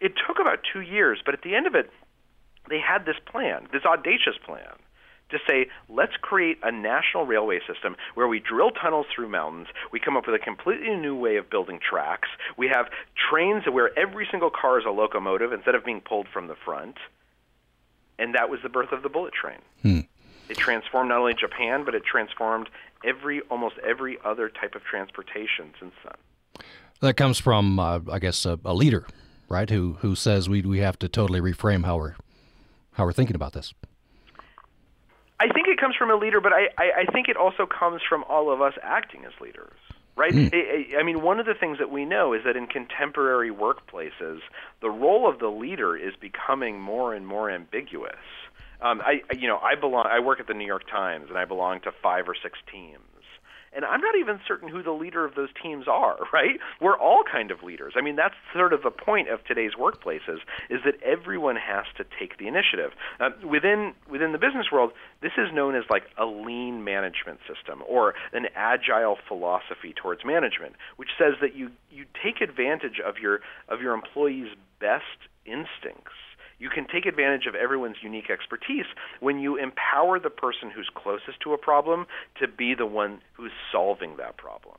It 0.00 0.14
took 0.26 0.38
about 0.40 0.60
two 0.72 0.80
years, 0.80 1.20
but 1.24 1.34
at 1.34 1.42
the 1.42 1.54
end 1.54 1.66
of 1.66 1.74
it, 1.74 1.90
they 2.68 2.80
had 2.80 3.06
this 3.06 3.16
plan, 3.24 3.68
this 3.72 3.84
audacious 3.84 4.36
plan 4.44 4.74
to 5.30 5.38
say, 5.46 5.66
let's 5.88 6.16
create 6.20 6.58
a 6.62 6.72
national 6.72 7.26
railway 7.26 7.60
system 7.66 7.96
where 8.14 8.28
we 8.28 8.40
drill 8.40 8.70
tunnels 8.70 9.06
through 9.14 9.28
mountains. 9.28 9.68
We 9.92 10.00
come 10.00 10.16
up 10.16 10.26
with 10.26 10.34
a 10.34 10.38
completely 10.38 10.94
new 10.96 11.16
way 11.16 11.36
of 11.36 11.50
building 11.50 11.78
tracks. 11.78 12.28
We 12.56 12.68
have 12.68 12.86
trains 13.30 13.64
where 13.70 13.96
every 13.98 14.26
single 14.30 14.50
car 14.50 14.78
is 14.78 14.86
a 14.86 14.90
locomotive 14.90 15.52
instead 15.52 15.74
of 15.74 15.84
being 15.84 16.00
pulled 16.00 16.28
from 16.32 16.48
the 16.48 16.56
front. 16.64 16.96
And 18.18 18.34
that 18.34 18.50
was 18.50 18.60
the 18.62 18.68
birth 18.68 18.92
of 18.92 19.02
the 19.02 19.08
bullet 19.08 19.32
train. 19.32 19.58
Hmm. 19.82 20.00
It 20.48 20.56
transformed 20.56 21.10
not 21.10 21.18
only 21.18 21.34
Japan, 21.34 21.84
but 21.84 21.94
it 21.94 22.04
transformed 22.04 22.68
every 23.04 23.42
almost 23.42 23.76
every 23.86 24.18
other 24.24 24.48
type 24.48 24.74
of 24.74 24.82
transportation 24.82 25.72
since 25.78 25.92
then. 26.02 26.64
That 27.00 27.16
comes 27.16 27.38
from, 27.38 27.78
uh, 27.78 28.00
I 28.10 28.18
guess, 28.18 28.44
a, 28.44 28.58
a 28.64 28.74
leader, 28.74 29.06
right? 29.48 29.68
Who 29.68 29.98
who 30.00 30.14
says 30.14 30.48
we 30.48 30.62
we 30.62 30.78
have 30.78 30.98
to 31.00 31.08
totally 31.08 31.40
reframe 31.40 31.84
how 31.84 31.98
we're 31.98 32.14
how 32.92 33.04
we're 33.04 33.12
thinking 33.12 33.36
about 33.36 33.52
this. 33.52 33.74
I 35.40 35.48
think 35.52 35.68
it 35.68 35.78
comes 35.78 35.94
from 35.96 36.10
a 36.10 36.16
leader, 36.16 36.40
but 36.40 36.52
I, 36.52 36.68
I, 36.76 37.02
I 37.02 37.12
think 37.12 37.28
it 37.28 37.36
also 37.36 37.66
comes 37.66 38.00
from 38.08 38.24
all 38.28 38.52
of 38.52 38.60
us 38.60 38.74
acting 38.82 39.24
as 39.24 39.32
leaders, 39.40 39.78
right? 40.16 40.34
Mm. 40.34 40.52
I, 40.52 41.00
I 41.00 41.02
mean, 41.04 41.22
one 41.22 41.38
of 41.38 41.46
the 41.46 41.54
things 41.54 41.78
that 41.78 41.90
we 41.90 42.04
know 42.04 42.32
is 42.32 42.42
that 42.44 42.56
in 42.56 42.66
contemporary 42.66 43.50
workplaces, 43.50 44.40
the 44.82 44.90
role 44.90 45.28
of 45.28 45.38
the 45.38 45.48
leader 45.48 45.96
is 45.96 46.14
becoming 46.20 46.80
more 46.80 47.14
and 47.14 47.26
more 47.26 47.50
ambiguous. 47.50 48.16
Um, 48.80 49.00
I, 49.00 49.22
you 49.34 49.48
know, 49.48 49.58
I 49.58 49.74
belong. 49.74 50.06
I 50.08 50.20
work 50.20 50.40
at 50.40 50.46
the 50.46 50.54
New 50.54 50.66
York 50.66 50.88
Times, 50.88 51.26
and 51.28 51.38
I 51.38 51.44
belong 51.44 51.80
to 51.80 51.90
five 52.02 52.28
or 52.28 52.36
six 52.40 52.58
teams 52.70 53.07
and 53.74 53.84
I'm 53.84 54.00
not 54.00 54.14
even 54.16 54.40
certain 54.46 54.68
who 54.68 54.82
the 54.82 54.92
leader 54.92 55.24
of 55.24 55.34
those 55.34 55.48
teams 55.62 55.86
are, 55.88 56.16
right? 56.32 56.58
We're 56.80 56.98
all 56.98 57.22
kind 57.30 57.50
of 57.50 57.62
leaders. 57.62 57.94
I 57.96 58.00
mean, 58.00 58.16
that's 58.16 58.34
sort 58.54 58.72
of 58.72 58.82
the 58.82 58.90
point 58.90 59.28
of 59.28 59.44
today's 59.44 59.72
workplaces 59.78 60.38
is 60.70 60.80
that 60.84 61.02
everyone 61.02 61.56
has 61.56 61.84
to 61.96 62.04
take 62.18 62.38
the 62.38 62.48
initiative. 62.48 62.92
Uh, 63.20 63.30
within 63.46 63.94
within 64.10 64.32
the 64.32 64.38
business 64.38 64.66
world, 64.72 64.92
this 65.22 65.32
is 65.36 65.52
known 65.52 65.74
as 65.74 65.84
like 65.90 66.04
a 66.18 66.24
lean 66.24 66.84
management 66.84 67.40
system 67.46 67.82
or 67.88 68.14
an 68.32 68.46
agile 68.54 69.16
philosophy 69.26 69.94
towards 69.94 70.24
management, 70.24 70.74
which 70.96 71.10
says 71.18 71.34
that 71.40 71.54
you 71.54 71.70
you 71.90 72.04
take 72.22 72.40
advantage 72.40 73.00
of 73.04 73.16
your 73.18 73.40
of 73.68 73.80
your 73.80 73.94
employees' 73.94 74.48
best 74.80 75.28
instincts 75.44 76.12
you 76.58 76.68
can 76.68 76.86
take 76.86 77.06
advantage 77.06 77.46
of 77.46 77.54
everyone's 77.54 77.96
unique 78.02 78.30
expertise 78.30 78.86
when 79.20 79.38
you 79.38 79.56
empower 79.56 80.18
the 80.18 80.30
person 80.30 80.70
who's 80.70 80.88
closest 80.94 81.40
to 81.42 81.52
a 81.52 81.58
problem 81.58 82.06
to 82.40 82.48
be 82.48 82.74
the 82.74 82.86
one 82.86 83.20
who's 83.34 83.52
solving 83.70 84.16
that 84.16 84.36
problem. 84.36 84.76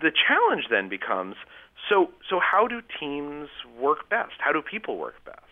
The 0.00 0.12
challenge 0.12 0.64
then 0.70 0.88
becomes 0.88 1.36
so 1.88 2.10
so 2.28 2.40
how 2.40 2.66
do 2.66 2.80
teams 3.00 3.48
work 3.78 4.08
best? 4.08 4.34
How 4.38 4.52
do 4.52 4.62
people 4.62 4.98
work 4.98 5.24
best? 5.24 5.42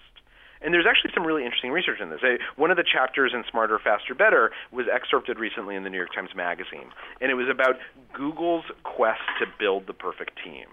And 0.63 0.73
there's 0.73 0.87
actually 0.89 1.13
some 1.15 1.27
really 1.27 1.45
interesting 1.45 1.71
research 1.71 2.01
in 2.01 2.09
this. 2.11 2.21
One 2.57 2.71
of 2.71 2.79
the 2.79 2.85
chapters 2.85 3.33
in 3.35 3.45
Smarter, 3.51 3.79
Faster, 3.79 4.15
Better 4.15 4.51
was 4.73 4.87
excerpted 4.93 5.39
recently 5.39 5.77
in 5.77 5.85
the 5.85 5.91
New 5.91 5.99
York 5.99 6.15
Times 6.15 6.31
Magazine, 6.35 6.89
and 7.21 7.31
it 7.31 7.35
was 7.35 7.49
about 7.51 7.77
Google's 8.15 8.65
quest 8.83 9.21
to 9.39 9.47
build 9.59 9.87
the 9.87 9.93
perfect 9.93 10.39
team. 10.43 10.67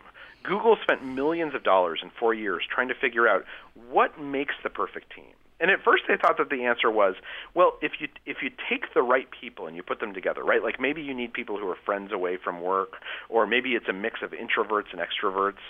Google 0.43 0.77
spent 0.81 1.05
millions 1.05 1.55
of 1.55 1.63
dollars 1.63 1.99
in 2.03 2.11
four 2.19 2.33
years 2.33 2.63
trying 2.69 2.89
to 2.89 2.95
figure 2.95 3.27
out 3.27 3.43
what 3.89 4.19
makes 4.19 4.55
the 4.63 4.69
perfect 4.69 5.13
team. 5.15 5.33
And 5.59 5.71
at 5.71 5.81
first 5.83 6.03
they 6.07 6.15
thought 6.17 6.37
that 6.39 6.49
the 6.49 6.65
answer 6.65 6.91
was, 6.91 7.15
well, 7.53 7.77
if 7.81 7.93
you 7.99 8.09
if 8.25 8.37
you 8.41 8.49
take 8.69 8.93
the 8.93 9.01
right 9.01 9.27
people 9.39 9.65
and 9.65 9.75
you 9.75 9.83
put 9.83 9.99
them 10.01 10.13
together, 10.13 10.43
right? 10.43 10.61
Like 10.61 10.79
maybe 10.79 11.01
you 11.01 11.13
need 11.13 11.31
people 11.31 11.57
who 11.57 11.69
are 11.69 11.77
friends 11.85 12.11
away 12.11 12.37
from 12.43 12.61
work, 12.61 12.93
or 13.29 13.47
maybe 13.47 13.69
it's 13.75 13.87
a 13.87 13.93
mix 13.93 14.19
of 14.21 14.31
introverts 14.31 14.91
and 14.91 14.99
extroverts. 14.99 15.63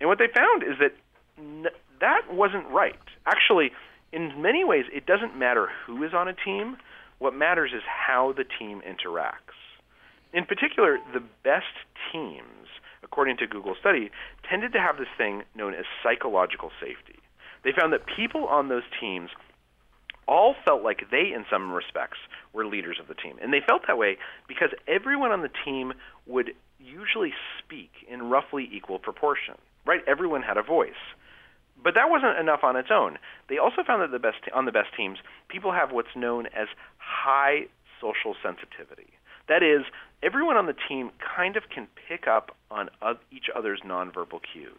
And 0.00 0.08
what 0.08 0.18
they 0.18 0.28
found 0.34 0.62
is 0.62 0.78
that 0.80 0.94
n- 1.38 1.74
that 2.00 2.32
wasn't 2.32 2.66
right. 2.68 2.98
Actually, 3.26 3.72
in 4.12 4.40
many 4.40 4.64
ways, 4.64 4.86
it 4.92 5.04
doesn't 5.04 5.36
matter 5.36 5.68
who 5.86 6.02
is 6.04 6.14
on 6.14 6.26
a 6.28 6.32
team. 6.32 6.76
What 7.18 7.34
matters 7.34 7.72
is 7.74 7.82
how 7.84 8.32
the 8.32 8.44
team 8.44 8.80
interacts. 8.80 9.58
In 10.32 10.44
particular, 10.44 10.98
the 11.12 11.22
best 11.42 11.74
teams 12.12 12.63
according 13.04 13.36
to 13.36 13.46
Google 13.46 13.76
study, 13.78 14.10
tended 14.48 14.72
to 14.72 14.80
have 14.80 14.96
this 14.96 15.12
thing 15.16 15.42
known 15.54 15.74
as 15.74 15.84
psychological 16.02 16.70
safety. 16.80 17.20
They 17.62 17.72
found 17.72 17.92
that 17.92 18.02
people 18.06 18.46
on 18.46 18.68
those 18.68 18.82
teams 19.00 19.30
all 20.26 20.54
felt 20.64 20.82
like 20.82 21.10
they, 21.10 21.32
in 21.34 21.44
some 21.50 21.72
respects, 21.72 22.18
were 22.52 22.66
leaders 22.66 22.98
of 23.00 23.08
the 23.08 23.14
team. 23.14 23.36
And 23.42 23.52
they 23.52 23.60
felt 23.66 23.82
that 23.86 23.98
way 23.98 24.16
because 24.48 24.70
everyone 24.88 25.32
on 25.32 25.42
the 25.42 25.50
team 25.64 25.92
would 26.26 26.52
usually 26.78 27.32
speak 27.58 27.90
in 28.08 28.30
roughly 28.30 28.68
equal 28.72 28.98
proportion, 28.98 29.54
right? 29.86 30.00
Everyone 30.06 30.42
had 30.42 30.56
a 30.56 30.62
voice. 30.62 30.92
But 31.82 31.94
that 31.94 32.08
wasn't 32.08 32.38
enough 32.38 32.60
on 32.62 32.76
its 32.76 32.88
own. 32.90 33.18
They 33.48 33.58
also 33.58 33.82
found 33.86 34.02
that 34.02 34.10
the 34.10 34.18
best 34.18 34.38
on 34.54 34.64
the 34.64 34.72
best 34.72 34.88
teams, 34.96 35.18
people 35.48 35.72
have 35.72 35.92
what's 35.92 36.16
known 36.16 36.46
as 36.46 36.68
high 36.98 37.66
social 38.00 38.34
sensitivity. 38.42 39.12
That 39.48 39.62
is, 39.62 39.82
everyone 40.22 40.56
on 40.56 40.66
the 40.66 40.76
team 40.88 41.10
kind 41.36 41.56
of 41.56 41.64
can 41.68 41.88
pick 42.08 42.26
up 42.26 42.56
on 42.70 42.88
each 43.30 43.46
other's 43.54 43.80
nonverbal 43.84 44.40
cues. 44.52 44.72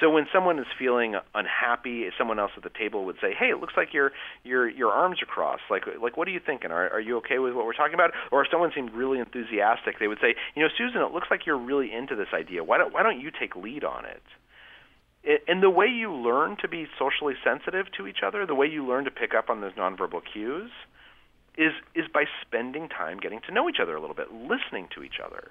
So 0.00 0.10
when 0.10 0.26
someone 0.32 0.58
is 0.58 0.66
feeling 0.78 1.16
unhappy, 1.34 2.08
someone 2.16 2.38
else 2.38 2.52
at 2.56 2.62
the 2.62 2.70
table 2.70 3.04
would 3.04 3.16
say, 3.20 3.34
"Hey, 3.34 3.50
it 3.50 3.60
looks 3.60 3.74
like 3.76 3.92
your 3.92 4.12
your 4.42 4.68
your 4.68 4.90
arms 4.90 5.22
are 5.22 5.26
crossed. 5.26 5.64
Like 5.70 5.84
like 6.00 6.16
what 6.16 6.28
are 6.28 6.30
you 6.30 6.40
thinking? 6.40 6.70
Are 6.70 6.88
are 6.90 7.00
you 7.00 7.18
okay 7.18 7.38
with 7.38 7.54
what 7.54 7.66
we're 7.66 7.74
talking 7.74 7.94
about?" 7.94 8.12
Or 8.30 8.42
if 8.42 8.50
someone 8.50 8.72
seemed 8.74 8.92
really 8.92 9.18
enthusiastic, 9.18 9.98
they 9.98 10.08
would 10.08 10.20
say, 10.20 10.34
"You 10.54 10.62
know, 10.62 10.68
Susan, 10.76 11.02
it 11.02 11.12
looks 11.12 11.28
like 11.30 11.46
you're 11.46 11.58
really 11.58 11.92
into 11.92 12.14
this 12.14 12.32
idea. 12.32 12.64
Why 12.64 12.78
don't 12.78 12.92
why 12.92 13.02
don't 13.02 13.20
you 13.20 13.30
take 13.30 13.54
lead 13.56 13.84
on 13.84 14.04
it?" 14.06 14.22
and 15.48 15.60
the 15.62 15.70
way 15.70 15.86
you 15.86 16.12
learn 16.12 16.56
to 16.56 16.68
be 16.68 16.86
socially 16.98 17.34
sensitive 17.42 17.90
to 17.92 18.06
each 18.06 18.22
other, 18.22 18.46
the 18.46 18.54
way 18.54 18.66
you 18.66 18.86
learn 18.86 19.04
to 19.04 19.10
pick 19.10 19.34
up 19.34 19.50
on 19.50 19.60
those 19.60 19.72
nonverbal 19.72 20.22
cues, 20.32 20.70
is 21.56 21.72
is 21.94 22.04
by 22.12 22.24
spending 22.42 22.88
time 22.88 23.18
getting 23.18 23.40
to 23.46 23.52
know 23.52 23.68
each 23.68 23.80
other 23.80 23.96
a 23.96 24.00
little 24.00 24.16
bit, 24.16 24.32
listening 24.32 24.88
to 24.94 25.02
each 25.02 25.20
other. 25.24 25.50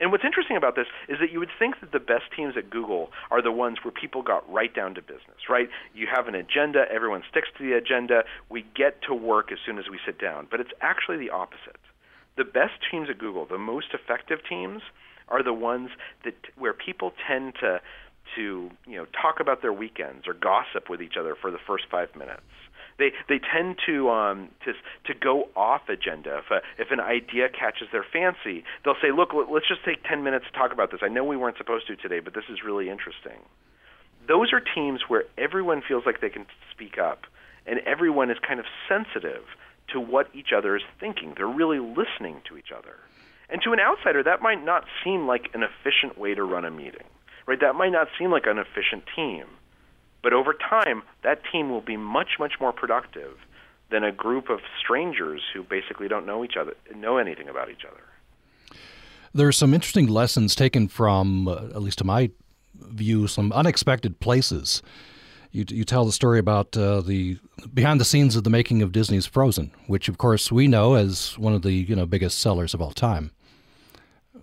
And 0.00 0.10
what's 0.10 0.24
interesting 0.24 0.56
about 0.56 0.74
this 0.74 0.86
is 1.08 1.18
that 1.20 1.30
you 1.30 1.38
would 1.38 1.52
think 1.56 1.80
that 1.80 1.92
the 1.92 2.00
best 2.00 2.24
teams 2.36 2.54
at 2.56 2.68
Google 2.68 3.10
are 3.30 3.40
the 3.40 3.52
ones 3.52 3.78
where 3.84 3.92
people 3.92 4.22
got 4.22 4.50
right 4.52 4.74
down 4.74 4.94
to 4.96 5.02
business, 5.02 5.48
right? 5.48 5.68
You 5.94 6.08
have 6.12 6.26
an 6.26 6.34
agenda, 6.34 6.84
everyone 6.92 7.22
sticks 7.30 7.48
to 7.58 7.64
the 7.64 7.76
agenda, 7.76 8.24
we 8.50 8.64
get 8.74 9.02
to 9.02 9.14
work 9.14 9.52
as 9.52 9.58
soon 9.64 9.78
as 9.78 9.84
we 9.88 10.00
sit 10.04 10.20
down. 10.20 10.48
But 10.50 10.60
it's 10.60 10.72
actually 10.80 11.18
the 11.18 11.30
opposite. 11.30 11.78
The 12.36 12.44
best 12.44 12.74
teams 12.90 13.08
at 13.08 13.18
Google, 13.18 13.46
the 13.46 13.58
most 13.58 13.94
effective 13.94 14.40
teams, 14.48 14.82
are 15.28 15.42
the 15.42 15.52
ones 15.52 15.90
that 16.24 16.34
where 16.58 16.74
people 16.74 17.12
tend 17.28 17.54
to 17.60 17.80
to 18.36 18.70
you 18.86 18.96
know 18.96 19.06
talk 19.06 19.38
about 19.38 19.62
their 19.62 19.72
weekends 19.72 20.26
or 20.26 20.34
gossip 20.34 20.90
with 20.90 21.00
each 21.00 21.14
other 21.18 21.36
for 21.40 21.50
the 21.50 21.58
first 21.66 21.84
five 21.90 22.14
minutes 22.16 22.42
they 22.98 23.12
they 23.28 23.38
tend 23.38 23.76
to 23.86 24.10
um 24.10 24.48
to 24.64 24.72
to 25.12 25.18
go 25.18 25.48
off 25.56 25.88
agenda. 25.88 26.38
If 26.38 26.50
a, 26.50 26.60
if 26.80 26.90
an 26.90 27.00
idea 27.00 27.48
catches 27.48 27.88
their 27.92 28.04
fancy, 28.04 28.64
they'll 28.84 29.00
say, 29.02 29.10
"Look, 29.10 29.30
let's 29.34 29.68
just 29.68 29.84
take 29.84 30.02
10 30.04 30.22
minutes 30.22 30.46
to 30.52 30.58
talk 30.58 30.72
about 30.72 30.90
this. 30.90 31.00
I 31.02 31.08
know 31.08 31.24
we 31.24 31.36
weren't 31.36 31.58
supposed 31.58 31.86
to 31.88 31.96
today, 31.96 32.20
but 32.20 32.34
this 32.34 32.44
is 32.48 32.62
really 32.64 32.88
interesting." 32.88 33.40
Those 34.26 34.52
are 34.52 34.60
teams 34.60 35.02
where 35.08 35.24
everyone 35.36 35.82
feels 35.86 36.04
like 36.06 36.20
they 36.20 36.30
can 36.30 36.46
speak 36.72 36.96
up 36.96 37.26
and 37.66 37.80
everyone 37.80 38.30
is 38.30 38.38
kind 38.46 38.60
of 38.60 38.66
sensitive 38.88 39.44
to 39.92 40.00
what 40.00 40.28
each 40.34 40.52
other 40.56 40.76
is 40.76 40.82
thinking. 41.00 41.34
They're 41.36 41.46
really 41.46 41.78
listening 41.78 42.40
to 42.48 42.56
each 42.56 42.72
other. 42.76 42.96
And 43.50 43.60
to 43.62 43.72
an 43.72 43.80
outsider, 43.80 44.22
that 44.22 44.40
might 44.40 44.64
not 44.64 44.84
seem 45.02 45.26
like 45.26 45.50
an 45.54 45.62
efficient 45.62 46.18
way 46.18 46.34
to 46.34 46.42
run 46.42 46.64
a 46.64 46.70
meeting. 46.70 47.04
Right? 47.46 47.60
That 47.60 47.74
might 47.74 47.92
not 47.92 48.08
seem 48.18 48.30
like 48.30 48.46
an 48.46 48.58
efficient 48.58 49.04
team. 49.14 49.44
But 50.24 50.32
over 50.32 50.54
time, 50.54 51.02
that 51.22 51.42
team 51.52 51.68
will 51.68 51.82
be 51.82 51.98
much, 51.98 52.38
much 52.40 52.54
more 52.58 52.72
productive 52.72 53.36
than 53.90 54.02
a 54.02 54.10
group 54.10 54.48
of 54.48 54.60
strangers 54.82 55.42
who 55.52 55.62
basically 55.62 56.08
don't 56.08 56.24
know 56.24 56.42
each 56.42 56.56
other, 56.58 56.74
know 56.96 57.18
anything 57.18 57.46
about 57.46 57.70
each 57.70 57.84
other. 57.84 58.00
There 59.34 59.46
are 59.46 59.52
some 59.52 59.74
interesting 59.74 60.06
lessons 60.06 60.54
taken 60.54 60.88
from, 60.88 61.46
uh, 61.46 61.66
at 61.74 61.82
least 61.82 61.98
to 61.98 62.04
my 62.04 62.30
view, 62.74 63.26
some 63.26 63.52
unexpected 63.52 64.18
places. 64.18 64.82
You, 65.52 65.66
you 65.68 65.84
tell 65.84 66.06
the 66.06 66.12
story 66.12 66.38
about 66.38 66.74
uh, 66.74 67.02
the 67.02 67.38
behind 67.74 68.00
the 68.00 68.04
scenes 68.04 68.34
of 68.34 68.44
the 68.44 68.50
making 68.50 68.80
of 68.80 68.92
Disney's 68.92 69.26
Frozen, 69.26 69.72
which 69.88 70.08
of 70.08 70.16
course 70.16 70.50
we 70.50 70.66
know 70.66 70.94
as 70.94 71.38
one 71.38 71.52
of 71.52 71.62
the 71.62 71.72
you 71.72 71.94
know 71.94 72.06
biggest 72.06 72.38
sellers 72.38 72.72
of 72.72 72.80
all 72.80 72.92
time. 72.92 73.30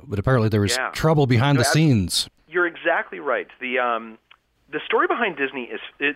But 0.04 0.20
apparently 0.20 0.48
there 0.48 0.62
was 0.62 0.78
yeah. 0.78 0.92
trouble 0.92 1.26
behind 1.26 1.58
no, 1.58 1.64
the 1.64 1.66
scenes. 1.66 2.30
You're 2.48 2.68
exactly 2.68 3.20
right. 3.20 3.48
The 3.60 3.80
um, 3.80 4.18
the 4.72 4.80
story 4.86 5.08
behind 5.08 5.38
Disney 5.38 5.64
is 5.64 5.80
it, 6.00 6.16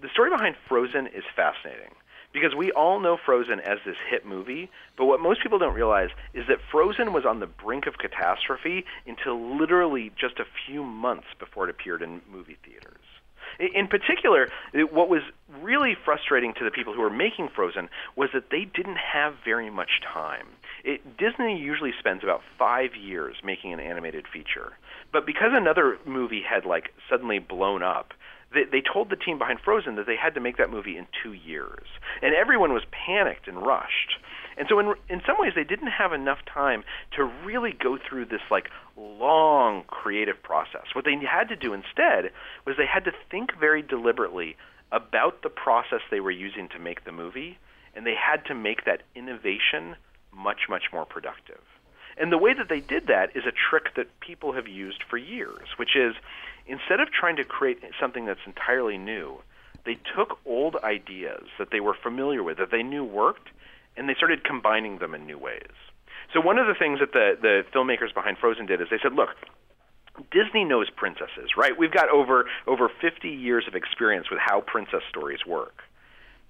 the 0.00 0.08
story 0.12 0.30
behind 0.30 0.56
Frozen 0.68 1.08
is 1.08 1.24
fascinating 1.34 1.94
because 2.32 2.54
we 2.54 2.70
all 2.72 3.00
know 3.00 3.16
Frozen 3.16 3.60
as 3.60 3.78
this 3.84 3.96
hit 4.08 4.24
movie, 4.24 4.70
but 4.96 5.06
what 5.06 5.20
most 5.20 5.42
people 5.42 5.58
don't 5.58 5.74
realize 5.74 6.10
is 6.32 6.46
that 6.46 6.58
Frozen 6.70 7.12
was 7.12 7.24
on 7.24 7.40
the 7.40 7.46
brink 7.46 7.86
of 7.86 7.98
catastrophe 7.98 8.84
until 9.06 9.58
literally 9.58 10.12
just 10.16 10.38
a 10.38 10.44
few 10.66 10.84
months 10.84 11.26
before 11.38 11.64
it 11.68 11.70
appeared 11.70 12.02
in 12.02 12.20
movie 12.30 12.56
theaters. 12.64 13.00
In 13.58 13.88
particular, 13.88 14.48
what 14.90 15.08
was 15.08 15.22
really 15.60 15.96
frustrating 16.04 16.54
to 16.54 16.64
the 16.64 16.70
people 16.70 16.94
who 16.94 17.00
were 17.00 17.10
making 17.10 17.48
Frozen 17.48 17.88
was 18.14 18.30
that 18.32 18.50
they 18.50 18.64
didn't 18.64 18.96
have 18.96 19.34
very 19.44 19.70
much 19.70 20.00
time. 20.00 20.46
It, 20.84 21.16
Disney 21.18 21.58
usually 21.58 21.92
spends 21.98 22.22
about 22.22 22.40
five 22.58 22.90
years 22.94 23.36
making 23.44 23.72
an 23.72 23.80
animated 23.80 24.26
feature. 24.32 24.72
But 25.12 25.26
because 25.26 25.50
another 25.52 25.98
movie 26.06 26.42
had 26.48 26.64
like 26.64 26.90
suddenly 27.08 27.38
blown 27.38 27.82
up, 27.82 28.12
they, 28.52 28.64
they 28.64 28.82
told 28.82 29.10
the 29.10 29.16
team 29.16 29.38
behind 29.38 29.60
Frozen 29.64 29.96
that 29.96 30.06
they 30.06 30.16
had 30.16 30.34
to 30.34 30.40
make 30.40 30.56
that 30.56 30.70
movie 30.70 30.96
in 30.96 31.06
two 31.22 31.32
years, 31.32 31.86
and 32.22 32.34
everyone 32.34 32.72
was 32.72 32.82
panicked 32.90 33.46
and 33.46 33.64
rushed. 33.64 34.18
And 34.58 34.66
so, 34.68 34.78
in 34.78 34.94
in 35.08 35.22
some 35.26 35.36
ways, 35.38 35.52
they 35.54 35.64
didn't 35.64 35.92
have 35.92 36.12
enough 36.12 36.38
time 36.52 36.84
to 37.16 37.24
really 37.44 37.72
go 37.72 37.96
through 37.96 38.26
this 38.26 38.42
like 38.50 38.68
long 38.96 39.84
creative 39.86 40.42
process. 40.42 40.94
What 40.94 41.04
they 41.04 41.14
had 41.14 41.48
to 41.48 41.56
do 41.56 41.72
instead 41.72 42.32
was 42.66 42.76
they 42.76 42.86
had 42.86 43.04
to 43.04 43.12
think 43.30 43.50
very 43.58 43.82
deliberately 43.82 44.56
about 44.92 45.42
the 45.42 45.48
process 45.48 46.00
they 46.10 46.20
were 46.20 46.32
using 46.32 46.68
to 46.70 46.78
make 46.78 47.04
the 47.04 47.12
movie, 47.12 47.58
and 47.94 48.04
they 48.04 48.14
had 48.14 48.44
to 48.46 48.54
make 48.54 48.84
that 48.84 49.02
innovation 49.14 49.96
much, 50.32 50.68
much 50.68 50.84
more 50.92 51.04
productive. 51.04 51.60
And 52.16 52.30
the 52.30 52.38
way 52.38 52.52
that 52.54 52.68
they 52.68 52.80
did 52.80 53.06
that 53.06 53.36
is 53.36 53.44
a 53.46 53.52
trick 53.52 53.94
that 53.96 54.20
people 54.20 54.52
have 54.52 54.68
used 54.68 55.02
for 55.08 55.16
years, 55.16 55.68
which 55.76 55.96
is 55.96 56.14
instead 56.66 57.00
of 57.00 57.10
trying 57.10 57.36
to 57.36 57.44
create 57.44 57.78
something 57.98 58.26
that's 58.26 58.40
entirely 58.46 58.98
new, 58.98 59.38
they 59.84 59.98
took 60.14 60.38
old 60.44 60.76
ideas 60.84 61.44
that 61.58 61.70
they 61.70 61.80
were 61.80 61.94
familiar 61.94 62.42
with, 62.42 62.58
that 62.58 62.70
they 62.70 62.82
knew 62.82 63.04
worked, 63.04 63.48
and 63.96 64.08
they 64.08 64.14
started 64.14 64.44
combining 64.44 64.98
them 64.98 65.14
in 65.14 65.26
new 65.26 65.38
ways. 65.38 65.72
So 66.32 66.40
one 66.40 66.58
of 66.58 66.66
the 66.66 66.74
things 66.74 67.00
that 67.00 67.12
the 67.12 67.36
the 67.40 67.64
filmmakers 67.74 68.14
behind 68.14 68.38
Frozen 68.38 68.66
did 68.66 68.80
is 68.80 68.88
they 68.90 69.00
said, 69.02 69.14
look, 69.14 69.30
Disney 70.30 70.64
knows 70.64 70.88
princesses, 70.90 71.56
right? 71.56 71.76
We've 71.76 71.90
got 71.90 72.08
over 72.10 72.46
over 72.66 72.88
50 73.00 73.28
years 73.28 73.64
of 73.66 73.74
experience 73.74 74.30
with 74.30 74.38
how 74.38 74.60
princess 74.60 75.02
stories 75.08 75.40
work. 75.46 75.82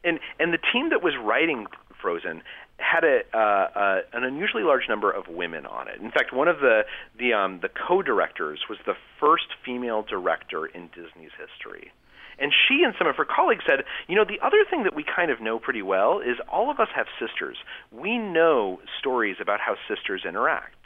And 0.04 0.18
and 0.38 0.52
the 0.52 0.58
team 0.72 0.90
that 0.90 1.02
was 1.02 1.14
writing 1.16 1.66
Frozen 2.00 2.42
had 2.78 3.04
a, 3.04 3.20
uh, 3.34 3.38
uh, 3.38 4.00
an 4.12 4.24
unusually 4.24 4.62
large 4.62 4.88
number 4.88 5.10
of 5.10 5.28
women 5.28 5.66
on 5.66 5.88
it. 5.88 6.00
In 6.00 6.10
fact, 6.10 6.32
one 6.32 6.48
of 6.48 6.60
the 6.60 6.82
the 7.18 7.32
um, 7.32 7.60
the 7.60 7.68
co-directors 7.68 8.60
was 8.68 8.78
the 8.86 8.94
first 9.18 9.46
female 9.64 10.02
director 10.02 10.66
in 10.66 10.88
Disney's 10.88 11.32
history. 11.38 11.92
And 12.38 12.52
she 12.52 12.82
and 12.84 12.94
some 12.96 13.06
of 13.06 13.16
her 13.16 13.26
colleagues 13.26 13.64
said, 13.68 13.84
you 14.08 14.16
know, 14.16 14.24
the 14.24 14.40
other 14.40 14.64
thing 14.68 14.84
that 14.84 14.96
we 14.96 15.04
kind 15.04 15.30
of 15.30 15.42
know 15.42 15.58
pretty 15.58 15.82
well 15.82 16.20
is 16.20 16.38
all 16.48 16.70
of 16.70 16.80
us 16.80 16.88
have 16.94 17.06
sisters. 17.20 17.58
We 17.92 18.16
know 18.16 18.80
stories 18.98 19.36
about 19.42 19.60
how 19.60 19.76
sisters 19.86 20.22
interact. 20.26 20.76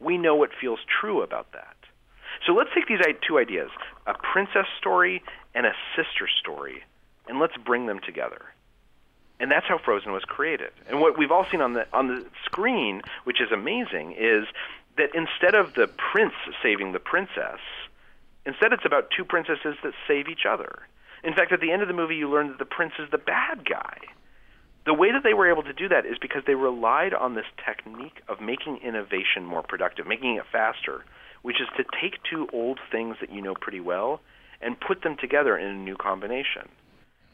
We 0.00 0.18
know 0.18 0.34
what 0.34 0.50
feels 0.60 0.80
true 1.00 1.22
about 1.22 1.52
that. 1.52 1.76
So 2.44 2.52
let's 2.52 2.70
take 2.74 2.88
these 2.88 2.98
two 3.26 3.38
ideas, 3.38 3.70
a 4.08 4.14
princess 4.14 4.66
story 4.76 5.22
and 5.54 5.66
a 5.66 5.72
sister 5.94 6.28
story, 6.40 6.82
and 7.28 7.38
let's 7.38 7.56
bring 7.64 7.86
them 7.86 8.00
together 8.04 8.42
and 9.40 9.50
that's 9.50 9.66
how 9.66 9.78
Frozen 9.78 10.12
was 10.12 10.24
created. 10.24 10.70
And 10.88 11.00
what 11.00 11.18
we've 11.18 11.32
all 11.32 11.46
seen 11.50 11.60
on 11.60 11.72
the 11.72 11.86
on 11.92 12.08
the 12.08 12.24
screen, 12.44 13.02
which 13.24 13.40
is 13.40 13.50
amazing, 13.52 14.12
is 14.18 14.46
that 14.96 15.10
instead 15.14 15.54
of 15.54 15.74
the 15.74 15.88
prince 15.88 16.34
saving 16.62 16.92
the 16.92 17.00
princess, 17.00 17.60
instead 18.46 18.72
it's 18.72 18.84
about 18.84 19.10
two 19.16 19.24
princesses 19.24 19.76
that 19.82 19.92
save 20.06 20.28
each 20.28 20.46
other. 20.48 20.86
In 21.24 21.34
fact, 21.34 21.52
at 21.52 21.60
the 21.60 21.72
end 21.72 21.82
of 21.82 21.88
the 21.88 21.94
movie, 21.94 22.16
you 22.16 22.28
learn 22.30 22.48
that 22.48 22.58
the 22.58 22.64
prince 22.64 22.92
is 22.98 23.10
the 23.10 23.18
bad 23.18 23.68
guy. 23.68 23.98
The 24.84 24.94
way 24.94 25.10
that 25.12 25.22
they 25.24 25.32
were 25.32 25.50
able 25.50 25.62
to 25.62 25.72
do 25.72 25.88
that 25.88 26.04
is 26.04 26.18
because 26.20 26.42
they 26.46 26.54
relied 26.54 27.14
on 27.14 27.34
this 27.34 27.46
technique 27.64 28.20
of 28.28 28.42
making 28.42 28.78
innovation 28.84 29.46
more 29.46 29.62
productive, 29.62 30.06
making 30.06 30.36
it 30.36 30.44
faster, 30.52 31.04
which 31.40 31.60
is 31.60 31.68
to 31.78 31.84
take 32.00 32.22
two 32.30 32.46
old 32.52 32.78
things 32.92 33.16
that 33.20 33.32
you 33.32 33.40
know 33.40 33.54
pretty 33.54 33.80
well 33.80 34.20
and 34.60 34.78
put 34.78 35.02
them 35.02 35.16
together 35.16 35.56
in 35.56 35.66
a 35.66 35.74
new 35.74 35.96
combination. 35.96 36.68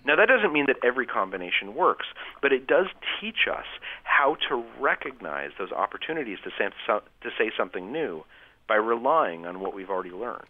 Now, 0.04 0.16
that 0.16 0.26
doesn't 0.26 0.52
mean 0.52 0.66
that 0.66 0.76
every 0.82 1.06
combination 1.06 1.74
works, 1.74 2.06
but 2.40 2.52
it 2.52 2.66
does 2.66 2.86
teach 3.20 3.46
us 3.50 3.66
how 4.02 4.36
to 4.48 4.64
recognize 4.78 5.50
those 5.58 5.72
opportunities 5.72 6.38
to 6.44 6.50
say, 6.58 6.68
to 6.86 7.30
say 7.38 7.50
something 7.56 7.92
new 7.92 8.24
by 8.66 8.76
relying 8.76 9.46
on 9.46 9.60
what 9.60 9.74
we've 9.74 9.90
already 9.90 10.10
learned. 10.10 10.46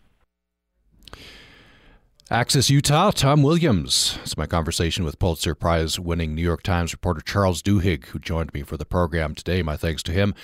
Access 2.32 2.70
Utah, 2.70 3.10
Tom 3.10 3.42
Williams. 3.42 4.16
It's 4.22 4.36
my 4.36 4.46
conversation 4.46 5.04
with 5.04 5.18
Pulitzer 5.18 5.56
Prize 5.56 5.98
winning 5.98 6.32
New 6.32 6.42
York 6.42 6.62
Times 6.62 6.92
reporter 6.92 7.20
Charles 7.20 7.60
Duhigg, 7.60 8.04
who 8.06 8.20
joined 8.20 8.54
me 8.54 8.62
for 8.62 8.76
the 8.76 8.84
program 8.84 9.34
today. 9.34 9.62
My 9.62 9.76
thanks 9.76 10.00
to 10.04 10.12
him. 10.12 10.34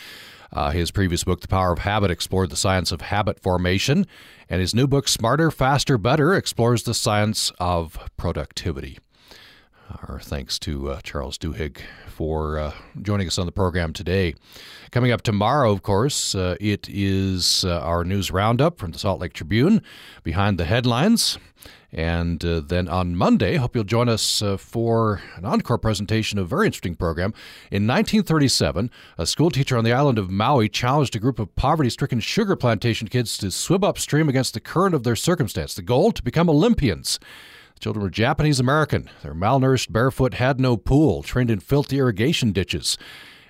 Uh, 0.52 0.70
his 0.70 0.90
previous 0.90 1.24
book, 1.24 1.40
The 1.40 1.48
Power 1.48 1.72
of 1.72 1.80
Habit, 1.80 2.10
explored 2.10 2.50
the 2.50 2.56
science 2.56 2.92
of 2.92 3.00
habit 3.02 3.40
formation, 3.40 4.06
and 4.48 4.60
his 4.60 4.74
new 4.74 4.86
book, 4.86 5.08
Smarter, 5.08 5.50
Faster, 5.50 5.98
Better, 5.98 6.34
explores 6.34 6.84
the 6.84 6.94
science 6.94 7.52
of 7.58 7.98
productivity. 8.16 8.98
Our 9.88 10.18
thanks 10.18 10.58
to 10.60 10.90
uh, 10.90 11.00
Charles 11.02 11.38
Duhigg 11.38 11.78
for 12.08 12.58
uh, 12.58 12.72
joining 13.00 13.28
us 13.28 13.38
on 13.38 13.46
the 13.46 13.52
program 13.52 13.92
today. 13.92 14.34
Coming 14.90 15.12
up 15.12 15.22
tomorrow, 15.22 15.70
of 15.70 15.82
course, 15.82 16.34
uh, 16.34 16.56
it 16.60 16.88
is 16.88 17.64
uh, 17.64 17.78
our 17.80 18.02
news 18.02 18.32
roundup 18.32 18.78
from 18.78 18.90
the 18.90 18.98
Salt 18.98 19.20
Lake 19.20 19.32
Tribune, 19.32 19.82
behind 20.24 20.58
the 20.58 20.64
headlines. 20.64 21.38
And 21.92 22.44
uh, 22.44 22.60
then 22.60 22.88
on 22.88 23.14
Monday, 23.14 23.56
hope 23.56 23.76
you'll 23.76 23.84
join 23.84 24.08
us 24.08 24.42
uh, 24.42 24.56
for 24.56 25.20
an 25.36 25.44
encore 25.44 25.78
presentation 25.78 26.38
of 26.38 26.46
a 26.46 26.48
very 26.48 26.66
interesting 26.66 26.96
program. 26.96 27.30
In 27.70 27.86
1937, 27.86 28.90
a 29.18 29.26
school 29.26 29.50
teacher 29.50 29.78
on 29.78 29.84
the 29.84 29.92
island 29.92 30.18
of 30.18 30.30
Maui 30.30 30.68
challenged 30.68 31.14
a 31.14 31.20
group 31.20 31.38
of 31.38 31.54
poverty 31.54 31.90
stricken 31.90 32.18
sugar 32.18 32.56
plantation 32.56 33.06
kids 33.06 33.38
to 33.38 33.52
swim 33.52 33.84
upstream 33.84 34.28
against 34.28 34.54
the 34.54 34.60
current 34.60 34.96
of 34.96 35.04
their 35.04 35.16
circumstance. 35.16 35.74
The 35.74 35.82
goal 35.82 36.10
to 36.10 36.22
become 36.24 36.50
Olympians. 36.50 37.20
Children 37.80 38.02
were 38.02 38.10
Japanese 38.10 38.60
American. 38.60 39.08
They're 39.22 39.34
malnourished, 39.34 39.92
barefoot, 39.92 40.34
had 40.34 40.58
no 40.60 40.76
pool, 40.76 41.22
trained 41.22 41.50
in 41.50 41.60
filthy 41.60 41.98
irrigation 41.98 42.52
ditches. 42.52 42.96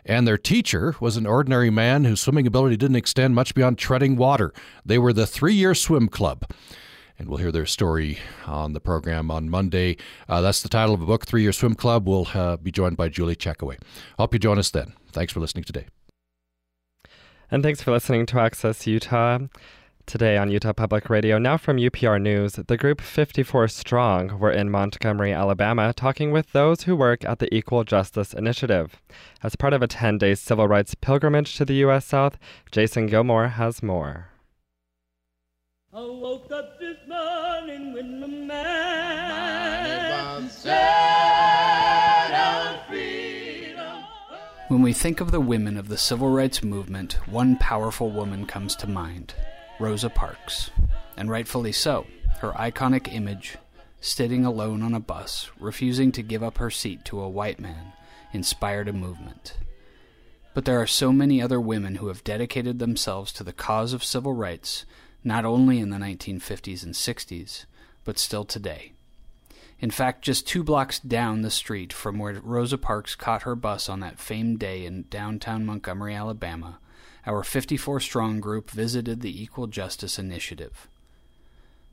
And 0.04 0.26
their 0.26 0.38
teacher 0.38 0.94
was 1.00 1.16
an 1.16 1.26
ordinary 1.26 1.70
man 1.70 2.04
whose 2.04 2.20
swimming 2.20 2.46
ability 2.46 2.76
didn't 2.76 2.96
extend 2.96 3.34
much 3.34 3.54
beyond 3.54 3.78
treading 3.78 4.16
water. 4.16 4.52
They 4.84 4.98
were 4.98 5.12
the 5.12 5.26
three 5.26 5.54
year 5.54 5.74
swim 5.74 6.08
club. 6.08 6.44
And 7.18 7.28
we'll 7.28 7.38
hear 7.38 7.52
their 7.52 7.66
story 7.66 8.18
on 8.46 8.72
the 8.72 8.80
program 8.80 9.30
on 9.30 9.48
Monday. 9.48 9.96
Uh, 10.28 10.42
that's 10.42 10.62
the 10.62 10.68
title 10.68 10.94
of 10.94 11.00
a 11.00 11.06
book, 11.06 11.24
Three 11.24 11.40
Year 11.42 11.52
Swim 11.52 11.74
Club. 11.74 12.06
We'll 12.06 12.28
uh, 12.34 12.58
be 12.58 12.70
joined 12.70 12.98
by 12.98 13.08
Julie 13.08 13.34
Checkoway. 13.36 13.78
Hope 14.18 14.34
you 14.34 14.38
join 14.38 14.58
us 14.58 14.68
then. 14.68 14.92
Thanks 15.12 15.32
for 15.32 15.40
listening 15.40 15.64
today. 15.64 15.86
And 17.50 17.62
thanks 17.62 17.80
for 17.80 17.90
listening 17.90 18.26
to 18.26 18.40
Access 18.40 18.86
Utah. 18.86 19.38
Today 20.06 20.36
on 20.36 20.50
Utah 20.52 20.72
Public 20.72 21.10
Radio, 21.10 21.36
now 21.36 21.56
from 21.56 21.78
UPR 21.78 22.22
News, 22.22 22.52
the 22.52 22.76
group 22.76 23.00
54 23.00 23.66
Strong 23.66 24.38
were 24.38 24.52
in 24.52 24.70
Montgomery, 24.70 25.32
Alabama, 25.32 25.92
talking 25.92 26.30
with 26.30 26.52
those 26.52 26.82
who 26.82 26.94
work 26.94 27.24
at 27.24 27.40
the 27.40 27.52
Equal 27.52 27.82
Justice 27.82 28.32
Initiative. 28.32 29.02
As 29.42 29.56
part 29.56 29.72
of 29.72 29.82
a 29.82 29.88
10 29.88 30.18
day 30.18 30.36
civil 30.36 30.68
rights 30.68 30.94
pilgrimage 30.94 31.56
to 31.56 31.64
the 31.64 31.74
U.S. 31.86 32.04
South, 32.06 32.38
Jason 32.70 33.08
Gilmore 33.08 33.48
has 33.48 33.82
more. 33.82 34.28
I 35.92 36.02
woke 36.02 36.52
up 36.52 36.78
this 36.78 36.98
morning 37.08 37.92
when 37.92 38.20
the 38.20 38.28
man 38.28 38.58
said 40.48 41.16
When 44.68 44.82
we 44.82 44.92
think 44.92 45.20
of 45.20 45.32
the 45.32 45.40
women 45.40 45.76
of 45.76 45.88
the 45.88 45.98
civil 45.98 46.28
rights 46.28 46.62
movement, 46.62 47.14
one 47.26 47.56
powerful 47.56 48.10
woman 48.10 48.46
comes 48.46 48.76
to 48.76 48.86
mind. 48.88 49.34
Rosa 49.78 50.08
Parks, 50.08 50.70
and 51.16 51.30
rightfully 51.30 51.72
so. 51.72 52.06
Her 52.38 52.52
iconic 52.52 53.12
image, 53.12 53.56
sitting 54.00 54.44
alone 54.44 54.82
on 54.82 54.94
a 54.94 55.00
bus, 55.00 55.50
refusing 55.58 56.12
to 56.12 56.22
give 56.22 56.42
up 56.42 56.58
her 56.58 56.70
seat 56.70 57.04
to 57.06 57.20
a 57.20 57.28
white 57.28 57.60
man, 57.60 57.92
inspired 58.32 58.88
a 58.88 58.92
movement. 58.92 59.58
But 60.54 60.64
there 60.64 60.80
are 60.80 60.86
so 60.86 61.12
many 61.12 61.42
other 61.42 61.60
women 61.60 61.96
who 61.96 62.08
have 62.08 62.24
dedicated 62.24 62.78
themselves 62.78 63.32
to 63.34 63.44
the 63.44 63.52
cause 63.52 63.92
of 63.92 64.02
civil 64.02 64.32
rights, 64.32 64.86
not 65.22 65.44
only 65.44 65.78
in 65.78 65.90
the 65.90 65.98
1950s 65.98 66.82
and 66.82 66.94
60s, 66.94 67.66
but 68.04 68.18
still 68.18 68.44
today. 68.44 68.92
In 69.78 69.90
fact, 69.90 70.22
just 70.22 70.46
two 70.46 70.62
blocks 70.64 70.98
down 70.98 71.42
the 71.42 71.50
street 71.50 71.92
from 71.92 72.18
where 72.18 72.40
Rosa 72.40 72.78
Parks 72.78 73.14
caught 73.14 73.42
her 73.42 73.54
bus 73.54 73.90
on 73.90 74.00
that 74.00 74.18
famed 74.18 74.58
day 74.58 74.86
in 74.86 75.04
downtown 75.10 75.66
Montgomery, 75.66 76.14
Alabama, 76.14 76.78
our 77.26 77.42
54 77.42 78.00
strong 78.00 78.40
group 78.40 78.70
visited 78.70 79.20
the 79.20 79.42
Equal 79.42 79.66
Justice 79.66 80.18
Initiative. 80.18 80.88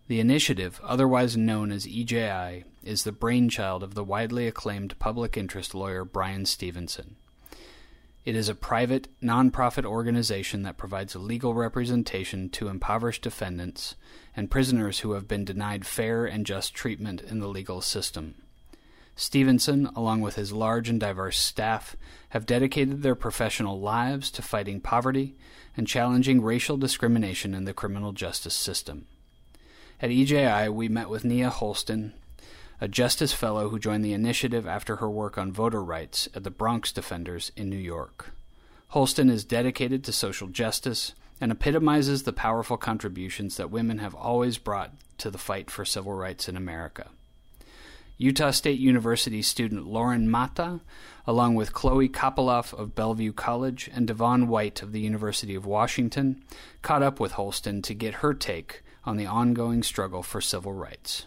The 0.08 0.20
initiative, 0.20 0.80
otherwise 0.84 1.36
known 1.36 1.72
as 1.72 1.88
EJI, 1.88 2.66
is 2.84 3.04
the 3.04 3.12
brainchild 3.12 3.82
of 3.84 3.96
the 3.96 4.04
widely 4.04 4.48
acclaimed 4.48 5.00
public 5.00 5.36
interest 5.38 5.74
lawyer 5.74 6.06
Bryan 6.06 6.46
Stevenson. 6.46 7.16
It 8.26 8.36
is 8.36 8.48
a 8.48 8.56
private, 8.56 9.08
nonprofit 9.22 9.86
organization 9.86 10.64
that 10.64 10.78
provides 10.78 11.16
legal 11.16 11.54
representation 11.54 12.50
to 12.52 12.70
impoverished 12.70 13.22
defendants 13.22 13.96
and 14.36 14.52
prisoners 14.52 15.00
who 15.00 15.14
have 15.14 15.28
been 15.28 15.44
denied 15.44 15.86
fair 15.86 16.26
and 16.26 16.46
just 16.46 16.74
treatment 16.74 17.22
in 17.22 17.40
the 17.40 17.50
legal 17.50 17.82
system. 17.82 18.36
Stevenson, 19.16 19.88
along 19.96 20.22
with 20.22 20.36
his 20.36 20.52
large 20.52 20.90
and 20.90 21.00
diverse 21.00 21.38
staff, 21.38 21.96
have 22.30 22.46
dedicated 22.46 23.04
their 23.04 23.16
professional 23.16 23.80
lives 23.80 24.32
to 24.32 24.42
fighting 24.42 24.82
poverty 24.82 25.36
and 25.78 25.88
challenging 25.88 26.42
racial 26.42 26.78
discrimination 26.78 27.54
in 27.54 27.66
the 27.66 27.74
criminal 27.74 28.12
justice 28.12 28.56
system. 28.56 29.06
At 30.02 30.10
EJI, 30.10 30.70
we 30.70 30.90
met 30.90 31.10
with 31.10 31.24
Nia 31.24 31.50
Holston, 31.50 32.14
a 32.82 32.88
Justice 32.88 33.34
Fellow 33.34 33.70
who 33.70 33.80
joined 33.80 34.04
the 34.04 34.14
initiative 34.14 34.68
after 34.68 34.98
her 34.98 35.10
work 35.10 35.38
on 35.38 35.52
voter 35.52 35.84
rights 35.84 36.28
at 36.36 36.44
the 36.44 36.52
Bronx 36.52 36.92
Defenders 36.92 37.52
in 37.56 37.70
New 37.70 37.78
York. 37.78 38.32
Holston 38.90 39.30
is 39.30 39.46
dedicated 39.46 40.04
to 40.04 40.12
social 40.12 40.48
justice 40.48 41.14
and 41.40 41.52
epitomizes 41.52 42.24
the 42.24 42.34
powerful 42.34 42.78
contributions 42.78 43.58
that 43.58 43.72
women 43.72 44.00
have 44.00 44.16
always 44.16 44.58
brought 44.58 44.92
to 45.20 45.32
the 45.32 45.38
fight 45.38 45.72
for 45.72 45.86
civil 45.86 46.14
rights 46.14 46.50
in 46.50 46.58
America. 46.58 47.08
Utah 48.24 48.52
State 48.52 48.80
University 48.80 49.42
student 49.42 49.86
Lauren 49.86 50.30
Mata, 50.30 50.80
along 51.28 51.56
with 51.56 51.74
Chloe 51.74 52.08
Kopoloff 52.08 52.74
of 52.74 52.96
Bellevue 52.96 53.34
College 53.34 53.90
and 53.94 54.08
Devon 54.08 54.48
White 54.48 54.82
of 54.82 54.94
the 54.94 55.02
University 55.02 55.56
of 55.56 55.66
Washington, 55.66 56.42
caught 56.82 57.04
up 57.04 57.20
with 57.20 57.34
Holston 57.34 57.82
to 57.82 57.94
get 57.94 58.16
her 58.16 58.34
take 58.34 58.82
on 59.04 59.18
the 59.18 59.26
ongoing 59.26 59.84
struggle 59.84 60.24
for 60.24 60.40
civil 60.40 60.72
rights. 60.72 61.26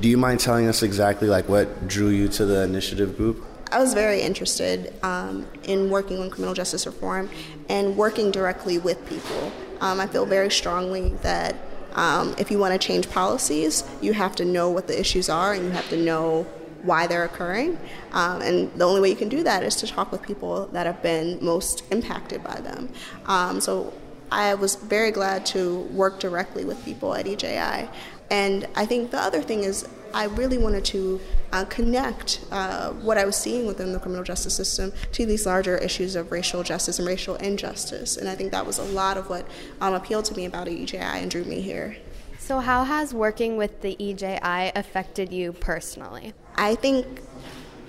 Do 0.00 0.08
you 0.08 0.18
mind 0.18 0.40
telling 0.40 0.66
us 0.66 0.82
exactly 0.82 1.28
like 1.28 1.48
what 1.48 1.86
drew 1.86 2.08
you 2.08 2.26
to 2.30 2.44
the 2.44 2.64
initiative 2.64 3.16
group? 3.16 3.44
I 3.70 3.78
was 3.78 3.94
very 3.94 4.20
interested 4.20 4.92
um, 5.04 5.46
in 5.62 5.90
working 5.90 6.18
on 6.18 6.28
criminal 6.28 6.54
justice 6.54 6.86
reform 6.86 7.30
and 7.68 7.96
working 7.96 8.32
directly 8.32 8.78
with 8.78 9.08
people. 9.08 9.52
Um, 9.80 10.00
I 10.00 10.08
feel 10.08 10.26
very 10.26 10.50
strongly 10.50 11.10
that 11.22 11.54
um, 11.94 12.34
if 12.38 12.50
you 12.50 12.58
want 12.58 12.78
to 12.78 12.86
change 12.86 13.10
policies, 13.10 13.84
you 14.00 14.12
have 14.12 14.34
to 14.36 14.44
know 14.44 14.70
what 14.70 14.86
the 14.86 14.98
issues 14.98 15.28
are 15.28 15.52
and 15.52 15.64
you 15.64 15.70
have 15.70 15.88
to 15.90 15.96
know 15.96 16.46
why 16.82 17.06
they're 17.06 17.24
occurring. 17.24 17.78
Um, 18.12 18.42
and 18.42 18.72
the 18.74 18.84
only 18.84 19.00
way 19.00 19.08
you 19.08 19.16
can 19.16 19.28
do 19.28 19.42
that 19.44 19.62
is 19.62 19.76
to 19.76 19.86
talk 19.86 20.10
with 20.10 20.22
people 20.22 20.66
that 20.68 20.86
have 20.86 21.02
been 21.02 21.38
most 21.40 21.84
impacted 21.92 22.42
by 22.42 22.60
them. 22.60 22.88
Um, 23.26 23.60
so 23.60 23.92
I 24.30 24.54
was 24.54 24.76
very 24.76 25.10
glad 25.10 25.46
to 25.46 25.80
work 25.92 26.18
directly 26.18 26.64
with 26.64 26.84
people 26.84 27.14
at 27.14 27.26
EJI. 27.26 27.88
And 28.30 28.66
I 28.74 28.86
think 28.86 29.10
the 29.10 29.20
other 29.20 29.42
thing 29.42 29.64
is, 29.64 29.86
I 30.14 30.24
really 30.24 30.58
wanted 30.58 30.84
to 30.86 31.20
uh, 31.52 31.64
connect 31.66 32.44
uh, 32.50 32.90
what 32.92 33.18
I 33.18 33.24
was 33.24 33.36
seeing 33.36 33.66
within 33.66 33.92
the 33.92 33.98
criminal 33.98 34.24
justice 34.24 34.54
system 34.54 34.92
to 35.12 35.26
these 35.26 35.46
larger 35.46 35.76
issues 35.78 36.16
of 36.16 36.32
racial 36.32 36.62
justice 36.62 36.98
and 36.98 37.08
racial 37.08 37.36
injustice. 37.36 38.16
And 38.16 38.28
I 38.28 38.34
think 38.34 38.52
that 38.52 38.66
was 38.66 38.78
a 38.78 38.84
lot 38.84 39.16
of 39.16 39.28
what 39.28 39.46
um, 39.80 39.94
appealed 39.94 40.24
to 40.26 40.34
me 40.34 40.44
about 40.44 40.68
EJI 40.68 40.96
and 40.96 41.30
drew 41.30 41.44
me 41.44 41.60
here. 41.60 41.96
So, 42.38 42.58
how 42.58 42.84
has 42.84 43.14
working 43.14 43.56
with 43.56 43.82
the 43.82 43.96
EJI 44.00 44.72
affected 44.74 45.32
you 45.32 45.52
personally? 45.52 46.34
I 46.56 46.74
think 46.74 47.06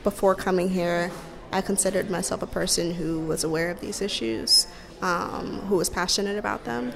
before 0.03 0.35
coming 0.35 0.69
here, 0.69 1.11
I 1.51 1.61
considered 1.61 2.09
myself 2.09 2.41
a 2.41 2.47
person 2.47 2.93
who 2.93 3.21
was 3.21 3.43
aware 3.43 3.69
of 3.71 3.79
these 3.79 4.01
issues, 4.01 4.67
um, 5.01 5.59
who 5.67 5.77
was 5.77 5.89
passionate 5.89 6.37
about 6.37 6.65
them, 6.65 6.93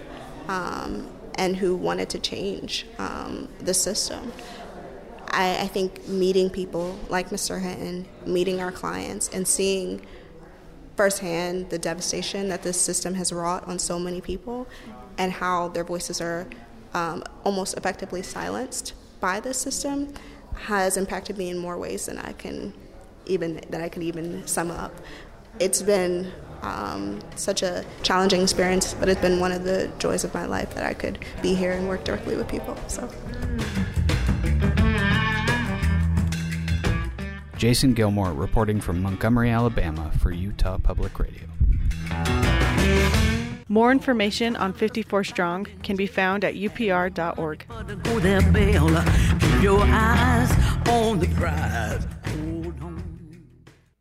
um, 0.47 1.09
and 1.36 1.55
who 1.55 1.75
wanted 1.75 2.09
to 2.09 2.19
change 2.19 2.86
um, 2.97 3.47
the 3.59 3.73
system. 3.73 4.32
I, 5.30 5.61
I, 5.61 5.67
think 5.67 6.07
meeting 6.07 6.49
people 6.49 6.97
like 7.09 7.30
Mr. 7.30 7.61
Hinton, 7.61 8.07
meeting 8.25 8.61
our 8.61 8.71
clients, 8.71 9.30
and 9.30 9.47
seeing 9.47 10.01
firsthand 10.95 11.69
the 11.69 11.78
devastation 11.78 12.49
that 12.49 12.63
this 12.63 12.80
system 12.80 13.13
has 13.13 13.32
wrought 13.32 13.67
on 13.67 13.78
so 13.78 13.99
many 13.99 14.19
people 14.19 14.67
and 15.17 15.32
how 15.32 15.67
their 15.69 15.84
voices 15.84 16.21
are 16.21 16.47
um, 16.93 17.23
almost 17.43 17.78
effectively 17.78 18.23
silenced 18.23 18.93
by 19.19 19.39
this 19.39 19.57
system 19.57 20.13
has 20.55 20.97
impacted 20.97 21.38
me 21.38 21.49
in 21.49 21.57
more 21.57 21.78
ways 21.78 22.07
than 22.07 22.17
I 22.17 22.34
can 22.34 22.73
even 23.25 23.61
that 23.69 23.82
I 23.82 23.89
can 23.89 24.01
even 24.01 24.45
sum 24.47 24.71
up. 24.71 24.93
It's 25.59 25.82
been 25.82 26.32
um, 26.61 27.19
such 27.36 27.61
a 27.61 27.86
challenging 28.03 28.41
experience, 28.41 28.93
but 28.93 29.09
it's 29.09 29.21
been 29.21 29.39
one 29.39 29.51
of 29.51 29.63
the 29.63 29.91
joys 29.99 30.23
of 30.23 30.34
my 30.34 30.45
life 30.45 30.73
that 30.75 30.86
I 30.86 30.93
could 30.93 31.19
be 31.41 31.53
here 31.53 31.73
and 31.73 31.88
work 31.88 32.03
directly 32.03 32.36
with 32.36 32.47
people. 32.47 32.75
So. 32.88 33.09
Jason 37.58 37.93
Gilmore 37.93 38.34
reporting 38.34 38.80
from 38.80 39.01
Montgomery, 39.01 39.49
Alabama 39.49 40.12
for 40.20 40.32
Utah 40.32 40.78
Public 40.78 41.18
Radio. 41.20 41.47
More 43.68 43.91
information 43.91 44.55
on 44.55 44.74
54 44.74 45.24
Strong 45.24 45.68
can 45.82 45.95
be 45.95 46.05
found 46.05 46.43
at 46.45 46.53
upr.org. 46.53 47.66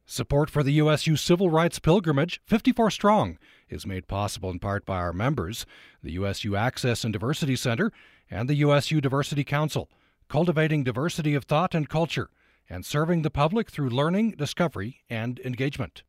Support 0.05 0.51
for 0.51 0.63
the 0.63 0.73
USU 0.73 1.17
Civil 1.17 1.49
Rights 1.49 1.79
Pilgrimage 1.79 2.43
54 2.45 2.91
Strong 2.91 3.39
is 3.71 3.87
made 3.87 4.07
possible 4.07 4.51
in 4.51 4.59
part 4.59 4.85
by 4.85 4.99
our 4.99 5.15
members, 5.15 5.65
the 6.03 6.13
USU 6.13 6.57
Access 6.57 7.05
and 7.05 7.13
Diversity 7.13 7.57
Center, 7.57 7.91
and 8.31 8.51
the 8.51 8.57
USU 8.57 9.01
Diversity 9.01 9.45
Council, 9.45 9.89
cultivating 10.29 10.85
diversity 10.85 11.35
of 11.35 11.45
thought 11.45 11.75
and 11.75 11.89
culture 11.89 12.29
and 12.69 12.85
serving 12.85 13.23
the 13.23 13.31
public 13.31 13.71
through 13.71 13.91
learning, 13.91 14.33
discovery, 14.33 15.03
and 15.09 15.41
engagement. 15.41 16.03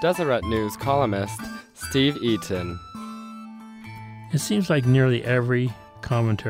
Deseret 0.00 0.44
News 0.44 0.76
columnist 0.76 1.38
Steve 1.74 2.16
Eaton. 2.22 2.78
It 4.32 4.38
seems 4.38 4.70
like 4.70 4.86
nearly 4.86 5.22
every 5.24 5.70
commentary 6.00 6.48